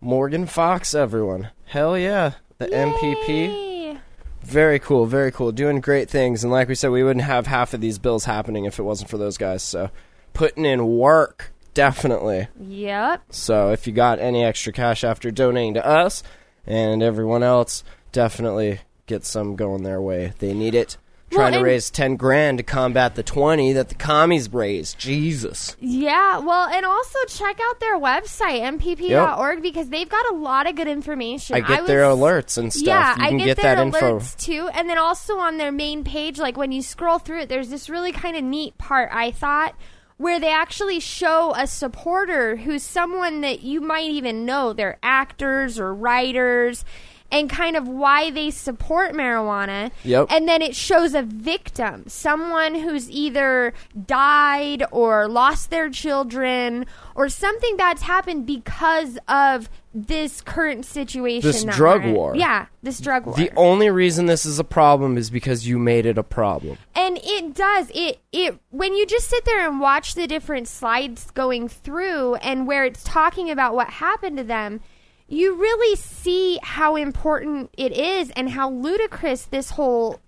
Morgan 0.00 0.46
Fox, 0.46 0.94
everyone. 0.94 1.50
Hell 1.66 1.96
yeah. 1.98 2.32
The 2.58 2.66
MPP. 2.66 3.98
Very 4.42 4.78
cool, 4.78 5.06
very 5.06 5.32
cool. 5.32 5.50
Doing 5.52 5.80
great 5.80 6.08
things. 6.08 6.44
And 6.44 6.52
like 6.52 6.68
we 6.68 6.74
said, 6.76 6.90
we 6.90 7.02
wouldn't 7.02 7.24
have 7.24 7.46
half 7.48 7.74
of 7.74 7.80
these 7.80 7.98
bills 7.98 8.24
happening 8.24 8.64
if 8.64 8.78
it 8.78 8.82
wasn't 8.84 9.10
for 9.10 9.18
those 9.18 9.36
guys. 9.36 9.62
So 9.62 9.90
putting 10.34 10.64
in 10.64 10.86
work, 10.86 11.52
definitely. 11.74 12.46
Yep. 12.60 13.22
So 13.30 13.72
if 13.72 13.86
you 13.86 13.92
got 13.92 14.20
any 14.20 14.44
extra 14.44 14.72
cash 14.72 15.02
after 15.02 15.30
donating 15.32 15.74
to 15.74 15.84
us 15.86 16.22
and 16.66 17.02
everyone 17.02 17.42
else, 17.42 17.84
definitely 18.12 18.80
get 19.06 19.24
some 19.24 19.56
going 19.56 19.82
their 19.82 20.00
way. 20.00 20.32
They 20.38 20.52
need 20.54 20.74
it. 20.74 20.96
trying 21.28 21.50
to 21.52 21.58
and- 21.58 21.66
raise 21.66 21.90
10 21.90 22.14
grand 22.16 22.58
to 22.58 22.62
combat 22.64 23.16
the 23.16 23.22
20 23.22 23.72
that 23.72 23.88
the 23.88 23.94
commies 23.96 24.52
raised. 24.52 24.96
Jesus. 24.96 25.76
Yeah, 25.80 26.38
well, 26.38 26.68
and 26.68 26.86
also 26.86 27.18
check 27.28 27.58
out 27.60 27.80
their 27.80 27.98
website, 27.98 28.60
mpp.org, 28.78 29.60
because 29.60 29.88
they've 29.88 30.08
got 30.08 30.24
a 30.32 30.36
lot 30.36 30.68
of 30.68 30.76
good 30.76 30.86
information. 30.86 31.56
I 31.56 31.60
get 31.60 31.86
their 31.88 32.08
was- 32.08 32.18
alerts 32.20 32.58
and 32.58 32.72
stuff. 32.72 32.86
Yeah, 32.86 33.16
you 33.18 33.24
I 33.24 33.28
can 33.30 33.38
get, 33.38 33.44
get, 33.44 33.56
their 33.56 33.74
that 33.74 33.82
info. 33.86 34.18
alerts 34.20 34.36
too. 34.36 34.68
And 34.72 34.88
then 34.88 34.98
also 34.98 35.38
on 35.38 35.56
their 35.58 35.72
main 35.72 36.04
page, 36.04 36.38
like 36.38 36.56
when 36.56 36.70
you 36.70 36.80
scroll 36.80 37.18
through 37.18 37.40
it, 37.40 37.48
there's 37.48 37.70
this 37.70 37.90
really 37.90 38.12
kind 38.12 38.36
of 38.36 38.44
neat 38.44 38.78
part, 38.78 39.10
I 39.12 39.32
thought, 39.32 39.74
where 40.16 40.40
they 40.40 40.50
actually 40.50 41.00
show 41.00 41.52
a 41.56 41.66
supporter 41.66 42.56
who's 42.56 42.82
someone 42.82 43.40
that 43.42 43.62
you 43.62 43.80
might 43.80 44.10
even 44.10 44.44
know. 44.44 44.72
They're 44.72 44.98
actors 45.02 45.78
or 45.78 45.94
writers. 45.94 46.84
And 47.28 47.50
kind 47.50 47.76
of 47.76 47.88
why 47.88 48.30
they 48.30 48.52
support 48.52 49.12
marijuana. 49.12 49.90
Yep. 50.04 50.28
And 50.30 50.48
then 50.48 50.62
it 50.62 50.76
shows 50.76 51.12
a 51.12 51.22
victim, 51.22 52.04
someone 52.06 52.76
who's 52.76 53.10
either 53.10 53.74
died 54.06 54.84
or 54.92 55.26
lost 55.26 55.70
their 55.70 55.90
children 55.90 56.86
or 57.16 57.28
something 57.28 57.76
that's 57.76 58.02
happened 58.02 58.46
because 58.46 59.18
of 59.26 59.68
this 59.96 60.42
current 60.42 60.84
situation. 60.84 61.48
This 61.50 61.64
that 61.64 61.74
drug 61.74 62.04
war. 62.04 62.36
Yeah, 62.36 62.66
this 62.82 63.00
drug 63.00 63.24
war. 63.24 63.34
The 63.34 63.50
only 63.56 63.88
reason 63.88 64.26
this 64.26 64.44
is 64.44 64.58
a 64.58 64.64
problem 64.64 65.16
is 65.16 65.30
because 65.30 65.66
you 65.66 65.78
made 65.78 66.04
it 66.04 66.18
a 66.18 66.22
problem. 66.22 66.76
and 66.94 67.18
it 67.24 67.54
does 67.54 67.90
it 67.94 68.20
it 68.30 68.58
when 68.70 68.94
you 68.94 69.06
just 69.06 69.30
sit 69.30 69.44
there 69.46 69.66
and 69.66 69.80
watch 69.80 70.14
the 70.14 70.26
different 70.26 70.68
slides 70.68 71.30
going 71.30 71.66
through 71.68 72.34
and 72.36 72.66
where 72.66 72.84
it's 72.84 73.02
talking 73.04 73.50
about 73.50 73.74
what 73.74 73.88
happened 73.88 74.36
to 74.36 74.44
them 74.44 74.80
you 75.28 75.56
really 75.56 75.96
see 75.96 76.58
how 76.62 76.94
important 76.96 77.70
it 77.78 77.92
is 77.92 78.30
and 78.36 78.50
how 78.50 78.70
ludicrous 78.70 79.46
this 79.46 79.70
whole 79.70 80.20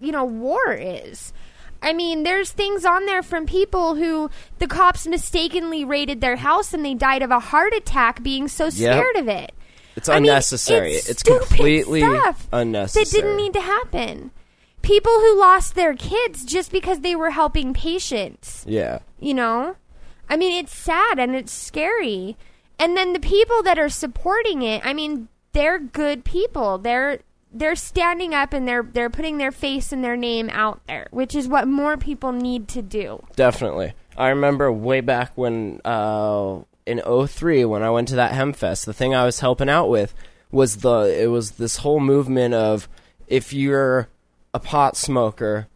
you 0.00 0.10
know 0.12 0.24
war 0.24 0.72
is 0.72 1.33
I 1.84 1.92
mean, 1.92 2.22
there's 2.22 2.50
things 2.50 2.84
on 2.84 3.06
there 3.06 3.22
from 3.22 3.46
people 3.46 3.94
who 3.96 4.30
the 4.58 4.66
cops 4.66 5.06
mistakenly 5.06 5.84
raided 5.84 6.20
their 6.20 6.36
house 6.36 6.72
and 6.74 6.84
they 6.84 6.94
died 6.94 7.22
of 7.22 7.30
a 7.30 7.38
heart 7.40 7.74
attack 7.74 8.22
being 8.22 8.48
so 8.48 8.70
scared 8.70 9.16
of 9.16 9.28
it. 9.28 9.52
It's 9.96 10.08
I 10.08 10.14
mean, 10.14 10.24
unnecessary. 10.30 10.94
it's 10.94 11.08
it's 11.08 11.22
completely 11.22 12.02
unnecessary. 12.52 13.04
That 13.04 13.10
didn't 13.10 13.36
need 13.36 13.52
to 13.52 13.60
happen. 13.60 14.30
People 14.82 15.12
who 15.12 15.38
lost 15.38 15.74
their 15.76 15.94
kids 15.94 16.44
just 16.44 16.72
because 16.72 17.00
they 17.00 17.14
were 17.16 17.30
helping 17.30 17.72
patients, 17.72 18.64
Yeah. 18.68 18.98
you 19.20 19.32
know? 19.34 19.76
I 20.28 20.36
mean, 20.36 20.52
it's 20.62 20.74
sad 20.74 21.18
and 21.18 21.34
it's 21.36 21.52
scary. 21.52 22.36
And 22.78 22.96
then 22.96 23.12
the 23.12 23.20
people 23.20 23.62
that 23.62 23.78
are 23.78 23.88
supporting 23.88 24.62
it, 24.62 24.84
I 24.84 24.92
mean, 24.92 25.28
they're 25.52 25.78
good 25.78 26.24
people. 26.24 26.78
They're 26.78 27.20
they're 27.54 27.76
standing 27.76 28.34
up 28.34 28.52
and 28.52 28.66
they're 28.66 28.82
they're 28.82 29.08
putting 29.08 29.38
their 29.38 29.52
face 29.52 29.92
and 29.92 30.04
their 30.04 30.16
name 30.16 30.50
out 30.50 30.80
there, 30.86 31.06
which 31.10 31.34
is 31.34 31.48
what 31.48 31.68
more 31.68 31.96
people 31.96 32.32
need 32.32 32.68
to 32.68 32.82
do. 32.82 33.24
Definitely. 33.36 33.94
I 34.16 34.28
remember 34.28 34.70
way 34.70 35.00
back 35.00 35.32
when 35.36 35.80
uh 35.84 36.58
in 36.84 37.00
03 37.00 37.64
when 37.64 37.82
I 37.82 37.90
went 37.90 38.08
to 38.08 38.16
that 38.16 38.32
Hempfest, 38.32 38.84
the 38.84 38.92
thing 38.92 39.14
I 39.14 39.24
was 39.24 39.40
helping 39.40 39.68
out 39.68 39.88
with 39.88 40.14
was 40.50 40.78
the 40.78 41.16
it 41.18 41.28
was 41.28 41.52
this 41.52 41.78
whole 41.78 42.00
movement 42.00 42.54
of 42.54 42.88
if 43.28 43.52
you're 43.52 44.08
a 44.52 44.58
pot 44.60 44.96
smoker, 44.96 45.68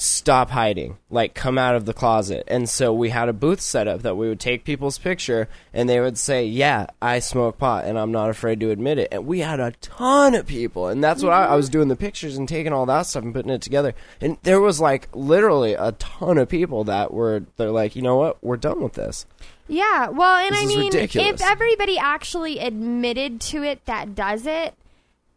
stop 0.00 0.50
hiding. 0.50 0.96
Like 1.10 1.34
come 1.34 1.58
out 1.58 1.74
of 1.74 1.84
the 1.84 1.92
closet. 1.92 2.44
And 2.48 2.68
so 2.68 2.92
we 2.92 3.10
had 3.10 3.28
a 3.28 3.32
booth 3.32 3.60
set 3.60 3.86
up 3.86 4.02
that 4.02 4.16
we 4.16 4.28
would 4.28 4.40
take 4.40 4.64
people's 4.64 4.98
picture 4.98 5.48
and 5.74 5.88
they 5.88 6.00
would 6.00 6.16
say, 6.18 6.44
"Yeah, 6.44 6.86
I 7.02 7.18
smoke 7.18 7.58
pot 7.58 7.84
and 7.84 7.98
I'm 7.98 8.12
not 8.12 8.30
afraid 8.30 8.60
to 8.60 8.70
admit 8.70 8.98
it." 8.98 9.08
And 9.12 9.26
we 9.26 9.40
had 9.40 9.60
a 9.60 9.72
ton 9.80 10.34
of 10.34 10.46
people. 10.46 10.88
And 10.88 11.02
that's 11.04 11.22
what 11.22 11.32
I, 11.32 11.46
I 11.46 11.56
was 11.56 11.68
doing 11.68 11.88
the 11.88 11.96
pictures 11.96 12.36
and 12.36 12.48
taking 12.48 12.72
all 12.72 12.86
that 12.86 13.02
stuff 13.06 13.22
and 13.22 13.34
putting 13.34 13.50
it 13.50 13.62
together. 13.62 13.94
And 14.20 14.38
there 14.42 14.60
was 14.60 14.80
like 14.80 15.08
literally 15.14 15.74
a 15.74 15.92
ton 15.92 16.38
of 16.38 16.48
people 16.48 16.84
that 16.84 17.12
were 17.12 17.44
they're 17.56 17.70
like, 17.70 17.94
"You 17.94 18.02
know 18.02 18.16
what? 18.16 18.42
We're 18.42 18.56
done 18.56 18.82
with 18.82 18.94
this." 18.94 19.26
Yeah, 19.68 20.08
well, 20.08 20.36
and 20.38 20.52
This 20.52 20.64
I 20.64 20.66
mean, 20.66 20.92
ridiculous. 20.92 21.40
if 21.40 21.42
everybody 21.46 21.96
actually 21.96 22.58
admitted 22.58 23.40
to 23.42 23.62
it 23.62 23.84
that 23.86 24.16
does 24.16 24.44
it, 24.44 24.74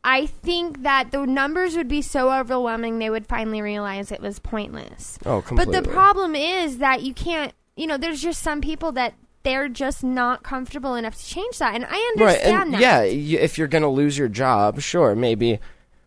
I 0.04 0.26
think 0.26 0.84
that 0.84 1.12
the 1.12 1.26
numbers 1.26 1.76
would 1.78 1.88
be 1.88 2.02
so 2.02 2.32
overwhelming 2.32 3.00
they 3.00 3.10
would 3.10 3.26
finally 3.26 3.62
realize 3.62 4.12
it 4.12 4.22
was 4.22 4.40
pointless. 4.40 5.18
Oh, 5.26 5.42
completely. 5.42 5.74
But 5.80 5.84
the 5.86 5.90
problem 5.92 6.36
is 6.36 6.80
that 6.80 7.04
you 7.04 7.14
can't, 7.14 7.54
you 7.78 7.88
know, 7.88 7.98
there's 7.98 8.22
just 8.22 8.42
some 8.44 8.60
people 8.62 8.92
that 8.94 9.14
they're 9.44 9.70
just 9.70 10.04
not 10.04 10.44
comfortable 10.44 10.96
enough 10.96 11.16
to 11.16 11.26
change 11.26 11.58
that, 11.60 11.76
and 11.76 11.86
I 11.86 11.90
Right, 11.90 12.08
understand 12.18 12.64
and 12.64 12.74
that. 12.76 12.82
yeah, 12.82 13.00
y- 13.00 13.42
if 13.44 13.58
you're 13.58 13.68
going 13.68 13.82
to 13.82 13.88
lose 13.90 14.18
your 14.18 14.30
job, 14.30 14.80
sure, 14.82 15.16
maybe. 15.16 15.60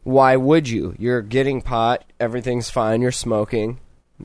Why 0.04 0.36
would 0.36 0.68
you? 0.68 0.94
You're 0.98 1.20
getting 1.22 1.60
pot, 1.62 2.04
everything's 2.20 2.70
fine, 2.70 3.02
you're 3.02 3.10
smoking. 3.12 3.80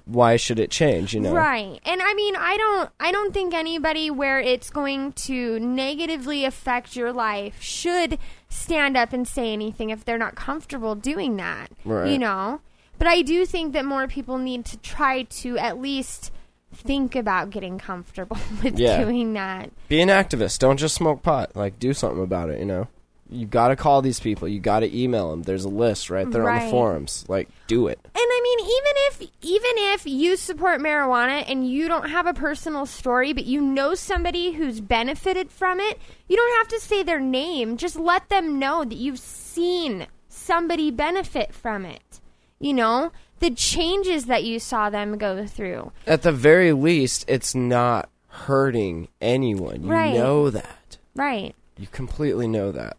Why 0.05 0.37
should 0.37 0.59
it 0.59 0.71
change? 0.71 1.13
You 1.13 1.19
know, 1.21 1.33
Right. 1.33 1.79
And 1.85 2.01
I 2.01 2.13
mean, 2.13 2.35
I 2.37 2.55
don't 2.55 2.89
I 2.99 3.11
don't 3.11 3.33
think 3.33 3.53
anybody 3.53 4.09
where 4.09 4.39
it's 4.39 4.69
going 4.69 5.11
to 5.13 5.59
negatively 5.59 6.45
affect 6.45 6.95
your 6.95 7.11
life 7.11 7.61
should 7.61 8.17
stand 8.51 8.95
up 8.97 9.13
and 9.13 9.27
say 9.27 9.51
anything 9.53 9.89
if 9.89 10.03
they're 10.05 10.17
not 10.17 10.35
comfortable 10.35 10.93
doing 10.95 11.37
that. 11.37 11.71
Right. 11.85 12.11
You 12.11 12.19
know? 12.19 12.61
But 12.97 13.07
I 13.07 13.21
do 13.23 13.45
think 13.45 13.73
that 13.73 13.85
more 13.85 14.07
people 14.07 14.37
need 14.37 14.65
to 14.65 14.77
try 14.77 15.23
to 15.23 15.57
at 15.57 15.79
least 15.79 16.31
think 16.73 17.15
about 17.15 17.49
getting 17.49 17.79
comfortable 17.79 18.37
with 18.63 18.77
Yeah. 18.77 19.03
doing 19.03 19.33
that. 19.33 19.71
Be 19.87 20.01
an 20.01 20.09
activist. 20.09 20.59
Don't 20.59 20.77
just 20.77 20.95
smoke 20.95 21.23
pot. 21.23 21.55
Like, 21.55 21.79
do 21.79 21.93
something 21.93 22.21
about 22.23 22.49
it. 22.49 22.59
You 22.59 22.65
know, 22.65 22.87
you 23.31 23.45
got 23.45 23.69
to 23.69 23.75
call 23.75 24.01
these 24.01 24.19
people. 24.19 24.47
You 24.47 24.59
got 24.59 24.81
to 24.81 24.97
email 24.97 25.31
them. 25.31 25.43
There's 25.43 25.63
a 25.63 25.69
list 25.69 26.09
right 26.09 26.29
there 26.29 26.47
on 26.49 26.65
the 26.65 26.69
forums. 26.69 27.25
Like, 27.27 27.49
do 27.67 27.87
it. 27.87 27.99
And 28.03 28.11
I 28.15 28.41
mean, 28.43 28.59
even 28.59 28.93
if 29.07 29.21
even 29.41 29.71
if 29.93 30.05
you 30.05 30.35
support 30.35 30.81
marijuana 30.81 31.43
and 31.47 31.67
you 31.67 31.87
don't 31.87 32.09
have 32.09 32.27
a 32.27 32.33
personal 32.33 32.85
story, 32.85 33.33
but 33.33 33.45
you 33.45 33.61
know 33.61 33.95
somebody 33.95 34.51
who's 34.51 34.81
benefited 34.81 35.51
from 35.51 35.79
it, 35.79 35.97
you 36.27 36.35
don't 36.35 36.57
have 36.57 36.67
to 36.69 36.79
say 36.79 37.03
their 37.03 37.19
name. 37.19 37.77
Just 37.77 37.95
let 37.95 38.29
them 38.29 38.59
know 38.59 38.83
that 38.83 38.95
you've 38.97 39.19
seen 39.19 40.07
somebody 40.27 40.91
benefit 40.91 41.53
from 41.53 41.85
it. 41.85 42.19
You 42.59 42.73
know, 42.73 43.11
the 43.39 43.49
changes 43.51 44.25
that 44.25 44.43
you 44.43 44.59
saw 44.59 44.89
them 44.89 45.17
go 45.17 45.47
through. 45.47 45.91
At 46.05 46.21
the 46.21 46.31
very 46.31 46.73
least, 46.73 47.25
it's 47.27 47.55
not 47.55 48.09
hurting 48.27 49.07
anyone. 49.19 49.83
You 49.83 49.89
Right. 49.91 50.13
know 50.13 50.49
that. 50.49 50.97
Right. 51.15 51.55
You 51.77 51.87
completely 51.87 52.47
know 52.47 52.71
that. 52.71 52.97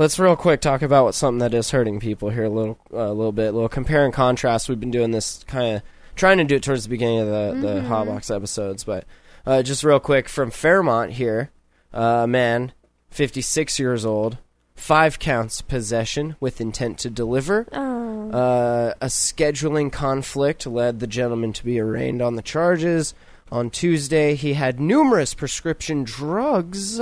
Let's 0.00 0.18
real 0.18 0.34
quick 0.34 0.62
talk 0.62 0.80
about 0.80 1.04
what 1.04 1.14
something 1.14 1.40
that 1.40 1.52
is 1.52 1.72
hurting 1.72 2.00
people 2.00 2.30
here 2.30 2.44
a 2.44 2.48
little, 2.48 2.78
a 2.90 3.12
little 3.12 3.32
bit. 3.32 3.48
A 3.48 3.52
little 3.52 3.68
compare 3.68 4.06
and 4.06 4.14
contrast. 4.14 4.66
We've 4.66 4.80
been 4.80 4.90
doing 4.90 5.10
this 5.10 5.44
kind 5.46 5.76
of 5.76 5.82
trying 6.16 6.38
to 6.38 6.44
do 6.44 6.54
it 6.54 6.62
towards 6.62 6.84
the 6.84 6.88
beginning 6.88 7.18
of 7.18 7.26
the 7.26 7.60
the 7.60 7.80
Hotbox 7.82 8.34
episodes, 8.34 8.82
but 8.82 9.04
uh, 9.44 9.62
just 9.62 9.84
real 9.84 10.00
quick 10.00 10.26
from 10.26 10.50
Fairmont 10.50 11.12
here, 11.12 11.50
uh, 11.92 12.22
a 12.22 12.26
man, 12.26 12.72
fifty 13.10 13.42
six 13.42 13.78
years 13.78 14.06
old, 14.06 14.38
five 14.74 15.18
counts 15.18 15.60
possession 15.60 16.34
with 16.40 16.62
intent 16.62 16.98
to 17.00 17.10
deliver. 17.10 17.68
Uh, 17.70 18.94
a 19.02 19.08
scheduling 19.08 19.92
conflict 19.92 20.66
led 20.66 21.00
the 21.00 21.06
gentleman 21.06 21.52
to 21.52 21.62
be 21.62 21.78
arraigned 21.78 22.22
on 22.22 22.36
the 22.36 22.42
charges. 22.42 23.12
On 23.52 23.68
Tuesday, 23.68 24.34
he 24.34 24.54
had 24.54 24.80
numerous 24.80 25.34
prescription 25.34 26.04
drugs, 26.04 26.98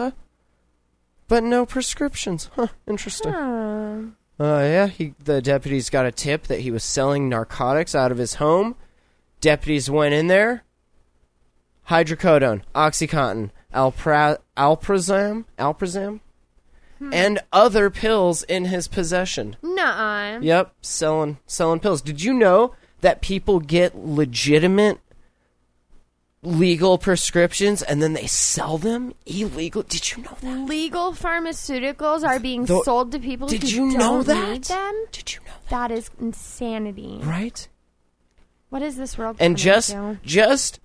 but 1.29 1.43
no 1.45 1.64
prescriptions. 1.66 2.51
Huh, 2.55 2.68
interesting. 2.87 3.33
Uh, 3.35 4.03
Uh, 4.41 4.61
yeah, 4.62 4.87
he, 4.87 5.14
the 5.22 5.43
deputies 5.43 5.91
got 5.91 6.07
a 6.07 6.12
tip 6.12 6.45
that 6.47 6.61
he 6.61 6.70
was 6.70 6.85
selling 6.85 7.29
narcotics 7.29 7.95
out 7.95 8.12
of 8.12 8.18
his 8.18 8.35
home. 8.35 8.76
Deputies 9.41 9.91
went 9.91 10.14
in 10.14 10.26
there. 10.29 10.62
Hydrocodone, 11.89 12.62
OxyContin, 12.74 13.51
Alpra- 13.74 14.39
Alprazam, 14.57 15.45
Alprazam, 15.59 16.20
and 17.12 17.39
other 17.53 17.91
pills 17.91 18.43
in 18.43 18.66
his 18.66 18.89
possession. 18.89 19.57
nuh-uh. 19.62 20.39
Yep, 20.41 20.74
selling 20.83 21.39
selling 21.47 21.81
pills. 21.81 22.03
Did 22.03 22.22
you 22.22 22.33
know 22.35 22.74
that 23.01 23.20
people 23.22 23.61
get 23.61 23.97
legitimate 23.97 24.99
legal 26.43 26.99
prescriptions 26.99 27.82
and 27.82 28.01
then 28.03 28.12
they 28.12 28.26
sell 28.26 28.78
them 28.78 29.14
illegal? 29.26 29.82
Did 29.82 30.12
you 30.12 30.22
know 30.22 30.36
that? 30.41 30.68
Legal 30.68 31.12
pharmaceuticals 31.12 32.22
are 32.26 32.39
being 32.39 32.64
Tho- 32.64 32.82
sold 32.82 33.12
to 33.12 33.18
people 33.18 33.49
Did 33.49 33.62
who 33.62 33.68
you 33.68 33.91
don't 33.91 33.99
know 33.99 34.22
that? 34.22 34.53
need 34.53 34.64
them. 34.64 35.05
Did 35.12 35.34
you 35.34 35.41
know 35.41 35.53
that? 35.68 35.89
That 35.89 35.91
is 35.91 36.11
insanity. 36.20 37.20
Right? 37.22 37.68
What 38.70 38.82
is 38.82 38.97
this 38.97 39.16
world? 39.18 39.36
And 39.41 39.57
coming 39.57 39.64
just 39.64 39.91
to? 39.93 40.18
just 40.24 40.80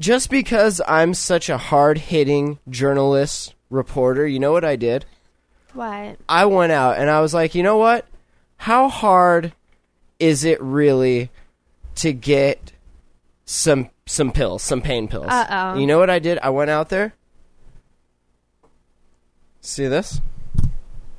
just 0.00 0.28
because 0.30 0.80
I'm 0.86 1.14
such 1.14 1.48
a 1.48 1.56
hard-hitting 1.56 2.58
journalist 2.68 3.54
reporter, 3.70 4.26
you 4.26 4.38
know 4.38 4.52
what 4.52 4.64
I 4.64 4.76
did? 4.76 5.04
what? 5.72 6.16
I 6.28 6.46
went 6.46 6.72
out 6.72 6.96
and 6.96 7.10
I 7.10 7.20
was 7.20 7.34
like, 7.34 7.54
you 7.54 7.62
know 7.62 7.76
what? 7.76 8.06
How 8.56 8.88
hard 8.88 9.52
is 10.18 10.44
it 10.44 10.60
really 10.62 11.30
to 11.96 12.12
get 12.14 12.72
some 13.46 13.88
some 14.04 14.32
pills, 14.32 14.62
some 14.62 14.82
pain 14.82 15.08
pills? 15.08 15.28
Uh-oh. 15.30 15.78
You 15.78 15.86
know 15.86 15.98
what 15.98 16.10
I 16.10 16.18
did? 16.18 16.38
I 16.40 16.50
went 16.50 16.68
out 16.70 16.90
there. 16.90 17.14
See 19.60 19.86
this? 19.86 20.20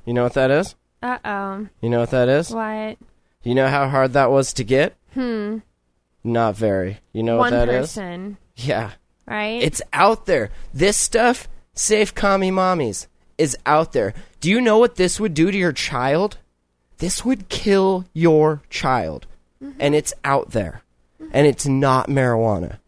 You 0.05 0.13
know 0.13 0.23
what 0.23 0.34
that 0.34 0.51
is? 0.51 0.75
Uh 1.01 1.17
oh. 1.25 1.67
You 1.82 1.89
know 1.89 1.99
what 1.99 2.11
that 2.11 2.30
is? 2.30 2.49
What? 2.51 2.97
You 3.43 3.55
know 3.55 3.67
how 3.67 3.88
hard 3.89 4.13
that 4.13 4.32
was 4.32 4.53
to 4.53 4.63
get? 4.63 4.95
Hmm. 5.13 5.57
Not 6.23 6.55
very. 6.55 6.99
You 7.13 7.23
know 7.23 7.38
One 7.38 7.53
what 7.53 7.65
that 7.65 7.69
is? 7.69 7.88
person, 7.93 8.38
Yeah. 8.55 8.91
right? 9.25 9.61
It's 9.61 9.82
out 9.93 10.25
there. 10.25 10.49
This 10.73 10.97
stuff, 10.97 11.47
safe 11.73 12.13
commie 12.13 12.51
mommies, 12.51 13.07
is 13.38 13.57
out 13.65 13.93
there. 13.93 14.13
Do 14.41 14.49
you 14.49 14.59
know 14.59 14.78
what 14.78 14.95
this 14.95 15.19
would 15.19 15.34
do 15.34 15.51
to 15.51 15.57
your 15.57 15.71
child? 15.71 16.38
This 16.97 17.23
would 17.23 17.47
kill 17.49 18.05
your 18.13 18.61
child. 18.69 19.28
And 19.80 19.95
it's 19.95 20.13
out 20.23 20.51
there. 20.51 20.82
And 21.32 21.47
it's 21.47 21.65
not 21.65 22.07
marijuana. 22.07 22.80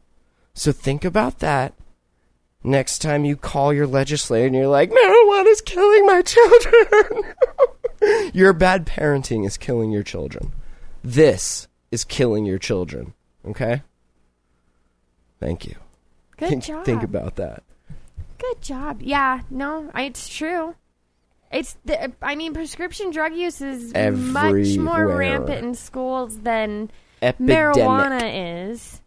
So 0.53 0.71
think 0.71 1.05
about 1.05 1.39
that 1.39 1.73
next 2.63 2.99
time 2.99 3.25
you 3.25 3.35
call 3.35 3.73
your 3.73 3.87
legislator 3.87 4.47
and 4.47 4.55
you're 4.55 4.67
like, 4.67 4.91
marijuana's 4.91 5.61
killing 5.61 6.05
my 6.05 6.21
children. 6.21 7.33
your 8.33 8.53
bad 8.53 8.85
parenting 8.85 9.45
is 9.45 9.57
killing 9.57 9.91
your 9.91 10.03
children. 10.03 10.51
This 11.03 11.67
is 11.91 12.03
killing 12.03 12.45
your 12.45 12.59
children. 12.59 13.13
Okay? 13.45 13.81
Thank 15.39 15.65
you. 15.65 15.75
Good 16.37 16.49
think, 16.49 16.63
job. 16.65 16.85
think 16.85 17.03
about 17.03 17.35
that. 17.37 17.63
Good 18.37 18.61
job. 18.61 19.01
Yeah, 19.01 19.41
no, 19.49 19.91
it's 19.95 20.29
true. 20.29 20.75
It's 21.51 21.77
the, 21.83 22.13
I 22.21 22.35
mean, 22.35 22.53
prescription 22.53 23.11
drug 23.11 23.33
use 23.33 23.61
is 23.61 23.93
much 23.93 24.77
more 24.77 25.07
rampant 25.07 25.65
in 25.65 25.75
schools 25.75 26.39
than 26.39 26.91
Epidemic. 27.21 27.75
marijuana 27.75 28.69
is. 28.69 29.01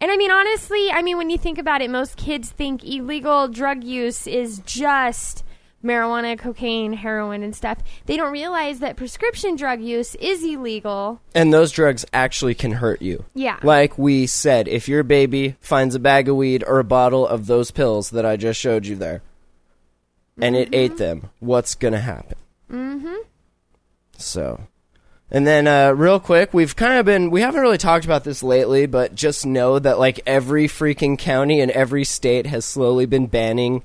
And 0.00 0.10
I 0.10 0.16
mean, 0.16 0.30
honestly, 0.30 0.90
I 0.90 1.02
mean, 1.02 1.16
when 1.16 1.30
you 1.30 1.38
think 1.38 1.58
about 1.58 1.82
it, 1.82 1.90
most 1.90 2.16
kids 2.16 2.50
think 2.50 2.84
illegal 2.84 3.48
drug 3.48 3.82
use 3.82 4.26
is 4.26 4.60
just 4.64 5.44
marijuana, 5.82 6.38
cocaine, 6.38 6.92
heroin, 6.92 7.42
and 7.42 7.54
stuff. 7.54 7.78
They 8.06 8.16
don't 8.16 8.32
realize 8.32 8.80
that 8.80 8.96
prescription 8.96 9.56
drug 9.56 9.80
use 9.80 10.14
is 10.16 10.44
illegal. 10.44 11.20
And 11.34 11.52
those 11.52 11.72
drugs 11.72 12.04
actually 12.12 12.54
can 12.54 12.72
hurt 12.72 13.02
you. 13.02 13.24
Yeah. 13.34 13.58
Like 13.62 13.98
we 13.98 14.26
said, 14.26 14.68
if 14.68 14.88
your 14.88 15.02
baby 15.02 15.56
finds 15.60 15.94
a 15.94 16.00
bag 16.00 16.28
of 16.28 16.36
weed 16.36 16.64
or 16.66 16.78
a 16.78 16.84
bottle 16.84 17.26
of 17.26 17.46
those 17.46 17.70
pills 17.70 18.10
that 18.10 18.26
I 18.26 18.36
just 18.36 18.60
showed 18.60 18.86
you 18.86 18.96
there, 18.96 19.22
and 20.40 20.54
it 20.54 20.68
ate 20.72 20.96
them, 20.96 21.30
what's 21.40 21.74
going 21.74 21.94
to 21.94 22.00
happen? 22.00 22.36
Mm-hmm. 22.70 23.16
So, 24.16 24.60
and 25.30 25.46
then 25.46 25.66
uh, 25.66 25.92
real 25.92 26.18
quick, 26.20 26.54
we've 26.54 26.74
kind 26.76 26.98
of 26.98 27.04
been, 27.06 27.30
we 27.30 27.40
haven't 27.42 27.60
really 27.60 27.78
talked 27.78 28.04
about 28.04 28.24
this 28.24 28.42
lately, 28.42 28.86
but 28.86 29.14
just 29.14 29.44
know 29.44 29.78
that 29.78 29.98
like 29.98 30.20
every 30.26 30.66
freaking 30.68 31.18
county 31.18 31.60
in 31.60 31.70
every 31.72 32.04
state 32.04 32.46
has 32.46 32.64
slowly 32.64 33.06
been 33.06 33.26
banning 33.26 33.82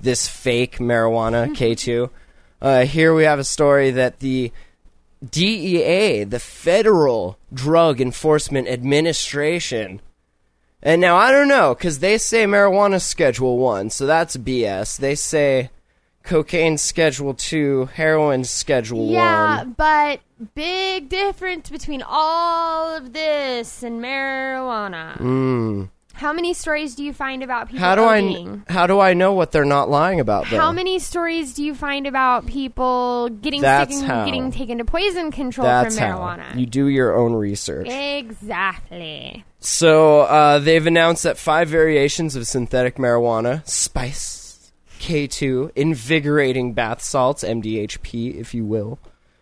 this 0.00 0.28
fake 0.28 0.78
marijuana 0.78 1.48
K2. 1.54 2.10
Uh, 2.60 2.84
here 2.84 3.14
we 3.14 3.24
have 3.24 3.38
a 3.38 3.44
story 3.44 3.90
that 3.92 4.20
the 4.20 4.50
DEA, 5.28 6.24
the 6.24 6.38
Federal 6.40 7.38
Drug 7.52 8.00
Enforcement 8.00 8.68
Administration, 8.68 10.00
and 10.82 11.00
now 11.00 11.16
I 11.16 11.32
don't 11.32 11.48
know 11.48 11.74
because 11.74 11.98
they 11.98 12.18
say 12.18 12.44
marijuana 12.44 13.00
Schedule 13.00 13.58
One, 13.58 13.90
so 13.90 14.06
that's 14.06 14.36
BS. 14.36 14.96
They 14.98 15.16
say 15.16 15.70
cocaine 16.22 16.78
Schedule 16.78 17.34
Two, 17.34 17.86
heroin 17.94 18.44
Schedule 18.44 19.10
Yeah, 19.10 19.58
One. 19.58 19.72
but 19.76 20.20
big 20.54 21.08
difference 21.08 21.70
between 21.70 22.02
all 22.06 22.96
of 22.96 23.12
this 23.12 23.82
and 23.82 24.00
marijuana. 24.02 25.88
How 26.14 26.32
many 26.32 26.52
stories 26.52 26.96
do 26.96 27.04
you 27.04 27.12
find 27.12 27.44
about 27.44 27.68
people. 27.68 27.78
How 27.78 27.94
do 27.94 28.02
I 28.02 28.20
ODing? 28.20 28.68
how 28.68 28.88
do 28.88 28.98
I 28.98 29.14
know 29.14 29.34
what 29.34 29.52
they're 29.52 29.64
not 29.64 29.88
lying 29.88 30.18
about? 30.18 30.50
Though? 30.50 30.58
How 30.58 30.72
many 30.72 30.98
stories 30.98 31.54
do 31.54 31.62
you 31.62 31.76
find 31.76 32.08
about 32.08 32.44
people 32.46 33.28
getting 33.28 33.60
That's 33.60 33.92
sick 33.94 34.00
and 34.02 34.10
how. 34.10 34.24
getting 34.24 34.50
taken 34.50 34.78
to 34.78 34.84
poison 34.84 35.30
control 35.30 35.68
That's 35.68 35.96
from 35.96 36.04
how 36.08 36.18
marijuana? 36.18 36.58
you 36.58 36.66
do 36.66 36.88
your 36.88 37.16
own 37.16 37.34
research. 37.34 37.86
exactly. 37.88 39.44
So 39.60 40.22
uh, 40.22 40.58
they've 40.58 40.86
announced 40.86 41.22
that 41.22 41.38
five 41.38 41.68
variations 41.68 42.34
of 42.34 42.48
synthetic 42.48 42.96
marijuana, 42.96 43.64
spice, 43.68 44.72
K2, 44.98 45.70
invigorating 45.76 46.72
bath 46.74 47.00
salts, 47.00 47.44
MDHP, 47.44 48.34
if 48.34 48.54
you 48.54 48.64
will, 48.64 48.98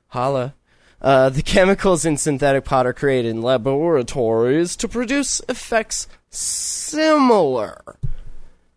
holla. 0.09 0.55
Uh, 1.01 1.29
the 1.29 1.43
chemicals 1.43 2.05
in 2.05 2.17
synthetic 2.17 2.65
pot 2.65 2.87
are 2.87 2.93
created 2.93 3.29
in 3.29 3.43
laboratories 3.43 4.77
to 4.77 4.89
produce 4.89 5.41
effects 5.49 6.09
similar 6.31 7.97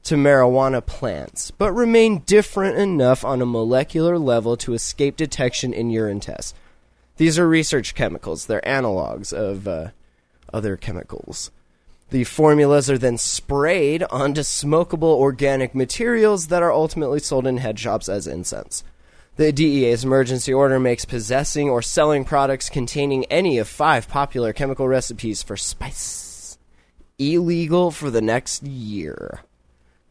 to 0.04 0.16
marijuana 0.16 0.86
plants, 0.86 1.52
but 1.52 1.72
remain 1.72 2.20
different 2.20 2.78
enough 2.78 3.24
on 3.24 3.42
a 3.42 3.46
molecular 3.46 4.18
level 4.18 4.58
to 4.58 4.74
escape 4.74 5.16
detection 5.16 5.72
in 5.74 5.90
urine 5.90 6.20
tests. 6.20 6.54
These 7.18 7.38
are 7.38 7.48
research 7.48 7.96
chemicals. 7.96 8.46
They're 8.46 8.62
analogs 8.62 9.34
of 9.34 9.68
uh, 9.68 9.90
other 10.54 10.78
chemicals. 10.78 11.52
The 12.12 12.24
formulas 12.24 12.90
are 12.90 12.98
then 12.98 13.18
sprayed 13.18 14.04
onto 14.04 14.42
smokable 14.42 15.04
organic 15.04 15.76
materials 15.76 16.48
that 16.48 16.64
are 16.64 16.72
ultimately 16.72 17.20
sold 17.20 17.46
in 17.46 17.58
head 17.58 17.78
shops 17.78 18.10
as 18.10 18.26
incense. 18.26 18.84
The 19.40 19.54
DEA's 19.54 20.04
emergency 20.04 20.52
order 20.52 20.82
makes 20.82 21.06
possessing 21.06 21.70
or 21.70 21.82
selling 21.82 22.26
products 22.26 22.70
containing 22.70 23.24
any 23.28 23.58
of 23.58 23.70
five 23.70 24.10
popular 24.10 24.52
chemical 24.52 24.86
recipes 24.86 25.42
for 25.44 25.56
spice 25.56 26.58
illegal 27.18 27.90
for 27.90 28.10
the 28.12 28.20
next 28.20 28.64
year. 28.64 29.40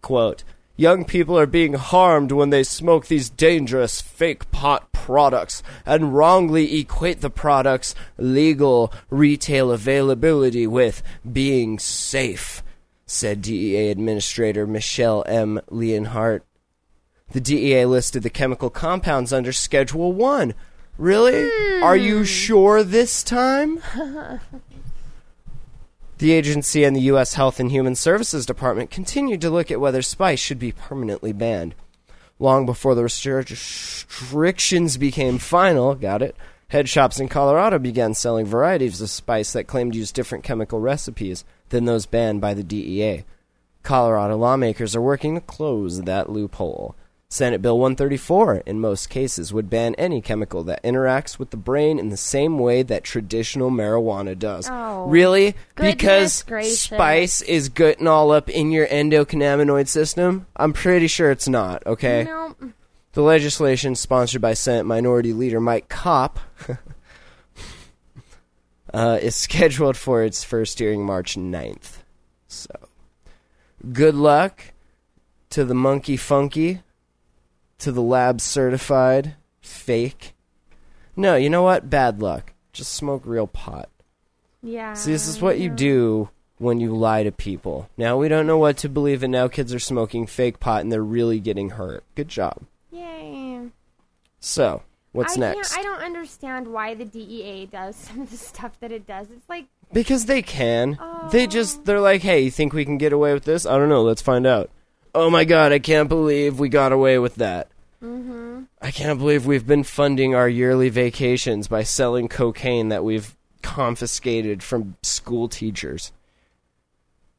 Quote, 0.01 0.45
Young 0.77 1.05
people 1.05 1.39
are 1.39 1.45
being 1.45 1.75
harmed 1.75 2.33
when 2.33 2.49
they 2.49 2.63
smoke 2.63 3.09
these 3.09 3.29
dangerous 3.29 4.01
fake 4.01 4.51
pot 4.51 4.93
products 4.93 5.63
and 5.85 6.15
wrongly 6.15 6.81
equate 6.81 7.21
the 7.21 7.29
product's 7.29 7.95
legal 8.17 8.91
retail 9.11 9.71
availability 9.71 10.67
with 10.67 11.03
being 11.31 11.79
safe, 11.79 12.63
said 13.05 13.43
DEA 13.43 13.91
Administrator 13.91 14.67
Michele 14.67 15.23
M. 15.27 15.61
Leonhart. 15.71 16.41
The 17.33 17.41
DEA 17.41 17.85
listed 17.85 18.23
the 18.23 18.31
chemical 18.31 18.71
compounds 18.71 19.33
under 19.33 19.53
Schedule 19.53 20.13
1. 20.13 20.55
Really? 20.97 21.83
Are 21.83 21.97
you 21.97 22.19
hmm. 22.19 22.25
sure 22.25 22.83
this 22.83 23.23
time? 23.23 23.81
The 26.19 26.33
agency 26.33 26.83
and 26.83 26.97
the 26.97 27.03
U.S. 27.03 27.35
Health 27.35 27.61
and 27.61 27.71
Human 27.71 27.95
Services 27.95 28.45
Department 28.45 28.91
continued 28.91 29.41
to 29.41 29.51
look 29.51 29.71
at 29.71 29.81
whether 29.81 30.03
spice 30.03 30.41
should 30.41 30.59
be 30.59 30.73
permanently 30.73 31.33
banned. 31.33 31.77
Long 32.41 32.67
before 32.67 32.97
the 32.97 33.05
restrictions 33.05 34.97
became 34.97 35.39
final, 35.39 35.95
got 35.95 36.21
it, 36.21 36.35
head 36.69 36.89
shops 36.89 37.21
in 37.21 37.29
Colorado 37.29 37.79
began 37.79 38.15
selling 38.15 38.47
varieties 38.47 39.01
of 39.01 39.11
spice 39.11 39.53
that 39.53 39.69
claimed 39.69 39.93
to 39.93 39.99
use 40.01 40.11
different 40.11 40.43
chemical 40.43 40.81
recipes 40.81 41.45
than 41.69 41.85
those 41.85 42.07
banned 42.07 42.41
by 42.41 42.53
the 42.53 42.65
DEA. 42.65 43.23
Colorado 43.85 44.37
lawmakers 44.37 44.97
are 44.97 45.01
working 45.01 45.37
to 45.37 45.41
close 45.41 46.03
that 46.03 46.29
loophole. 46.29 46.97
Senate 47.31 47.61
Bill 47.61 47.79
134, 47.79 48.63
in 48.65 48.81
most 48.81 49.11
cases, 49.11 49.53
would 49.53 49.69
ban 49.69 49.95
any 49.97 50.23
chemical 50.23 50.65
that 50.65 50.83
interacts 50.83 51.39
with 51.39 51.51
the 51.51 51.59
brain 51.59 51.99
in 51.99 52.09
the 52.09 52.17
same 52.17 52.59
way 52.59 52.83
that 52.83 53.05
traditional 53.05 53.71
marijuana 53.71 54.39
does. 54.39 54.67
Oh, 54.71 55.05
really? 55.07 55.55
Because 55.77 56.43
gracious. 56.45 56.81
spice 56.81 57.43
is 57.43 57.69
getting 57.69 58.07
all 58.07 58.31
up 58.31 58.49
in 58.49 58.71
your 58.71 58.87
endocannabinoid 58.87 59.89
system? 59.89 60.47
I'm 60.57 60.73
pretty 60.73 61.07
sure 61.07 61.31
it's 61.31 61.49
not, 61.49 61.87
okay? 61.87 62.25
No, 62.25 62.55
The 63.13 63.23
legislation, 63.23 63.95
sponsored 63.95 64.41
by 64.41 64.55
Senate 64.55 64.85
Minority 64.85 65.35
Leader 65.35 65.61
Mike 65.61 65.91
Kopp, 65.91 66.39
uh, 68.95 69.19
is 69.21 69.37
scheduled 69.37 69.99
for 69.99 70.25
its 70.25 70.45
first 70.45 70.79
hearing 70.79 71.05
March 71.05 71.35
9th. 71.37 71.99
So, 72.47 72.71
good 73.93 74.15
luck 74.15 74.73
to 75.51 75.67
the 75.67 75.75
Monkey 75.75 76.17
Funky, 76.17 76.81
to 77.79 77.93
the 77.93 78.03
lab 78.03 78.41
certified 78.41 79.35
fake. 79.61 80.35
No, 81.17 81.37
you 81.37 81.51
know 81.51 81.63
what? 81.63 81.91
Bad 81.91 82.21
luck. 82.21 82.53
Just 82.73 82.93
smoke 82.93 83.23
real 83.25 83.47
pot. 83.47 83.89
yeah. 84.63 84.95
See, 84.95 85.13
this 85.13 85.27
is 85.27 85.41
what 85.41 85.59
you 85.59 85.69
do 85.71 86.29
when 86.59 86.81
you 86.81 86.95
lie 86.95 87.23
to 87.23 87.33
people. 87.33 87.89
Now 87.97 88.17
we 88.17 88.29
don't 88.29 88.47
know 88.47 88.59
what 88.59 88.77
to 88.79 88.89
believe, 88.89 89.23
and 89.23 89.33
now 89.33 89.49
kids 89.49 89.73
are 89.73 89.79
smoking 89.79 90.27
fake 90.27 90.61
pot 90.61 90.83
and 90.83 90.93
they're 90.93 91.03
really 91.03 91.41
getting 91.41 91.71
hurt. 91.71 92.05
Good 92.15 92.29
job. 92.29 92.63
Yay. 92.91 93.69
So, 94.41 94.83
what's 95.13 95.37
I 95.37 95.41
next? 95.41 95.77
I 95.77 95.83
don't 95.83 96.03
understand 96.03 96.69
why 96.69 96.95
the 96.95 97.05
DEA 97.05 97.67
does 97.67 97.97
some 97.97 98.23
of 98.23 98.31
the 98.31 98.37
stuff 98.37 98.79
that 98.81 98.93
it 98.93 99.07
does. 99.07 99.29
It's 99.31 99.49
like, 99.49 99.67
because 99.93 100.27
they 100.27 100.43
can. 100.43 100.99
They 101.31 101.47
just 101.47 101.79
oh. 101.79 101.83
they're 101.85 102.01
like, 102.01 102.23
"Hey, 102.23 102.43
you 102.43 102.51
think 102.51 102.73
we 102.73 102.85
can 102.85 102.99
get 102.99 103.13
away 103.13 103.33
with 103.33 103.45
this? 103.45 103.65
I 103.67 103.77
don't 103.79 103.89
know. 103.89 104.03
Let's 104.03 104.23
find 104.23 104.47
out." 104.47 104.71
Oh 105.15 105.31
my 105.31 105.45
god, 105.45 105.73
I 105.73 105.79
can't 105.79 106.09
believe 106.09 106.59
we 106.59 106.69
got 106.69 106.93
away 106.93 107.19
with 107.19 107.37
that. 107.37 107.69
Mm-hmm. 108.03 108.63
I 108.81 108.91
can't 108.91 109.19
believe 109.19 109.45
we've 109.47 109.67
been 109.67 109.83
funding 109.83 110.35
our 110.35 110.49
yearly 110.49 110.89
vacations 110.89 111.67
by 111.67 111.83
selling 111.83 112.29
cocaine 112.29 112.91
that 112.91 113.03
we've 113.05 113.35
confiscated 113.63 114.63
from 114.63 114.97
school 115.03 115.49
teachers. 115.49 116.13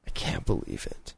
I 0.05 0.09
can't 0.11 0.45
believe 0.45 0.85
it. 0.89 1.13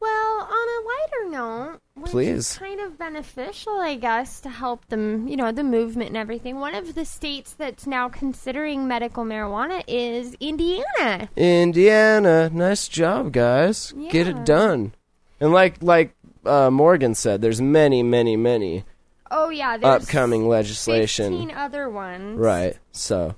well, 0.00 0.40
on 0.40 0.50
a 0.50 0.80
lighter 0.86 1.30
note, 1.30 1.80
which 1.94 2.10
Please. 2.10 2.52
is 2.52 2.58
kind 2.58 2.80
of 2.80 2.98
beneficial, 2.98 3.74
I 3.80 3.96
guess, 3.96 4.40
to 4.42 4.48
help 4.50 4.86
them, 4.88 5.28
you 5.28 5.36
know, 5.36 5.52
the 5.52 5.64
movement 5.64 6.08
and 6.08 6.16
everything. 6.16 6.58
One 6.60 6.74
of 6.74 6.94
the 6.94 7.04
states 7.04 7.52
that's 7.52 7.86
now 7.86 8.08
considering 8.08 8.88
medical 8.88 9.24
marijuana 9.24 9.82
is 9.86 10.34
Indiana. 10.40 11.28
Indiana, 11.36 12.50
nice 12.52 12.88
job, 12.88 13.32
guys. 13.32 13.92
Get 14.10 14.26
it 14.26 14.44
done. 14.46 14.94
And 15.40 15.52
like 15.52 15.82
like 15.82 16.14
uh, 16.44 16.70
Morgan 16.70 17.14
said, 17.14 17.42
there's 17.42 17.60
many, 17.60 18.02
many, 18.02 18.36
many 18.36 18.84
Oh 19.30 19.50
yeah, 19.50 19.76
there's 19.76 20.02
upcoming 20.04 20.48
legislation. 20.48 21.32
15 21.32 21.50
other 21.56 21.88
ones. 21.88 22.38
Right. 22.38 22.76
So 22.92 23.34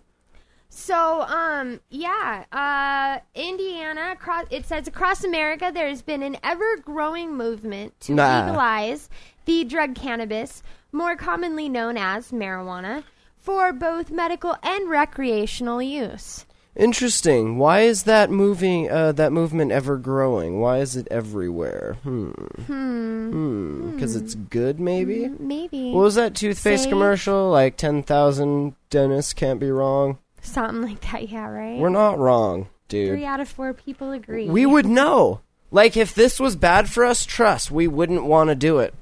So, 0.69 1.23
um, 1.23 1.81
yeah, 1.91 2.45
uh, 2.53 3.21
Indiana, 3.35 4.13
across, 4.13 4.45
it 4.51 4.67
says 4.67 4.87
across 4.89 5.25
America, 5.25 5.71
there's 5.73 6.03
been 6.03 6.23
an 6.23 6.37
ever 6.43 6.77
growing 6.79 7.35
movement 7.37 7.99
to 8.01 8.15
Nah. 8.15 8.45
legalize 8.45 9.09
the 9.47 9.65
drug 9.65 9.95
cannabis, 9.95 10.63
more 10.93 11.17
commonly 11.17 11.69
known 11.69 11.97
as 11.97 12.31
marijuana, 12.33 13.05
for 13.37 13.73
both 13.73 14.11
medical 14.11 14.57
and 14.63 14.91
recreational 14.91 15.81
use. 15.81 16.46
Interesting. 16.77 17.59
Why 17.59 17.81
is 17.81 18.05
that 18.05 18.31
moving? 18.31 18.91
Uh, 18.91 19.13
that 19.13 19.33
movement 19.33 19.73
ever 19.73 19.97
growing? 19.97 20.61
Why 20.61 20.79
is 20.79 20.97
it 20.97 21.09
everywhere? 21.11 21.97
Hmm. 22.03 22.31
Hmm. 22.31 23.91
Because 23.93 24.17
it's 24.17 24.35
good, 24.35 24.79
maybe. 24.81 25.29
Maybe. 25.39 25.93
What 25.93 26.03
was 26.03 26.15
that 26.17 26.35
toothpaste 26.35 26.85
Say- 26.85 26.89
commercial? 26.91 27.51
Like 27.51 27.77
ten 27.77 28.03
thousand 28.03 28.75
dentists 28.91 29.33
can't 29.33 29.61
be 29.61 29.71
wrong. 29.71 30.19
Something 30.43 30.83
like 30.83 31.01
that, 31.11 31.29
yeah, 31.29 31.47
right? 31.49 31.79
We're 31.79 31.89
not 31.89 32.19
wrong, 32.19 32.69
dude. 32.89 33.11
Three 33.11 33.25
out 33.25 33.41
of 33.41 33.49
four 33.49 33.73
people 33.75 34.13
agree. 34.13 34.49
We 34.49 34.65
would 34.67 34.87
know. 34.87 35.41
Like 35.73 35.97
if 35.97 36.15
this 36.15 36.39
was 36.39 36.55
bad 36.55 36.89
for 36.89 37.05
us, 37.05 37.25
trust 37.27 37.71
we 37.73 37.89
wouldn't 37.89 38.25
want 38.25 38.49
to 38.51 38.55
do 38.55 38.79
it 38.79 38.95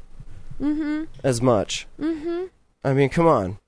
Mm-hmm. 0.60 1.04
as 1.22 1.42
much. 1.42 1.86
Mm-hmm. 2.00 2.44
I 2.82 2.92
mean, 2.94 3.10
come 3.10 3.26
on. 3.26 3.58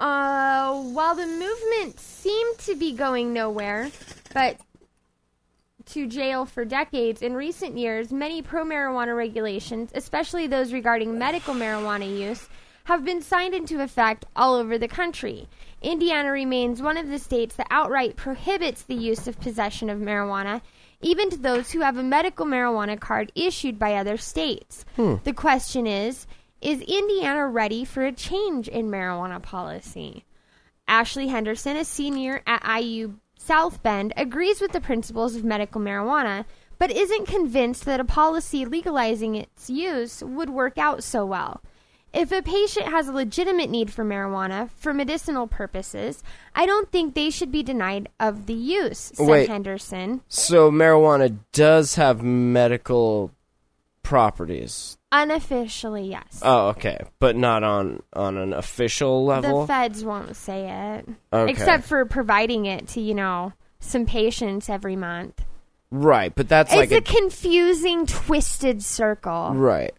Uh, 0.00 0.80
while 0.82 1.14
the 1.14 1.26
movement 1.26 2.00
seemed 2.00 2.58
to 2.58 2.74
be 2.74 2.92
going 2.92 3.34
nowhere, 3.34 3.90
but 4.32 4.56
to 5.86 6.06
jail 6.06 6.46
for 6.46 6.64
decades, 6.64 7.20
in 7.20 7.34
recent 7.34 7.76
years, 7.76 8.10
many 8.10 8.40
pro 8.40 8.64
marijuana 8.64 9.14
regulations, 9.14 9.90
especially 9.94 10.46
those 10.46 10.72
regarding 10.72 11.18
medical 11.18 11.52
marijuana 11.52 12.18
use, 12.18 12.48
have 12.84 13.04
been 13.04 13.20
signed 13.20 13.54
into 13.54 13.82
effect 13.82 14.24
all 14.34 14.54
over 14.54 14.78
the 14.78 14.88
country. 14.88 15.48
Indiana 15.82 16.30
remains 16.30 16.80
one 16.80 16.96
of 16.96 17.08
the 17.08 17.18
states 17.18 17.56
that 17.56 17.66
outright 17.70 18.16
prohibits 18.16 18.82
the 18.82 18.94
use 18.94 19.28
of 19.28 19.38
possession 19.40 19.90
of 19.90 19.98
marijuana, 19.98 20.62
even 21.02 21.28
to 21.30 21.36
those 21.36 21.70
who 21.70 21.80
have 21.80 21.96
a 21.96 22.02
medical 22.02 22.46
marijuana 22.46 22.98
card 22.98 23.32
issued 23.34 23.78
by 23.78 23.94
other 23.94 24.16
states. 24.16 24.84
The 25.24 25.32
question 25.32 25.86
is 25.86 26.26
Is 26.60 26.82
Indiana 26.82 27.46
ready 27.46 27.86
for 27.86 28.04
a 28.04 28.12
change 28.12 28.68
in 28.68 28.90
marijuana 28.90 29.40
policy? 29.40 30.24
Ashley 30.86 31.28
Henderson, 31.28 31.76
a 31.76 31.84
senior 31.84 32.42
at 32.46 32.82
IU 32.82 33.14
South 33.38 33.82
Bend, 33.82 34.12
agrees 34.16 34.60
with 34.60 34.72
the 34.72 34.80
principles 34.80 35.34
of 35.34 35.44
medical 35.44 35.80
marijuana, 35.80 36.44
but 36.78 36.90
isn't 36.90 37.26
convinced 37.26 37.86
that 37.86 38.00
a 38.00 38.04
policy 38.04 38.66
legalizing 38.66 39.36
its 39.36 39.70
use 39.70 40.22
would 40.22 40.50
work 40.50 40.76
out 40.76 41.02
so 41.02 41.24
well. 41.24 41.62
If 42.12 42.32
a 42.32 42.42
patient 42.42 42.88
has 42.88 43.08
a 43.08 43.12
legitimate 43.12 43.70
need 43.70 43.90
for 43.90 44.04
marijuana 44.04 44.68
for 44.76 44.92
medicinal 44.92 45.46
purposes, 45.46 46.22
I 46.54 46.66
don't 46.66 46.90
think 46.90 47.14
they 47.14 47.30
should 47.30 47.52
be 47.52 47.62
denied 47.62 48.08
of 48.18 48.44
the 48.46 48.52
use, 48.52 49.12
said 49.14 49.28
Wait. 49.28 49.48
Henderson. 49.48 50.20
So 50.28 50.70
marijuana 50.70 51.38
does 51.52 51.94
have 51.94 52.22
medical 52.22 53.30
properties. 54.02 54.98
Unofficially, 55.12 56.08
yes. 56.08 56.40
Oh, 56.42 56.68
okay, 56.68 56.98
but 57.18 57.36
not 57.36 57.62
on 57.64 58.02
on 58.12 58.36
an 58.36 58.52
official 58.52 59.24
level. 59.24 59.62
the 59.62 59.66
feds 59.66 60.04
won't 60.04 60.36
say 60.36 60.68
it. 60.98 61.08
Okay. 61.32 61.50
Except 61.52 61.84
for 61.84 62.04
providing 62.04 62.66
it 62.66 62.88
to, 62.88 63.00
you 63.00 63.14
know, 63.14 63.52
some 63.80 64.06
patients 64.06 64.68
every 64.68 64.96
month. 64.96 65.44
right, 65.90 66.32
but 66.34 66.48
that's 66.48 66.70
It's 66.72 66.76
like 66.76 66.92
a, 66.92 66.96
a, 66.98 67.00
confusing, 67.00 68.06
twisted 68.06 68.82
circle. 68.84 69.52
right. 69.54 69.92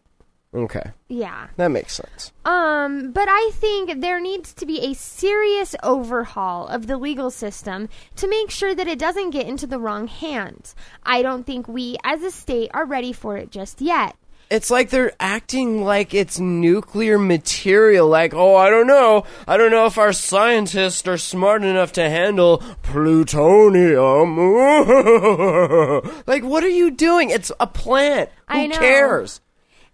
Okay, 0.54 0.84
Yeah. 1.08 1.48
that 1.56 1.70
makes 1.72 1.94
sense. 1.94 2.34
Um, 2.44 3.14
but 3.14 3.28
I 3.30 3.52
think 3.54 4.02
there 4.02 4.20
needs 4.20 4.54
to 4.56 4.66
be 4.66 4.82
a 4.82 4.94
serious 4.94 5.76
overhaul 5.82 6.68
of 6.68 6.88
the 6.88 6.98
legal 6.98 7.32
system 7.32 7.88
to 8.18 8.28
make 8.28 8.52
sure 8.52 8.76
that 8.76 8.86
it 8.86 9.00
doesn't 9.00 9.30
get 9.30 9.48
into 9.48 9.66
the 9.66 9.80
wrong 9.80 10.08
hands. 10.08 10.76
I 11.04 11.22
don't 11.22 11.46
think 11.46 11.70
we 11.70 11.96
as 12.04 12.22
a 12.22 12.32
state 12.32 12.70
are 12.74 12.84
ready 12.86 13.14
for 13.14 13.38
it 13.38 13.50
just 13.50 13.80
yet. 13.80 14.14
It's 14.52 14.70
like 14.70 14.90
they're 14.90 15.14
acting 15.18 15.82
like 15.82 16.14
it's 16.14 16.38
nuclear 16.38 17.18
material. 17.18 18.06
Like, 18.10 18.34
oh, 18.34 18.58
I 18.58 18.70
don't 18.70 18.86
know. 18.86 19.24
I 19.48 19.56
don't 19.56 19.72
know 19.72 19.86
if 19.86 19.98
our 19.98 20.12
scientists 20.12 21.08
are 21.08 21.18
smart 21.18 21.64
enough 21.64 21.94
to 21.94 22.10
handle 22.10 22.58
plutonium. 22.84 24.36
like, 26.28 26.44
what 26.44 26.66
are 26.66 26.70
you 26.70 26.92
doing? 26.92 27.30
It's 27.30 27.50
a 27.62 27.68
plant. 27.68 28.30
Who 28.50 28.58
I 28.58 28.68
know. 28.68 28.78
cares? 28.78 29.40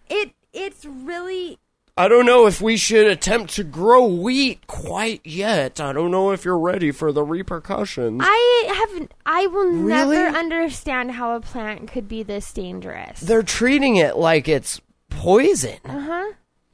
It 0.09 0.31
it's 0.53 0.85
really 0.85 1.59
I 1.97 2.07
don't 2.07 2.25
know 2.27 2.45
if 2.45 2.61
we 2.61 2.77
should 2.77 3.07
attempt 3.07 3.55
to 3.55 3.63
grow 3.63 4.05
wheat 4.05 4.67
quite 4.67 5.21
yet. 5.25 5.79
I 5.79 5.93
don't 5.93 6.11
know 6.11 6.31
if 6.31 6.45
you're 6.45 6.59
ready 6.59 6.91
for 6.91 7.11
the 7.11 7.23
repercussions. 7.23 8.21
I 8.23 8.85
have 8.95 9.07
I 9.25 9.47
will 9.47 9.71
Really? 9.71 10.17
never 10.17 10.37
understand 10.37 11.11
how 11.13 11.35
a 11.35 11.39
plant 11.39 11.91
could 11.91 12.07
be 12.07 12.21
this 12.23 12.53
dangerous. 12.53 13.19
They're 13.21 13.41
treating 13.41 13.95
it 13.95 14.15
like 14.15 14.47
it's 14.47 14.79
poison. 15.09 15.79
Uh 15.85 15.99
huh. 15.99 16.33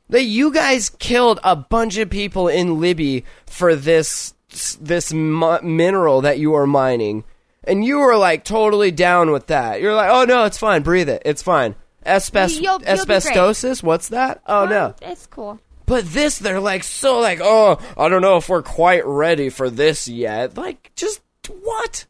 That 0.09 0.23
you 0.23 0.51
guys 0.53 0.89
killed 0.89 1.39
a 1.43 1.55
bunch 1.55 1.97
of 1.97 2.09
people 2.09 2.47
in 2.49 2.79
Libby 2.81 3.23
for 3.45 3.75
this 3.75 4.33
this 4.81 5.11
mu- 5.13 5.61
mineral 5.61 6.21
that 6.21 6.37
you 6.37 6.53
are 6.53 6.67
mining, 6.67 7.23
and 7.63 7.83
you 7.83 7.97
were 7.99 8.17
like 8.17 8.43
totally 8.43 8.91
down 8.91 9.31
with 9.31 9.47
that. 9.47 9.81
You're 9.81 9.95
like, 9.95 10.11
oh 10.11 10.25
no, 10.25 10.43
it's 10.43 10.57
fine, 10.59 10.83
breathe 10.83 11.09
it, 11.09 11.21
it's 11.25 11.41
fine. 11.41 11.73
Asbest- 12.05 12.55
You'll- 12.55 12.61
you'll 12.61 12.79
be 12.79 12.85
asbestosis? 13.13 13.81
What's 13.83 14.09
that? 14.09 14.41
Oh 14.47 14.65
no. 14.65 14.95
It's 15.01 15.27
cool. 15.27 15.59
But 15.85 16.05
this, 16.05 16.39
they're 16.39 16.59
like 16.61 16.83
so 16.83 17.19
like, 17.19 17.39
oh, 17.41 17.77
I 17.97 18.07
don't 18.09 18.21
know 18.21 18.37
if 18.37 18.47
we're 18.47 18.61
quite 18.63 19.05
ready 19.05 19.49
for 19.49 19.69
this 19.69 20.07
yet. 20.07 20.55
Like, 20.57 20.91
just 20.95 21.21
what? 21.49 22.05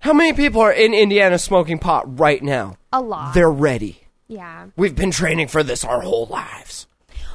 How 0.00 0.12
many 0.12 0.32
people 0.32 0.60
are 0.60 0.72
in 0.72 0.94
Indiana 0.94 1.38
smoking 1.38 1.78
pot 1.80 2.20
right 2.20 2.40
now? 2.42 2.76
A 2.92 3.00
lot. 3.00 3.34
They're 3.34 3.50
ready. 3.50 4.02
yeah. 4.28 4.66
We've 4.76 4.94
been 4.94 5.10
training 5.10 5.48
for 5.48 5.64
this 5.64 5.84
our 5.84 6.02
whole 6.02 6.26
lives. 6.26 6.86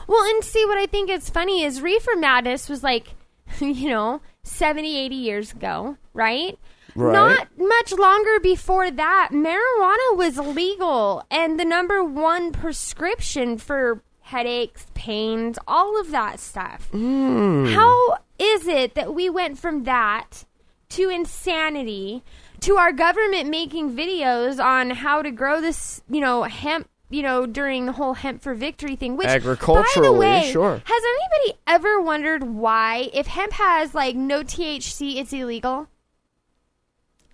Well, 0.08 0.24
and 0.24 0.44
see 0.44 0.64
what 0.66 0.78
I 0.78 0.86
think 0.86 1.10
is 1.10 1.30
funny 1.30 1.64
is 1.64 1.82
Reefer 1.82 2.16
Madness 2.16 2.70
was 2.70 2.82
like, 2.84 3.08
you 3.60 3.90
know, 3.90 4.22
70, 4.44 4.98
80 4.98 5.16
years 5.16 5.52
ago, 5.52 5.98
right? 6.14 6.58
Right. 6.96 7.14
Not 7.14 7.48
much 7.58 7.92
longer 7.94 8.40
before 8.40 8.92
that, 8.92 9.30
marijuana 9.32 10.16
was 10.16 10.38
legal 10.38 11.24
and 11.32 11.60
the 11.60 11.66
number 11.66 12.04
one 12.04 12.52
prescription 12.52 13.58
for 13.58 14.04
headaches, 14.22 14.86
pains, 14.94 15.58
all 15.68 16.00
of 16.00 16.12
that 16.12 16.40
stuff. 16.40 16.90
Hmm. 16.92 17.66
How 17.74 18.18
is 18.40 18.68
it 18.68 18.96
that 18.96 19.14
we 19.14 19.30
went 19.30 19.60
from 19.60 19.84
that 19.84 20.46
to 20.90 21.10
insanity 21.10 22.24
to 22.62 22.78
our 22.78 22.94
government 22.94 23.50
making 23.50 23.96
videos 23.96 24.64
on 24.64 24.92
how 24.92 25.22
to 25.22 25.32
grow 25.32 25.60
this, 25.60 26.02
you 26.10 26.22
know, 26.22 26.44
hemp, 26.44 26.88
you 27.10 27.22
know, 27.22 27.46
during 27.46 27.86
the 27.86 27.92
whole 27.92 28.14
hemp 28.14 28.42
for 28.42 28.54
victory 28.54 28.96
thing, 28.96 29.18
which 29.18 29.28
by 29.28 29.34
the 29.34 29.36
Agriculturally, 29.36 30.20
way, 30.20 30.50
sure. 30.52 30.82
Has 30.86 31.04
anybody 31.04 31.60
ever 31.68 32.02
wondered 32.02 32.44
why 32.44 33.10
if 33.14 33.28
hemp 33.28 33.54
has 33.54 33.94
like 33.94 34.16
no 34.16 34.44
THC 34.44 35.18
it's 35.18 35.34
illegal? 35.34 35.88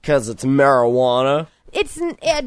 Because 0.09 0.27
it's 0.27 0.43
marijuana. 0.43 1.45
It's 1.71 2.01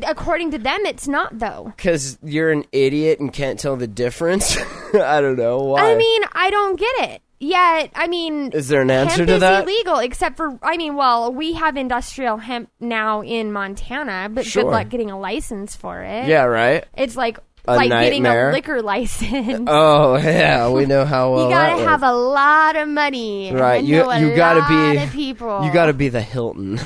according 0.04 0.50
to 0.50 0.58
them 0.58 0.80
it's 0.84 1.06
not 1.06 1.38
though. 1.38 1.72
Because 1.76 2.18
you're 2.24 2.50
an 2.50 2.64
idiot 2.72 3.20
and 3.20 3.32
can't 3.32 3.56
tell 3.56 3.76
the 3.76 3.86
difference. 3.86 4.56
I 4.94 5.20
don't 5.20 5.36
know 5.36 5.62
why. 5.62 5.92
I 5.92 5.94
mean, 5.94 6.22
I 6.32 6.50
don't 6.50 6.76
get 6.76 7.10
it. 7.10 7.22
Yet, 7.38 7.92
I 7.94 8.08
mean, 8.08 8.50
Is 8.50 8.66
there 8.66 8.82
an 8.82 8.90
answer 8.90 9.18
hemp 9.18 9.28
to 9.28 9.34
is 9.34 9.40
that? 9.42 9.62
illegal 9.62 9.98
except 9.98 10.38
for 10.38 10.58
I 10.60 10.76
mean, 10.76 10.96
well, 10.96 11.32
we 11.32 11.52
have 11.52 11.76
industrial 11.76 12.36
hemp 12.38 12.68
now 12.80 13.22
in 13.22 13.52
Montana, 13.52 14.28
but 14.28 14.44
Sure. 14.44 14.64
good 14.64 14.70
luck 14.70 14.88
getting 14.88 15.12
a 15.12 15.18
license 15.20 15.76
for 15.76 16.02
it. 16.02 16.26
yeah, 16.26 16.42
right. 16.42 16.84
It's 16.96 17.14
like 17.14 17.38
A 17.68 17.76
like 17.76 17.90
getting 17.90 18.26
a 18.26 18.50
liquor 18.50 18.82
license. 18.82 19.68
Oh 19.68 20.16
yeah, 20.16 20.68
we 20.68 20.84
know 20.86 21.04
how 21.04 21.30
well 21.34 21.44
you 21.48 21.54
gotta 21.54 21.80
have 21.84 22.02
a 22.02 22.12
lot 22.12 22.74
of 22.74 22.88
money, 22.88 23.52
right. 23.54 23.76
And 23.78 23.86
You 23.86 23.98
you 24.14 24.34
gotta 24.34 24.66
be 24.68 25.06
people. 25.16 25.64
You 25.64 25.72
gotta 25.72 25.92
be 25.92 26.08
the 26.08 26.20
Hilton. 26.22 26.80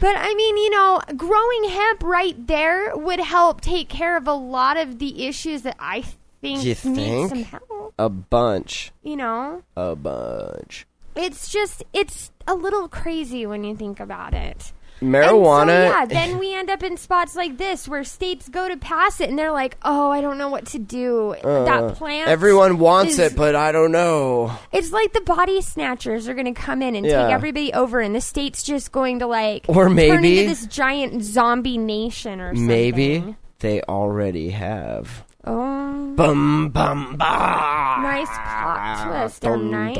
But 0.00 0.16
I 0.16 0.34
mean, 0.34 0.56
you 0.56 0.70
know, 0.70 1.00
growing 1.16 1.64
hemp 1.70 2.02
right 2.02 2.46
there 2.46 2.96
would 2.96 3.20
help 3.20 3.60
take 3.60 3.88
care 3.88 4.16
of 4.16 4.26
a 4.26 4.32
lot 4.34 4.76
of 4.76 4.98
the 4.98 5.26
issues 5.26 5.62
that 5.62 5.76
I 5.78 6.02
think 6.40 6.62
You 6.64 6.68
need 6.70 6.76
think? 6.78 7.28
some 7.30 7.42
help. 7.44 7.94
a 7.98 8.08
bunch. 8.08 8.92
You 9.02 9.16
know, 9.16 9.62
A 9.76 9.94
bunch. 9.96 10.86
it's 11.14 11.50
just 11.50 11.84
it's 11.92 12.30
a 12.46 12.54
little 12.54 12.88
crazy 12.88 13.46
when 13.46 13.64
you 13.64 13.76
think 13.76 14.00
about 14.00 14.34
it. 14.34 14.72
Marijuana. 15.02 15.66
So, 15.66 15.98
yeah, 15.98 16.04
then 16.06 16.38
we 16.40 16.54
end 16.54 16.70
up 16.70 16.82
in 16.82 16.96
spots 16.96 17.36
like 17.36 17.58
this 17.58 17.86
where 17.88 18.04
states 18.04 18.48
go 18.48 18.68
to 18.68 18.76
pass 18.76 19.20
it 19.20 19.28
and 19.28 19.38
they're 19.38 19.52
like, 19.52 19.76
"Oh, 19.82 20.10
I 20.10 20.20
don't 20.20 20.38
know 20.38 20.48
what 20.48 20.66
to 20.68 20.78
do." 20.78 21.34
that 21.42 21.94
plant. 21.96 22.28
Uh, 22.28 22.30
Everyone 22.32 22.78
wants 22.78 23.14
is- 23.14 23.18
it, 23.32 23.36
but 23.36 23.54
I 23.54 23.72
don't 23.72 23.92
know. 23.92 24.52
It's 24.72 24.92
like 24.92 25.12
the 25.12 25.20
body 25.20 25.60
snatchers 25.60 26.28
are 26.28 26.34
going 26.34 26.52
to 26.52 26.60
come 26.60 26.82
in 26.82 26.94
and 26.96 27.04
Yeah. 27.06 27.24
take 27.26 27.34
everybody 27.34 27.72
over, 27.72 28.00
and 28.00 28.14
the 28.14 28.20
state's 28.20 28.62
just 28.62 28.92
going 28.92 29.18
to 29.20 29.26
like 29.26 29.64
Or 29.68 29.88
maybe 29.88 30.10
turn 30.16 30.24
into 30.24 30.48
this 30.48 30.66
giant 30.66 31.22
zombie 31.22 31.78
nation 31.78 32.40
or 32.40 32.48
something. 32.54 32.66
Maybe 32.66 33.36
they 33.60 33.82
already 33.82 34.50
have. 34.50 35.24
Oh, 35.44 36.12
Bum 36.14 36.68
bum 36.68 37.16
ba. 37.16 37.98
nice 38.02 38.28
plot 38.28 39.08
twist. 39.08 39.44
Oh, 39.44 39.56
night. 39.56 39.96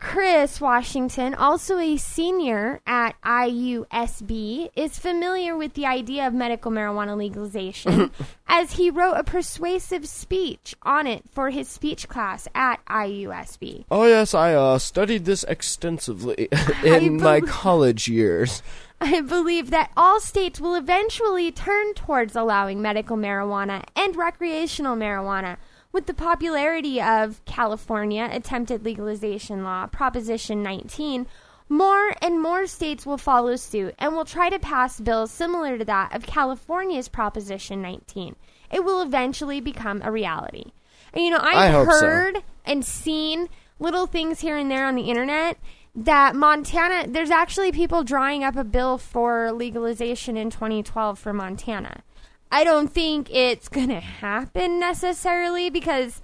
Chris 0.00 0.62
Washington, 0.62 1.34
also 1.34 1.78
a 1.78 1.98
senior 1.98 2.80
at 2.86 3.20
IUSB, 3.22 4.70
is 4.74 4.98
familiar 4.98 5.54
with 5.54 5.74
the 5.74 5.84
idea 5.84 6.26
of 6.26 6.32
medical 6.32 6.72
marijuana 6.72 7.16
legalization 7.16 8.10
as 8.48 8.72
he 8.72 8.88
wrote 8.88 9.12
a 9.12 9.22
persuasive 9.22 10.08
speech 10.08 10.74
on 10.82 11.06
it 11.06 11.22
for 11.30 11.50
his 11.50 11.68
speech 11.68 12.08
class 12.08 12.48
at 12.54 12.84
IUSB. 12.86 13.84
Oh 13.90 14.06
yes, 14.06 14.32
I 14.32 14.54
uh, 14.54 14.78
studied 14.78 15.26
this 15.26 15.44
extensively 15.44 16.48
in 16.84 17.20
my 17.20 17.42
college 17.42 18.08
years. 18.08 18.62
I 19.02 19.20
believe 19.20 19.70
that 19.70 19.92
all 19.96 20.18
states 20.18 20.60
will 20.60 20.74
eventually 20.74 21.52
turn 21.52 21.92
towards 21.92 22.34
allowing 22.34 22.80
medical 22.80 23.18
marijuana 23.18 23.84
and 23.94 24.16
recreational 24.16 24.96
marijuana. 24.96 25.58
With 25.92 26.06
the 26.06 26.14
popularity 26.14 27.00
of 27.00 27.44
California 27.44 28.28
attempted 28.30 28.84
legalization 28.84 29.64
law, 29.64 29.86
Proposition 29.86 30.62
19, 30.62 31.26
more 31.68 32.14
and 32.22 32.40
more 32.40 32.66
states 32.66 33.04
will 33.04 33.18
follow 33.18 33.56
suit 33.56 33.94
and 33.98 34.14
will 34.14 34.24
try 34.24 34.50
to 34.50 34.58
pass 34.58 35.00
bills 35.00 35.30
similar 35.30 35.78
to 35.78 35.84
that 35.84 36.14
of 36.14 36.26
California's 36.26 37.08
Proposition 37.08 37.82
19. 37.82 38.36
It 38.70 38.84
will 38.84 39.02
eventually 39.02 39.60
become 39.60 40.00
a 40.04 40.12
reality. 40.12 40.72
And 41.12 41.24
you 41.24 41.30
know, 41.30 41.38
I 41.38 41.66
I've 41.66 41.72
hope 41.72 41.92
so. 41.92 42.06
heard 42.06 42.42
and 42.64 42.84
seen 42.84 43.48
little 43.80 44.06
things 44.06 44.40
here 44.40 44.56
and 44.56 44.70
there 44.70 44.86
on 44.86 44.94
the 44.94 45.10
internet 45.10 45.58
that 45.94 46.36
Montana, 46.36 47.08
there's 47.08 47.30
actually 47.30 47.72
people 47.72 48.04
drawing 48.04 48.44
up 48.44 48.54
a 48.56 48.62
bill 48.62 48.96
for 48.96 49.50
legalization 49.50 50.36
in 50.36 50.50
2012 50.50 51.18
for 51.18 51.32
Montana. 51.32 52.02
I 52.50 52.64
don't 52.64 52.88
think 52.88 53.30
it's 53.30 53.68
going 53.68 53.88
to 53.88 54.00
happen 54.00 54.80
necessarily 54.80 55.70
because 55.70 56.20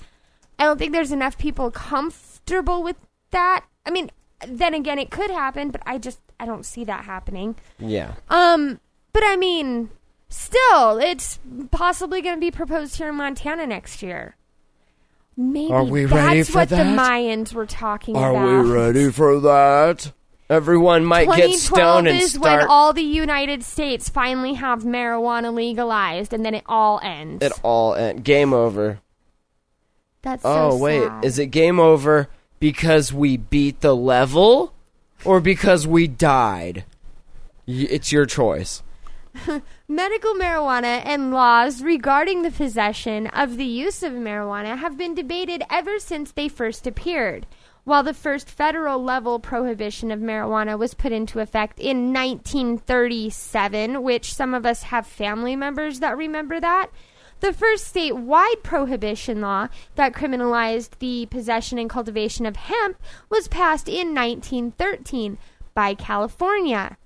I 0.58 0.64
don't 0.64 0.78
think 0.78 0.92
there's 0.92 1.12
enough 1.12 1.38
people 1.38 1.70
comfortable 1.70 2.82
with 2.82 2.96
that. 3.30 3.64
I 3.84 3.90
mean, 3.90 4.10
then 4.46 4.74
again, 4.74 4.98
it 4.98 5.10
could 5.10 5.30
happen, 5.30 5.70
but 5.70 5.82
I 5.86 5.98
just, 5.98 6.20
I 6.40 6.46
don't 6.46 6.64
see 6.64 6.84
that 6.84 7.04
happening. 7.04 7.56
Yeah. 7.78 8.14
Um, 8.28 8.80
but 9.12 9.22
I 9.24 9.36
mean, 9.36 9.90
still, 10.28 10.98
it's 10.98 11.38
possibly 11.70 12.20
going 12.22 12.34
to 12.36 12.40
be 12.40 12.50
proposed 12.50 12.96
here 12.96 13.08
in 13.10 13.14
Montana 13.14 13.66
next 13.66 14.02
year. 14.02 14.36
Maybe 15.36 15.72
Are 15.72 15.84
we 15.84 16.06
that's 16.06 16.14
ready 16.14 16.42
for 16.42 16.58
what 16.60 16.68
the? 16.70 16.76
Mayans 16.76 17.52
were 17.52 17.66
talking 17.66 18.16
Are 18.16 18.30
about. 18.30 18.64
we 18.64 18.70
ready 18.70 19.12
for 19.12 19.38
that? 19.40 20.12
Everyone 20.48 21.04
might 21.04 21.28
get 21.34 21.58
stoned 21.58 22.06
and 22.06 22.18
is 22.20 22.34
start. 22.34 22.60
when 22.60 22.68
all 22.68 22.92
the 22.92 23.02
United 23.02 23.64
States 23.64 24.08
finally 24.08 24.54
have 24.54 24.84
marijuana 24.84 25.52
legalized, 25.52 26.32
and 26.32 26.44
then 26.44 26.54
it 26.54 26.62
all 26.66 27.00
ends. 27.02 27.44
it 27.44 27.52
all 27.64 27.94
end. 27.94 28.22
Game 28.24 28.52
over. 28.54 29.00
That's 30.22 30.44
Oh 30.44 30.70
so 30.70 30.76
wait, 30.76 31.02
sad. 31.06 31.24
is 31.24 31.38
it 31.38 31.46
game 31.46 31.80
over 31.80 32.28
because 32.60 33.12
we 33.12 33.36
beat 33.36 33.80
the 33.80 33.94
level, 33.94 34.72
or 35.24 35.40
because 35.40 35.86
we 35.86 36.06
died? 36.06 36.84
Y- 37.66 37.86
It's 37.90 38.12
your 38.12 38.26
choice. 38.26 38.82
Medical 39.88 40.34
marijuana 40.34 41.02
and 41.04 41.32
laws 41.32 41.82
regarding 41.82 42.42
the 42.42 42.50
possession 42.50 43.26
of 43.28 43.56
the 43.56 43.64
use 43.66 44.02
of 44.02 44.12
marijuana 44.12 44.78
have 44.78 44.96
been 44.96 45.14
debated 45.14 45.62
ever 45.70 45.98
since 45.98 46.32
they 46.32 46.48
first 46.48 46.86
appeared. 46.86 47.46
While 47.86 48.02
the 48.02 48.14
first 48.14 48.50
federal 48.50 49.00
level 49.00 49.38
prohibition 49.38 50.10
of 50.10 50.18
marijuana 50.18 50.76
was 50.76 50.92
put 50.92 51.12
into 51.12 51.38
effect 51.38 51.78
in 51.78 52.12
1937, 52.12 54.02
which 54.02 54.34
some 54.34 54.54
of 54.54 54.66
us 54.66 54.82
have 54.82 55.06
family 55.06 55.54
members 55.54 56.00
that 56.00 56.16
remember 56.16 56.58
that, 56.58 56.88
the 57.38 57.52
first 57.52 57.94
statewide 57.94 58.64
prohibition 58.64 59.40
law 59.40 59.68
that 59.94 60.14
criminalized 60.14 60.98
the 60.98 61.26
possession 61.26 61.78
and 61.78 61.88
cultivation 61.88 62.44
of 62.44 62.56
hemp 62.56 63.00
was 63.30 63.46
passed 63.46 63.88
in 63.88 64.12
1913 64.12 65.38
by 65.72 65.94
California. 65.94 66.98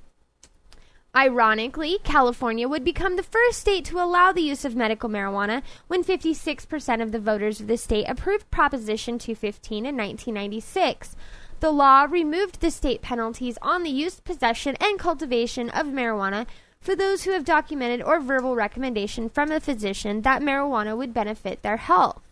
Ironically, 1.14 1.98
California 2.04 2.68
would 2.68 2.84
become 2.84 3.16
the 3.16 3.22
first 3.24 3.58
state 3.58 3.84
to 3.86 3.98
allow 4.00 4.30
the 4.30 4.42
use 4.42 4.64
of 4.64 4.76
medical 4.76 5.08
marijuana 5.08 5.62
when 5.88 6.04
56% 6.04 7.02
of 7.02 7.10
the 7.10 7.18
voters 7.18 7.60
of 7.60 7.66
the 7.66 7.76
state 7.76 8.04
approved 8.08 8.48
Proposition 8.52 9.18
215 9.18 9.78
in 9.86 9.96
1996. 9.96 11.16
The 11.58 11.72
law 11.72 12.04
removed 12.08 12.60
the 12.60 12.70
state 12.70 13.02
penalties 13.02 13.58
on 13.60 13.82
the 13.82 13.90
use, 13.90 14.20
possession, 14.20 14.76
and 14.80 14.98
cultivation 15.00 15.68
of 15.70 15.86
marijuana 15.86 16.46
for 16.80 16.94
those 16.94 17.24
who 17.24 17.32
have 17.32 17.44
documented 17.44 18.00
or 18.02 18.20
verbal 18.20 18.54
recommendation 18.54 19.28
from 19.28 19.50
a 19.50 19.60
physician 19.60 20.22
that 20.22 20.40
marijuana 20.42 20.96
would 20.96 21.12
benefit 21.12 21.62
their 21.62 21.76
health. 21.76 22.22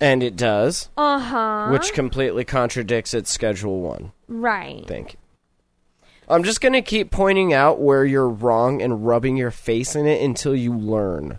And 0.00 0.22
it 0.22 0.36
does, 0.36 0.88
Uh 0.96 1.18
huh. 1.18 1.68
which 1.70 1.92
completely 1.92 2.44
contradicts 2.44 3.14
its 3.14 3.30
Schedule 3.32 3.80
One. 3.80 4.12
right. 4.28 4.84
Thank 4.86 5.14
you. 5.14 5.18
I'm 6.28 6.42
just 6.42 6.60
gonna 6.60 6.82
keep 6.82 7.10
pointing 7.10 7.52
out 7.52 7.80
where 7.80 8.04
you're 8.04 8.28
wrong 8.28 8.80
and 8.82 9.06
rubbing 9.06 9.36
your 9.36 9.50
face 9.50 9.94
in 9.94 10.06
it 10.06 10.22
until 10.22 10.54
you 10.54 10.74
learn. 10.74 11.38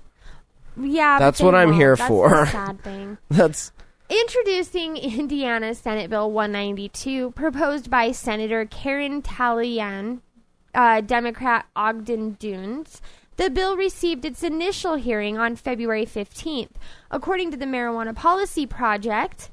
Yeah, 0.80 1.20
That's 1.20 1.42
what 1.42 1.56
I'm 1.56 1.70
won't. 1.70 1.82
here 1.82 1.96
That's 1.96 2.08
for. 2.08 2.30
The 2.30 2.46
sad 2.48 2.84
thing. 2.84 3.18
That's 3.30 3.72
Introducing 4.10 4.98
Indiana 4.98 5.74
Senate 5.74 6.12
Bill 6.12 6.32
192, 6.32 7.32
proposed 7.32 7.90
by 7.90 8.12
Senator 8.12 8.66
Karen 8.66 9.24
Tallian, 9.24 10.20
uh, 10.76 11.02
Democrat 11.02 11.66
Ogden 11.76 12.34
Dunes. 12.34 13.02
The 13.38 13.50
bill 13.50 13.76
received 13.76 14.24
its 14.24 14.44
initial 14.44 14.96
hearing 14.96 15.40
on 15.40 15.56
February 15.56 16.06
15th. 16.06 16.70
According 17.10 17.50
to 17.52 17.58
the 17.58 17.66
Marijuana 17.66 18.16
Policy 18.16 18.68
Project, 18.68 19.50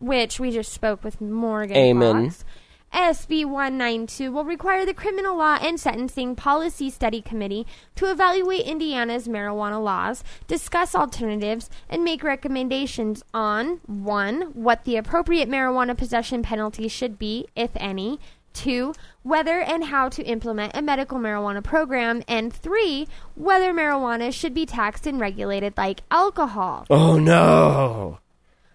which 0.00 0.40
we 0.40 0.50
just 0.50 0.72
spoke 0.72 1.04
with 1.04 1.20
Morgan 1.20 1.76
Amen. 1.76 2.30
Fox, 2.30 2.44
SB 2.92 3.46
192 3.46 4.30
will 4.30 4.44
require 4.44 4.84
the 4.84 4.92
Criminal 4.92 5.36
Law 5.36 5.58
and 5.62 5.80
Sentencing 5.80 6.36
Policy 6.36 6.90
Study 6.90 7.22
Committee 7.22 7.66
to 7.96 8.10
evaluate 8.10 8.66
Indiana's 8.66 9.26
marijuana 9.26 9.82
laws, 9.82 10.22
discuss 10.46 10.94
alternatives, 10.94 11.70
and 11.88 12.04
make 12.04 12.22
recommendations 12.22 13.24
on 13.32 13.80
1. 13.86 14.42
what 14.52 14.84
the 14.84 14.96
appropriate 14.96 15.48
marijuana 15.48 15.96
possession 15.96 16.42
penalty 16.42 16.86
should 16.86 17.18
be, 17.18 17.46
if 17.56 17.70
any, 17.76 18.20
2. 18.52 18.92
whether 19.22 19.60
and 19.60 19.84
how 19.84 20.10
to 20.10 20.22
implement 20.24 20.76
a 20.76 20.82
medical 20.82 21.18
marijuana 21.18 21.64
program, 21.64 22.22
and 22.28 22.52
3. 22.52 23.08
whether 23.34 23.72
marijuana 23.72 24.30
should 24.30 24.52
be 24.52 24.66
taxed 24.66 25.06
and 25.06 25.18
regulated 25.18 25.72
like 25.78 26.02
alcohol. 26.10 26.84
oh 26.90 27.18
no. 27.18 28.18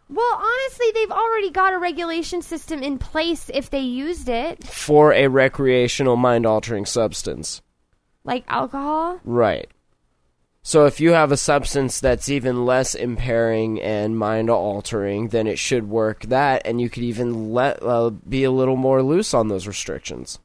Well, 0.10 0.42
honestly, 0.42 0.88
they've 0.94 1.12
already 1.12 1.52
got 1.52 1.74
a 1.74 1.80
regulation 1.80 2.42
system 2.42 2.82
in 2.82 2.98
place 2.98 3.52
if 3.54 3.70
they 3.70 3.82
used 3.82 4.30
it. 4.30 4.64
For 4.64 5.12
a 5.12 5.28
recreational 5.28 6.16
mind 6.16 6.46
altering 6.46 6.86
substance. 6.86 7.62
Like 8.24 8.46
alcohol? 8.48 9.20
Right. 9.24 9.70
So 10.68 10.86
if 10.86 11.00
you 11.00 11.12
have 11.12 11.32
a 11.32 11.38
substance 11.38 12.02
that's 12.02 12.28
even 12.28 12.66
less 12.66 12.94
impairing 12.94 13.82
and 13.82 14.18
mind 14.18 14.50
altering, 14.50 15.30
then 15.30 15.48
it 15.48 15.58
should 15.58 15.90
work 15.90 16.24
that, 16.24 16.62
and 16.66 16.82
you 16.82 16.90
could 16.90 17.04
even 17.04 17.54
let 17.54 17.82
uh, 17.82 18.10
be 18.10 18.44
a 18.44 18.52
little 18.52 18.76
more 18.76 19.02
loose 19.02 19.34
on 19.34 19.48
those 19.48 19.66
restrictions. 19.66 20.40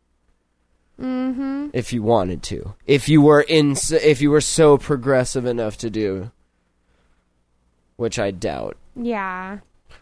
Mm-hmm. 1.00 1.70
If 1.72 1.92
you 1.92 2.04
wanted 2.04 2.42
to, 2.44 2.74
if 2.86 3.08
you 3.08 3.20
were 3.20 3.40
in, 3.40 3.74
if 3.90 4.20
you 4.20 4.30
were 4.30 4.40
so 4.40 4.78
progressive 4.78 5.44
enough 5.44 5.76
to 5.78 5.90
do, 5.90 6.30
which 7.96 8.18
I 8.18 8.30
doubt. 8.30 8.76
Yeah. 8.94 9.58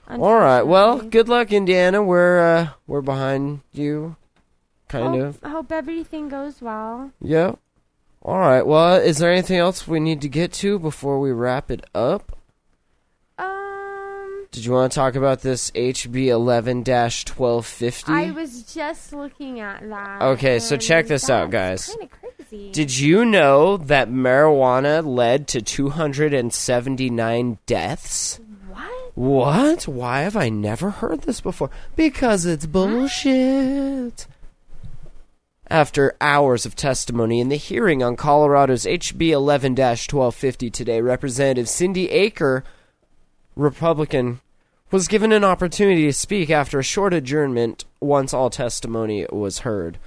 All 0.08 0.38
right. 0.38 0.62
Well, 0.62 1.00
good 1.00 1.28
luck, 1.28 1.52
Indiana. 1.52 2.02
We're 2.02 2.40
uh, 2.40 2.68
we're 2.86 3.00
behind 3.00 3.60
you, 3.72 4.16
kind 4.88 5.14
hope, 5.14 5.22
of. 5.22 5.38
I 5.44 5.48
hope 5.50 5.70
everything 5.70 6.28
goes 6.28 6.60
well. 6.60 7.12
Yep. 7.20 7.58
All 8.22 8.38
right. 8.38 8.66
Well, 8.66 8.96
is 8.96 9.18
there 9.18 9.32
anything 9.32 9.58
else 9.58 9.86
we 9.86 10.00
need 10.00 10.20
to 10.22 10.28
get 10.28 10.52
to 10.54 10.78
before 10.78 11.20
we 11.20 11.30
wrap 11.30 11.70
it 11.70 11.86
up? 11.94 12.36
Um, 13.38 14.46
Did 14.50 14.64
you 14.64 14.72
want 14.72 14.92
to 14.92 14.96
talk 14.96 15.14
about 15.14 15.40
this 15.40 15.70
HB 15.70 16.26
11 16.26 16.78
1250? 16.78 18.12
I 18.12 18.30
was 18.32 18.64
just 18.74 19.12
looking 19.12 19.60
at 19.60 19.88
that. 19.88 20.22
Okay, 20.22 20.58
so 20.58 20.76
check 20.76 21.06
this 21.06 21.30
out, 21.30 21.50
guys. 21.50 21.86
Kind 21.88 22.02
of 22.02 22.10
crazy. 22.10 22.72
Did 22.72 22.98
you 22.98 23.24
know 23.24 23.76
that 23.76 24.10
marijuana 24.10 25.06
led 25.06 25.48
to 25.48 25.62
279 25.62 27.58
deaths? 27.64 28.40
What? 29.20 29.86
Why 29.86 30.22
have 30.22 30.34
I 30.34 30.48
never 30.48 30.88
heard 30.88 31.20
this 31.20 31.42
before? 31.42 31.68
Because 31.94 32.46
it's 32.46 32.64
bullshit. 32.64 34.26
After 35.68 36.16
hours 36.22 36.64
of 36.64 36.74
testimony 36.74 37.38
in 37.38 37.50
the 37.50 37.56
hearing 37.56 38.02
on 38.02 38.16
Colorado's 38.16 38.86
HB 38.86 39.28
11 39.28 39.72
1250 39.72 40.70
today, 40.70 41.02
Representative 41.02 41.68
Cindy 41.68 42.08
Acree, 42.08 42.62
Republican, 43.56 44.40
was 44.90 45.06
given 45.06 45.32
an 45.32 45.44
opportunity 45.44 46.06
to 46.06 46.14
speak 46.14 46.48
after 46.48 46.78
a 46.78 46.82
short 46.82 47.12
adjournment 47.12 47.84
once 48.00 48.32
all 48.32 48.48
testimony 48.48 49.26
was 49.30 49.58
heard. 49.58 49.98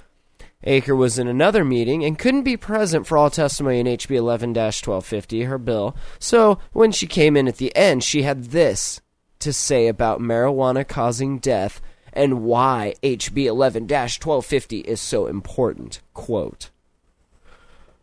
Acree 0.66 0.96
was 0.96 1.20
in 1.20 1.28
another 1.28 1.64
meeting 1.64 2.04
and 2.04 2.18
couldn't 2.18 2.42
be 2.42 2.56
present 2.56 3.06
for 3.06 3.16
all 3.16 3.30
testimony 3.30 3.78
in 3.78 3.86
HB 3.86 4.10
11 4.10 4.54
1250, 4.54 5.42
her 5.42 5.58
bill, 5.58 5.94
so 6.18 6.58
when 6.72 6.90
she 6.90 7.06
came 7.06 7.36
in 7.36 7.46
at 7.46 7.58
the 7.58 7.74
end, 7.76 8.02
she 8.02 8.22
had 8.22 8.46
this 8.46 9.00
to 9.44 9.52
say 9.52 9.86
about 9.86 10.20
marijuana 10.20 10.88
causing 10.88 11.38
death 11.38 11.80
and 12.14 12.42
why 12.42 12.94
HB 13.02 13.44
11 13.44 13.82
1250 13.84 14.78
is 14.80 15.00
so 15.00 15.26
important. 15.26 16.00
Quote 16.14 16.70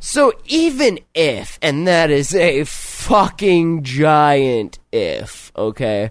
So 0.00 0.32
even 0.44 0.98
if, 1.14 1.58
and 1.62 1.88
that 1.88 2.10
is 2.10 2.34
a 2.34 2.64
fucking 2.64 3.84
giant 3.84 4.78
if, 4.92 5.50
okay? 5.56 6.10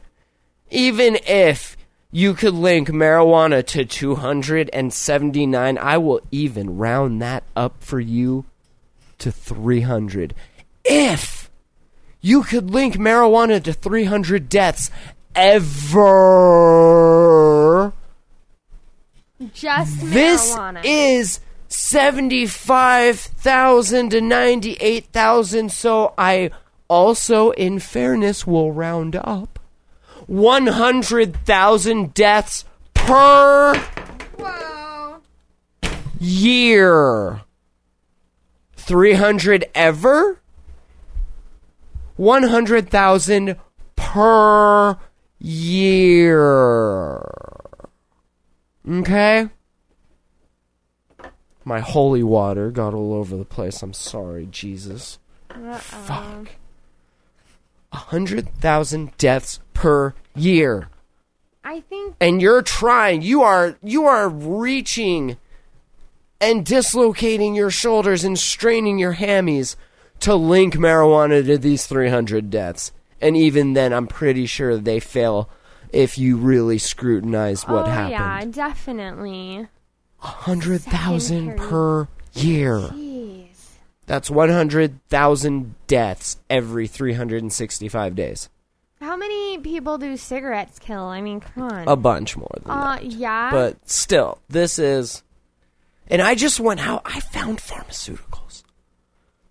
Even 0.72 1.20
if 1.28 1.78
you 2.11 2.34
could 2.34 2.55
link 2.55 2.88
marijuana 2.89 3.64
to 3.68 3.86
279, 3.86 5.78
I 5.78 5.97
will 5.97 6.22
even 6.32 6.78
round 6.78 7.22
that 7.22 7.43
up 7.55 7.84
for 7.84 7.99
you 7.99 8.45
to 9.20 9.32
300. 9.32 10.34
If 10.84 11.43
you 12.24 12.41
could 12.41 12.71
link 12.71 12.95
marijuana 12.95 13.61
to 13.61 13.74
300 13.74 14.47
deaths 14.47 14.89
ever, 15.36 16.03
just 19.53 19.99
this 20.01 20.55
marijuana. 20.55 20.82
is 20.86 21.41
75,000 21.67 24.09
to 24.11 24.21
98,000. 24.21 25.69
So 25.71 26.13
I 26.17 26.51
also, 26.88 27.51
in 27.51 27.80
fairness, 27.80 28.47
will 28.47 28.71
round 28.71 29.17
up 29.17 29.59
100,000 30.28 32.13
deaths 32.13 32.63
per 32.93 33.76
Whoa. 34.38 35.17
year. 36.19 37.41
300 38.78 39.65
ever? 39.76 40.39
100,000 42.16 43.57
per 43.95 44.97
year. 45.39 47.22
Okay? 48.89 49.49
My 51.66 51.80
holy 51.80 52.24
water 52.24 52.72
got 52.72 52.93
all 52.93 53.14
over 53.14 53.38
the 53.38 53.45
place. 53.45 53.82
I'm 53.82 53.93
sorry, 53.93 54.47
Jesus. 54.51 55.20
Fuck. 55.78 56.49
A 57.91 57.97
hundred 57.97 58.53
thousand 58.55 59.16
deaths 59.18 59.59
per 59.74 60.14
year. 60.36 60.89
I 61.64 61.82
think 61.82 62.16
And 62.20 62.41
you're 62.41 62.61
trying, 62.61 63.22
you 63.22 63.43
are 63.43 63.78
you 63.82 64.05
are 64.05 64.28
reaching 64.28 65.38
and 66.41 66.66
dislocating 66.66 67.55
your 67.55 67.70
shoulders 67.70 68.24
and 68.26 68.38
straining 68.38 68.99
your 68.99 69.16
hammies 69.16 69.78
to 70.24 70.36
link 70.36 70.76
marijuana 70.76 71.45
to 71.45 71.57
these 71.57 71.86
300 71.86 72.49
deaths. 72.49 72.91
And 73.21 73.38
even 73.38 73.74
then, 73.74 73.93
I'm 73.93 74.07
pretty 74.07 74.45
sure 74.45 74.78
they 74.78 74.99
fail 74.99 75.49
if 75.93 76.17
you 76.17 76.38
really 76.38 76.78
scrutinize 76.78 77.63
what 77.67 77.88
oh 77.88 77.89
happened. 77.89 78.55
yeah, 78.55 78.67
definitely. 78.67 79.67
hundred 80.17 80.82
thousand 80.82 81.57
per 81.57 82.07
year. 82.34 82.80
Jeez. 82.80 83.47
That's 84.05 84.30
one 84.30 84.49
hundred 84.49 84.99
thousand 85.07 85.76
deaths 85.88 86.38
every 86.49 86.88
three 86.88 87.13
hundred 87.13 87.43
and 87.43 87.53
sixty-five 87.53 88.15
days. 88.15 88.49
How 88.99 89.15
many 89.15 89.57
people 89.59 89.97
do 89.97 90.17
cigarettes 90.17 90.80
kill? 90.80 91.03
I 91.03 91.21
mean, 91.21 91.39
come 91.39 91.63
on. 91.63 91.88
A 91.88 91.95
bunch 91.95 92.36
more 92.36 92.51
than 92.61 92.71
uh, 92.71 92.95
that. 92.95 93.05
yeah. 93.05 93.51
But 93.51 93.89
still, 93.89 94.39
this 94.49 94.80
is. 94.80 95.24
And 96.07 96.21
I 96.21 96.36
just 96.36 96.59
went 96.59 96.86
out. 96.86 97.03
I 97.05 97.19
found 97.21 97.59
pharmaceuticals. 97.59 98.33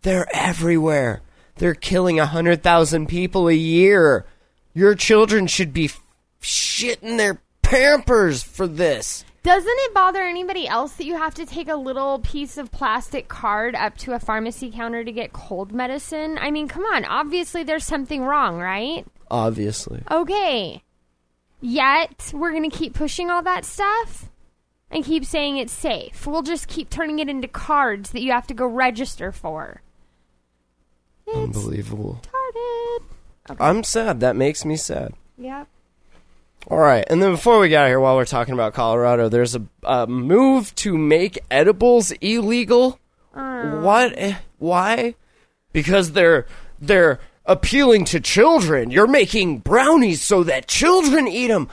They're 0.02 0.28
everywhere. 0.34 1.22
They're 1.56 1.74
killing 1.74 2.18
a 2.18 2.26
hundred 2.26 2.62
thousand 2.62 3.06
people 3.06 3.48
a 3.48 3.54
year. 3.54 4.26
Your 4.74 4.94
children 4.94 5.46
should 5.46 5.72
be 5.72 5.90
shitting 6.40 7.18
their 7.18 7.40
pampers 7.62 8.42
for 8.42 8.66
this. 8.66 9.24
Doesn't 9.42 9.68
it 9.68 9.94
bother 9.94 10.22
anybody 10.22 10.68
else 10.68 10.92
that 10.94 11.04
you 11.04 11.16
have 11.16 11.34
to 11.34 11.46
take 11.46 11.68
a 11.68 11.74
little 11.74 12.20
piece 12.20 12.58
of 12.58 12.70
plastic 12.70 13.28
card 13.28 13.74
up 13.74 13.96
to 13.98 14.12
a 14.12 14.20
pharmacy 14.20 14.70
counter 14.70 15.02
to 15.02 15.10
get 15.10 15.32
cold 15.32 15.72
medicine? 15.72 16.38
I 16.40 16.52
mean, 16.52 16.68
come 16.68 16.84
on. 16.84 17.04
Obviously, 17.04 17.64
there's 17.64 17.84
something 17.84 18.22
wrong, 18.22 18.58
right? 18.58 19.04
Obviously. 19.30 20.02
Okay. 20.10 20.82
Yet, 21.60 22.30
we're 22.32 22.52
going 22.52 22.70
to 22.70 22.76
keep 22.76 22.94
pushing 22.94 23.30
all 23.30 23.42
that 23.42 23.64
stuff 23.64 24.30
and 24.92 25.04
keep 25.04 25.24
saying 25.24 25.56
it's 25.56 25.72
safe. 25.72 26.24
We'll 26.26 26.42
just 26.42 26.68
keep 26.68 26.88
turning 26.88 27.18
it 27.18 27.28
into 27.28 27.48
cards 27.48 28.10
that 28.10 28.22
you 28.22 28.30
have 28.30 28.46
to 28.48 28.54
go 28.54 28.66
register 28.66 29.32
for. 29.32 29.80
It's 31.26 31.36
Unbelievable. 31.56 32.20
retarded. 32.22 33.56
I'm 33.60 33.82
sad. 33.84 34.20
That 34.20 34.36
makes 34.36 34.64
me 34.64 34.76
sad. 34.76 35.14
Yep. 35.38 35.68
All 36.68 36.78
right, 36.78 37.04
and 37.10 37.20
then 37.20 37.32
before 37.32 37.58
we 37.58 37.68
get 37.68 37.82
out 37.82 37.88
here, 37.88 37.98
while 37.98 38.14
we're 38.14 38.24
talking 38.24 38.54
about 38.54 38.72
Colorado, 38.72 39.28
there's 39.28 39.56
a, 39.56 39.62
a 39.82 40.06
move 40.06 40.72
to 40.76 40.96
make 40.96 41.40
edibles 41.50 42.12
illegal. 42.20 43.00
What? 43.32 44.12
eh, 44.16 44.36
Why? 44.58 45.14
Because 45.72 46.12
they're 46.12 46.46
they're 46.80 47.18
appealing 47.46 48.04
to 48.06 48.20
children. 48.20 48.90
You're 48.92 49.06
making 49.08 49.58
brownies 49.58 50.22
so 50.22 50.44
that 50.44 50.68
children 50.68 51.26
eat 51.26 51.48
them. 51.48 51.68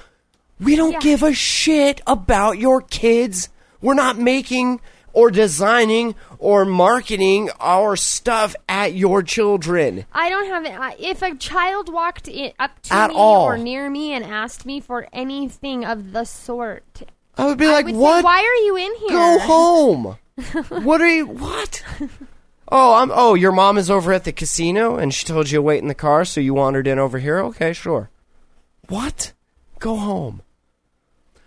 We 0.59 0.75
don't 0.75 0.93
Yeah. 0.93 0.99
give 1.01 1.21
a 1.23 1.33
shit 1.33 2.01
about 2.07 2.57
your 2.57 2.81
kids. 2.81 3.49
We're 3.81 3.93
not 3.93 4.17
making 4.17 4.81
or 5.13 5.31
designing 5.31 6.15
or 6.37 6.65
marketing 6.65 7.49
our 7.59 7.95
stuff 7.95 8.55
at 8.67 8.93
your 8.93 9.21
children. 9.23 10.05
I 10.13 10.29
don't 10.29 10.47
have 10.47 10.65
it. 10.65 10.79
I- 10.79 10.95
If 10.99 11.21
a 11.21 11.35
child 11.35 11.91
walked 11.91 12.27
in, 12.27 12.51
up 12.59 12.79
to 12.83 12.93
At 12.93 13.09
me 13.11 13.15
all. 13.15 13.45
or 13.45 13.57
near 13.57 13.89
me 13.89 14.13
and 14.13 14.23
asked 14.25 14.65
me 14.65 14.79
for 14.79 15.07
anything 15.13 15.83
of 15.85 16.11
the 16.13 16.23
sort, 16.25 17.03
I 17.37 17.45
would 17.45 17.57
be 17.57 17.67
like, 17.67 17.85
would 17.85 17.95
"What? 17.95 18.17
say, 18.19 18.23
"Why 18.23 18.39
are 18.41 18.63
you 18.65 18.75
in 18.77 18.95
here?" 18.95 19.09
Go 19.09 19.39
home. 19.39 20.17
what 20.83 21.01
are 21.01 21.09
you? 21.09 21.25
What? 21.27 21.83
Oh, 22.71 22.93
I'm. 22.95 23.11
Oh, 23.13 23.33
your 23.33 23.51
mom 23.51 23.77
is 23.77 23.89
over 23.89 24.13
at 24.13 24.25
the 24.25 24.31
casino, 24.31 24.95
and 24.97 25.13
she 25.13 25.25
told 25.25 25.49
you 25.49 25.57
to 25.57 25.61
wait 25.61 25.81
in 25.81 25.87
the 25.87 25.95
car, 25.95 26.23
so 26.25 26.39
you 26.39 26.53
wandered 26.53 26.87
in 26.87 26.99
over 26.99 27.17
here. 27.19 27.39
Okay, 27.39 27.73
sure. 27.73 28.09
What? 28.87 29.33
Go 29.79 29.95
home. 29.95 30.41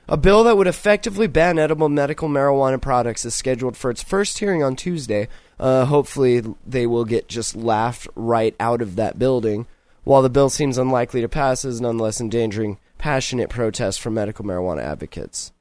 A 0.09 0.17
bill 0.17 0.45
that 0.45 0.57
would 0.57 0.67
effectively 0.67 1.27
ban 1.27 1.59
edible 1.59 1.89
medical 1.89 2.29
marijuana 2.29 2.81
products 2.81 3.25
is 3.25 3.35
scheduled 3.35 3.77
for 3.77 3.91
its 3.91 4.03
first 4.03 4.39
hearing 4.39 4.63
on 4.63 4.77
Tuesday. 4.77 5.29
Uh, 5.59 5.85
hopefully, 5.85 6.43
they 6.67 6.87
will 6.87 7.05
get 7.05 7.29
just 7.29 7.55
laughed 7.57 8.09
right 8.15 8.55
out 8.59 8.83
of 8.83 8.97
that 8.97 9.19
building. 9.19 9.67
While 10.05 10.23
the 10.23 10.29
bill 10.31 10.51
seems 10.51 10.77
unlikely 10.79 11.21
to 11.21 11.29
pass, 11.29 11.65
it 11.65 11.69
is 11.69 11.81
nonetheless 11.81 12.21
endangering 12.21 12.79
passionate 12.99 13.49
protests 13.49 13.99
from 13.99 14.15
medical 14.15 14.45
marijuana 14.45 14.83
advocates. 14.83 15.53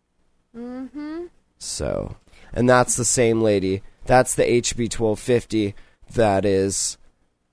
Mm-hmm. 0.57 1.25
So, 1.59 2.15
and 2.51 2.67
that's 2.67 2.95
the 2.95 3.05
same 3.05 3.41
lady. 3.41 3.83
That's 4.05 4.33
the 4.33 4.43
HB 4.43 4.91
1250 4.99 5.75
that 6.15 6.43
is 6.43 6.97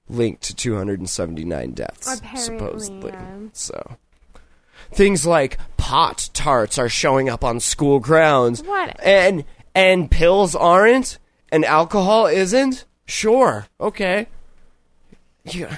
linked 0.09 0.43
to 0.45 0.55
279 0.57 1.73
deaths, 1.73 2.19
Apparently, 2.19 2.41
supposedly. 2.41 3.11
yeah. 3.13 3.37
So, 3.53 3.97
things 4.93 5.27
like 5.27 5.59
pot 5.77 6.31
tarts 6.35 6.79
are 6.79 6.89
showing 6.89 7.29
up 7.29 7.45
on 7.45 7.61
school 7.61 8.01
grounds, 8.01 8.63
What? 8.63 8.99
and 9.05 9.45
and 9.75 10.11
pills 10.11 10.55
aren't, 10.55 11.19
and 11.51 11.65
alcohol 11.65 12.27
isn't. 12.27 12.85
Sure, 13.07 13.67
okay, 13.81 14.27
yeah, 15.45 15.77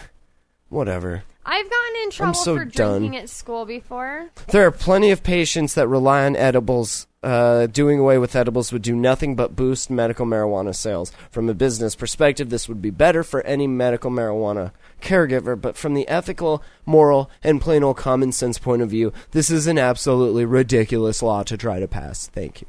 whatever. 0.68 1.22
I've 1.44 1.68
gotten 1.70 2.02
in 2.04 2.10
trouble 2.10 2.34
so 2.34 2.56
for 2.56 2.64
done. 2.64 3.00
drinking 3.02 3.16
at 3.20 3.28
school 3.30 3.64
before. 3.64 4.30
There 4.48 4.66
are 4.66 4.70
plenty 4.70 5.10
of 5.10 5.22
patients 5.22 5.74
that 5.74 5.88
rely 5.88 6.24
on 6.26 6.36
edibles. 6.36 7.06
Uh, 7.22 7.66
doing 7.66 7.98
away 7.98 8.16
with 8.16 8.34
edibles 8.34 8.72
would 8.72 8.80
do 8.80 8.96
nothing 8.96 9.36
but 9.36 9.54
boost 9.54 9.90
medical 9.90 10.24
marijuana 10.24 10.74
sales. 10.74 11.12
From 11.30 11.50
a 11.50 11.54
business 11.54 11.94
perspective, 11.94 12.48
this 12.48 12.66
would 12.66 12.80
be 12.80 12.88
better 12.88 13.22
for 13.22 13.42
any 13.42 13.66
medical 13.66 14.10
marijuana 14.10 14.72
caregiver, 15.02 15.60
but 15.60 15.76
from 15.76 15.92
the 15.92 16.08
ethical, 16.08 16.62
moral, 16.86 17.30
and 17.42 17.60
plain 17.60 17.82
old 17.82 17.98
common 17.98 18.32
sense 18.32 18.58
point 18.58 18.80
of 18.80 18.88
view, 18.88 19.12
this 19.32 19.50
is 19.50 19.66
an 19.66 19.76
absolutely 19.76 20.46
ridiculous 20.46 21.22
law 21.22 21.42
to 21.42 21.58
try 21.58 21.78
to 21.78 21.86
pass. 21.86 22.26
Thank 22.26 22.62
you. 22.62 22.68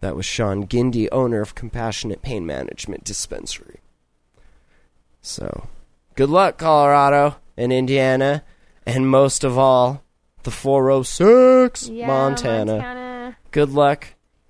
That 0.00 0.16
was 0.16 0.26
Sean 0.26 0.66
Gindy, 0.66 1.08
owner 1.10 1.40
of 1.40 1.54
Compassionate 1.54 2.20
Pain 2.20 2.44
Management 2.44 3.04
Dispensary. 3.04 3.80
So, 5.22 5.68
good 6.14 6.28
luck, 6.28 6.58
Colorado 6.58 7.36
and 7.56 7.72
Indiana, 7.72 8.44
and 8.84 9.08
most 9.08 9.44
of 9.44 9.56
all, 9.56 10.02
the 10.42 10.50
406 10.50 11.88
Yeah, 11.88 12.06
Montana. 12.06 12.72
Montana. 12.72 13.03
Good 13.54 13.70
luck. 13.70 14.08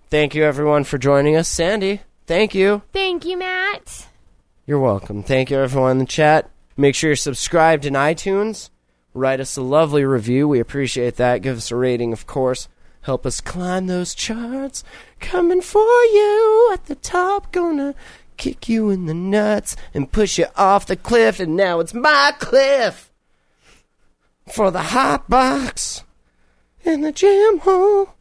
Thank 0.09 0.35
you, 0.35 0.45
everyone, 0.45 0.85
for 0.85 0.97
joining 0.97 1.37
us. 1.37 1.47
Sandy, 1.47 2.01
thank 2.27 2.55
you. 2.55 2.81
Thank 2.91 3.27
you, 3.27 3.37
Matt. 3.37 4.07
You're 4.65 4.81
welcome. 4.81 5.23
Thank 5.23 5.51
you, 5.51 5.59
everyone 5.59 5.91
in 5.91 5.99
the 5.99 6.07
chat. 6.07 6.51
Make 6.75 6.95
sure 6.95 7.11
you're 7.11 7.17
subscribed 7.17 7.85
in 7.85 7.93
iTunes. 7.93 8.71
Write 9.13 9.41
us 9.41 9.59
a 9.59 9.63
lovely 9.63 10.07
review. 10.07 10.49
We 10.49 10.59
appreciate 10.59 11.17
that. 11.17 11.43
Give 11.43 11.59
us 11.59 11.71
a 11.71 11.77
rating, 11.77 12.15
of 12.15 12.27
course. 12.27 12.67
Help 13.03 13.27
us 13.27 13.43
climb 13.43 13.89
those 13.89 14.15
charts. 14.15 14.83
Coming 15.21 15.61
for 15.61 15.83
you 15.83 16.71
at 16.73 16.87
the 16.87 16.95
top. 16.95 17.53
Gonna 17.53 17.95
kick 18.39 18.71
you 18.71 18.89
in 18.89 19.05
the 19.05 19.13
nuts 19.13 19.77
and 19.93 20.13
push 20.13 20.39
you 20.39 20.47
off 20.57 20.87
the 20.87 20.97
cliff. 20.97 21.41
And 21.41 21.55
now 21.57 21.79
it's 21.81 21.93
my 21.93 22.33
cliff 22.39 23.13
for 24.51 24.71
the 24.71 24.81
hot 24.81 25.29
box 25.29 26.05
in 26.87 27.03
the 27.03 27.13
jam 27.13 27.59
hole. 27.59 28.14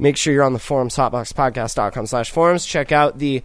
Make 0.00 0.16
sure 0.16 0.32
you're 0.32 0.42
on 0.42 0.54
the 0.54 0.58
forums, 0.58 0.96
hotboxpodcast.com 0.96 2.06
slash 2.06 2.30
forums. 2.30 2.64
Check 2.64 2.90
out 2.90 3.18
the 3.18 3.42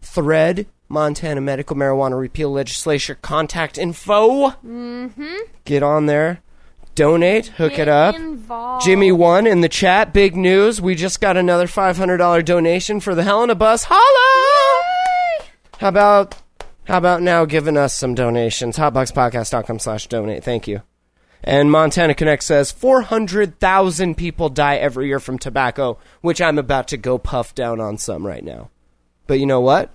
thread, 0.00 0.66
Montana 0.88 1.40
Medical 1.40 1.76
Marijuana 1.76 2.18
Repeal 2.18 2.50
Legislature 2.50 3.16
contact 3.16 3.76
info. 3.76 4.50
Mm-hmm. 4.50 5.36
Get 5.64 5.82
on 5.82 6.06
there. 6.06 6.42
Donate. 6.94 7.46
Hook 7.46 7.72
Get 7.72 7.82
it 7.82 7.88
up. 7.88 8.14
Involved. 8.14 8.84
Jimmy 8.84 9.12
won 9.12 9.46
in 9.46 9.60
the 9.60 9.68
chat. 9.68 10.12
Big 10.12 10.36
news. 10.36 10.80
We 10.80 10.94
just 10.94 11.20
got 11.20 11.36
another 11.36 11.66
$500 11.66 12.44
donation 12.44 13.00
for 13.00 13.14
the 13.14 13.22
Helena 13.22 13.54
bus. 13.54 13.84
Holla! 13.88 15.46
How 15.78 15.88
about 15.88 16.36
how 16.84 16.98
about 16.98 17.22
now 17.22 17.44
giving 17.44 17.76
us 17.76 17.94
some 17.94 18.14
donations? 18.14 18.76
Hotboxpodcast.com 18.76 19.78
slash 19.78 20.08
donate. 20.08 20.44
Thank 20.44 20.66
you. 20.66 20.82
And 21.42 21.70
Montana 21.70 22.14
Connect 22.14 22.42
says 22.42 22.70
400,000 22.72 24.16
people 24.16 24.48
die 24.48 24.76
every 24.76 25.06
year 25.06 25.20
from 25.20 25.38
tobacco, 25.38 25.98
which 26.20 26.40
I'm 26.40 26.58
about 26.58 26.88
to 26.88 26.96
go 26.96 27.18
puff 27.18 27.54
down 27.54 27.80
on 27.80 27.96
some 27.96 28.26
right 28.26 28.44
now. 28.44 28.70
But 29.26 29.40
you 29.40 29.46
know 29.46 29.60
what? 29.60 29.90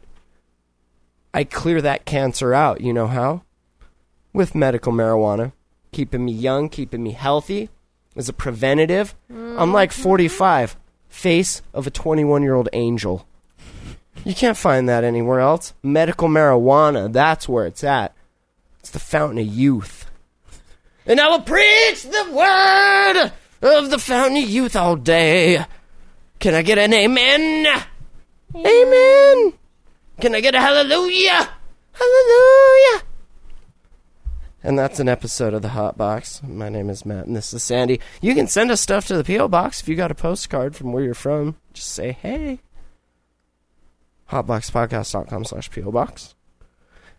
I 1.34 1.44
clear 1.44 1.82
that 1.82 2.06
cancer 2.06 2.54
out. 2.54 2.82
You 2.82 2.94
know 2.94 3.08
how? 3.08 3.44
With 4.34 4.56
medical 4.56 4.94
marijuana. 4.94 5.52
Keeping 5.92 6.26
me 6.26 6.32
young, 6.32 6.70
keeping 6.70 7.04
me 7.04 7.12
healthy 7.12 7.70
as 8.16 8.30
a 8.30 8.34
preventative. 8.34 9.16
I'm 9.30 9.74
like 9.74 9.92
mm-hmm. 9.92 10.02
45, 10.02 10.78
face 11.10 11.62
of 11.74 11.88
a 11.88 11.92
21 11.92 12.42
year 12.42 12.56
old 12.56 12.70
angel. 12.74 13.28
You 14.24 14.34
can't 14.34 14.58
find 14.58 14.90
that 14.90 15.04
anywhere 15.04 15.40
else. 15.40 15.74
Medical 15.84 16.30
marijuana, 16.30 17.12
that's 17.12 17.48
where 17.48 17.68
it's 17.68 17.84
at. 17.84 18.16
It's 18.80 18.90
the 18.90 19.00
fountain 19.00 19.38
of 19.38 19.46
youth. 19.46 20.05
And 21.06 21.20
I 21.20 21.28
will 21.30 21.42
preach 21.42 22.04
the 22.04 22.32
word 22.32 23.32
of 23.62 23.90
the 23.90 24.00
fountain 24.00 24.44
of 24.44 24.50
youth 24.50 24.76
all 24.76 24.96
day. 24.96 25.66
Can 26.40 26.54
I 26.54 26.62
get 26.62 26.78
an 26.78 26.94
amen? 26.94 27.68
Amen. 28.56 29.54
Can 30.20 30.36
I 30.36 30.42
get 30.42 30.56
a 30.56 30.60
hallelujah? 30.60 31.50
Hallelujah. 31.94 33.04
And 34.64 34.80
that's 34.80 35.00
an 35.00 35.08
episode 35.08 35.54
of 35.54 35.62
the 35.62 35.70
Hot 35.70 35.96
Box. 35.96 36.42
My 36.42 36.70
name 36.70 36.90
is 36.90 37.06
Matt, 37.06 37.28
and 37.28 37.36
this 37.36 37.54
is 37.54 37.62
Sandy. 37.62 38.00
You 38.20 38.34
can 38.34 38.48
send 38.48 38.72
us 38.72 38.82
stuff 38.82 39.06
to 39.08 39.16
the 39.16 39.24
P.O. 39.24 39.48
Box 39.48 39.82
if 39.82 39.88
you 39.88 39.96
got 39.96 40.10
a 40.10 40.16
postcard 40.16 40.76
from 40.76 40.92
where 40.92 41.04
you're 41.04 41.14
from. 41.14 41.56
Just 41.74 41.90
say, 41.90 42.14
hey. 42.14 42.62
Hotboxpodcast.com 44.32 45.46
slash 45.46 45.70
P.O. 45.70 45.92
Box. 45.92 46.34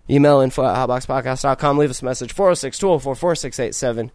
Email 0.08 0.40
info 0.40 0.64
at 0.64 0.76
hotboxpodcast.com. 0.76 1.78
Leave 1.78 1.90
us 1.90 2.02
a 2.02 2.04
message 2.04 2.32
406 2.32 2.78
204 2.78 3.14
4687. 3.14 4.12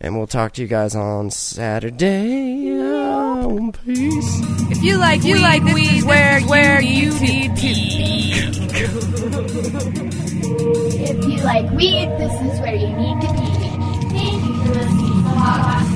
And 0.00 0.18
we'll 0.18 0.26
talk 0.26 0.52
to 0.54 0.62
you 0.62 0.68
guys 0.68 0.96
on 0.96 1.30
Saturday. 1.30 2.72
Oh, 2.72 3.72
peace. 3.84 4.40
If 4.70 4.82
you 4.82 4.98
like, 4.98 5.22
you 5.22 5.38
like 5.38 5.62
this 5.64 5.92
is 5.92 6.04
where 6.04 6.40
where 6.42 6.82
you 6.82 7.18
need 7.20 7.56
to 7.56 7.62
be. 7.62 8.32
If 11.04 11.24
you 11.24 11.36
like 11.44 11.70
weed, 11.72 12.08
this 12.18 12.32
is 12.32 12.60
where 12.60 12.74
you 12.74 12.88
need 12.88 13.20
to 13.20 13.32
be. 13.32 13.52
Thank 14.10 14.44
you 14.44 14.54
for 14.64 14.74
listening 14.74 15.91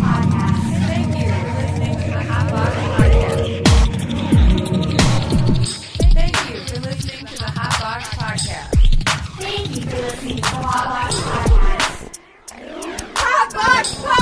Hot 10.76 10.88
box. 13.54 14.04
Hot. 14.04 14.15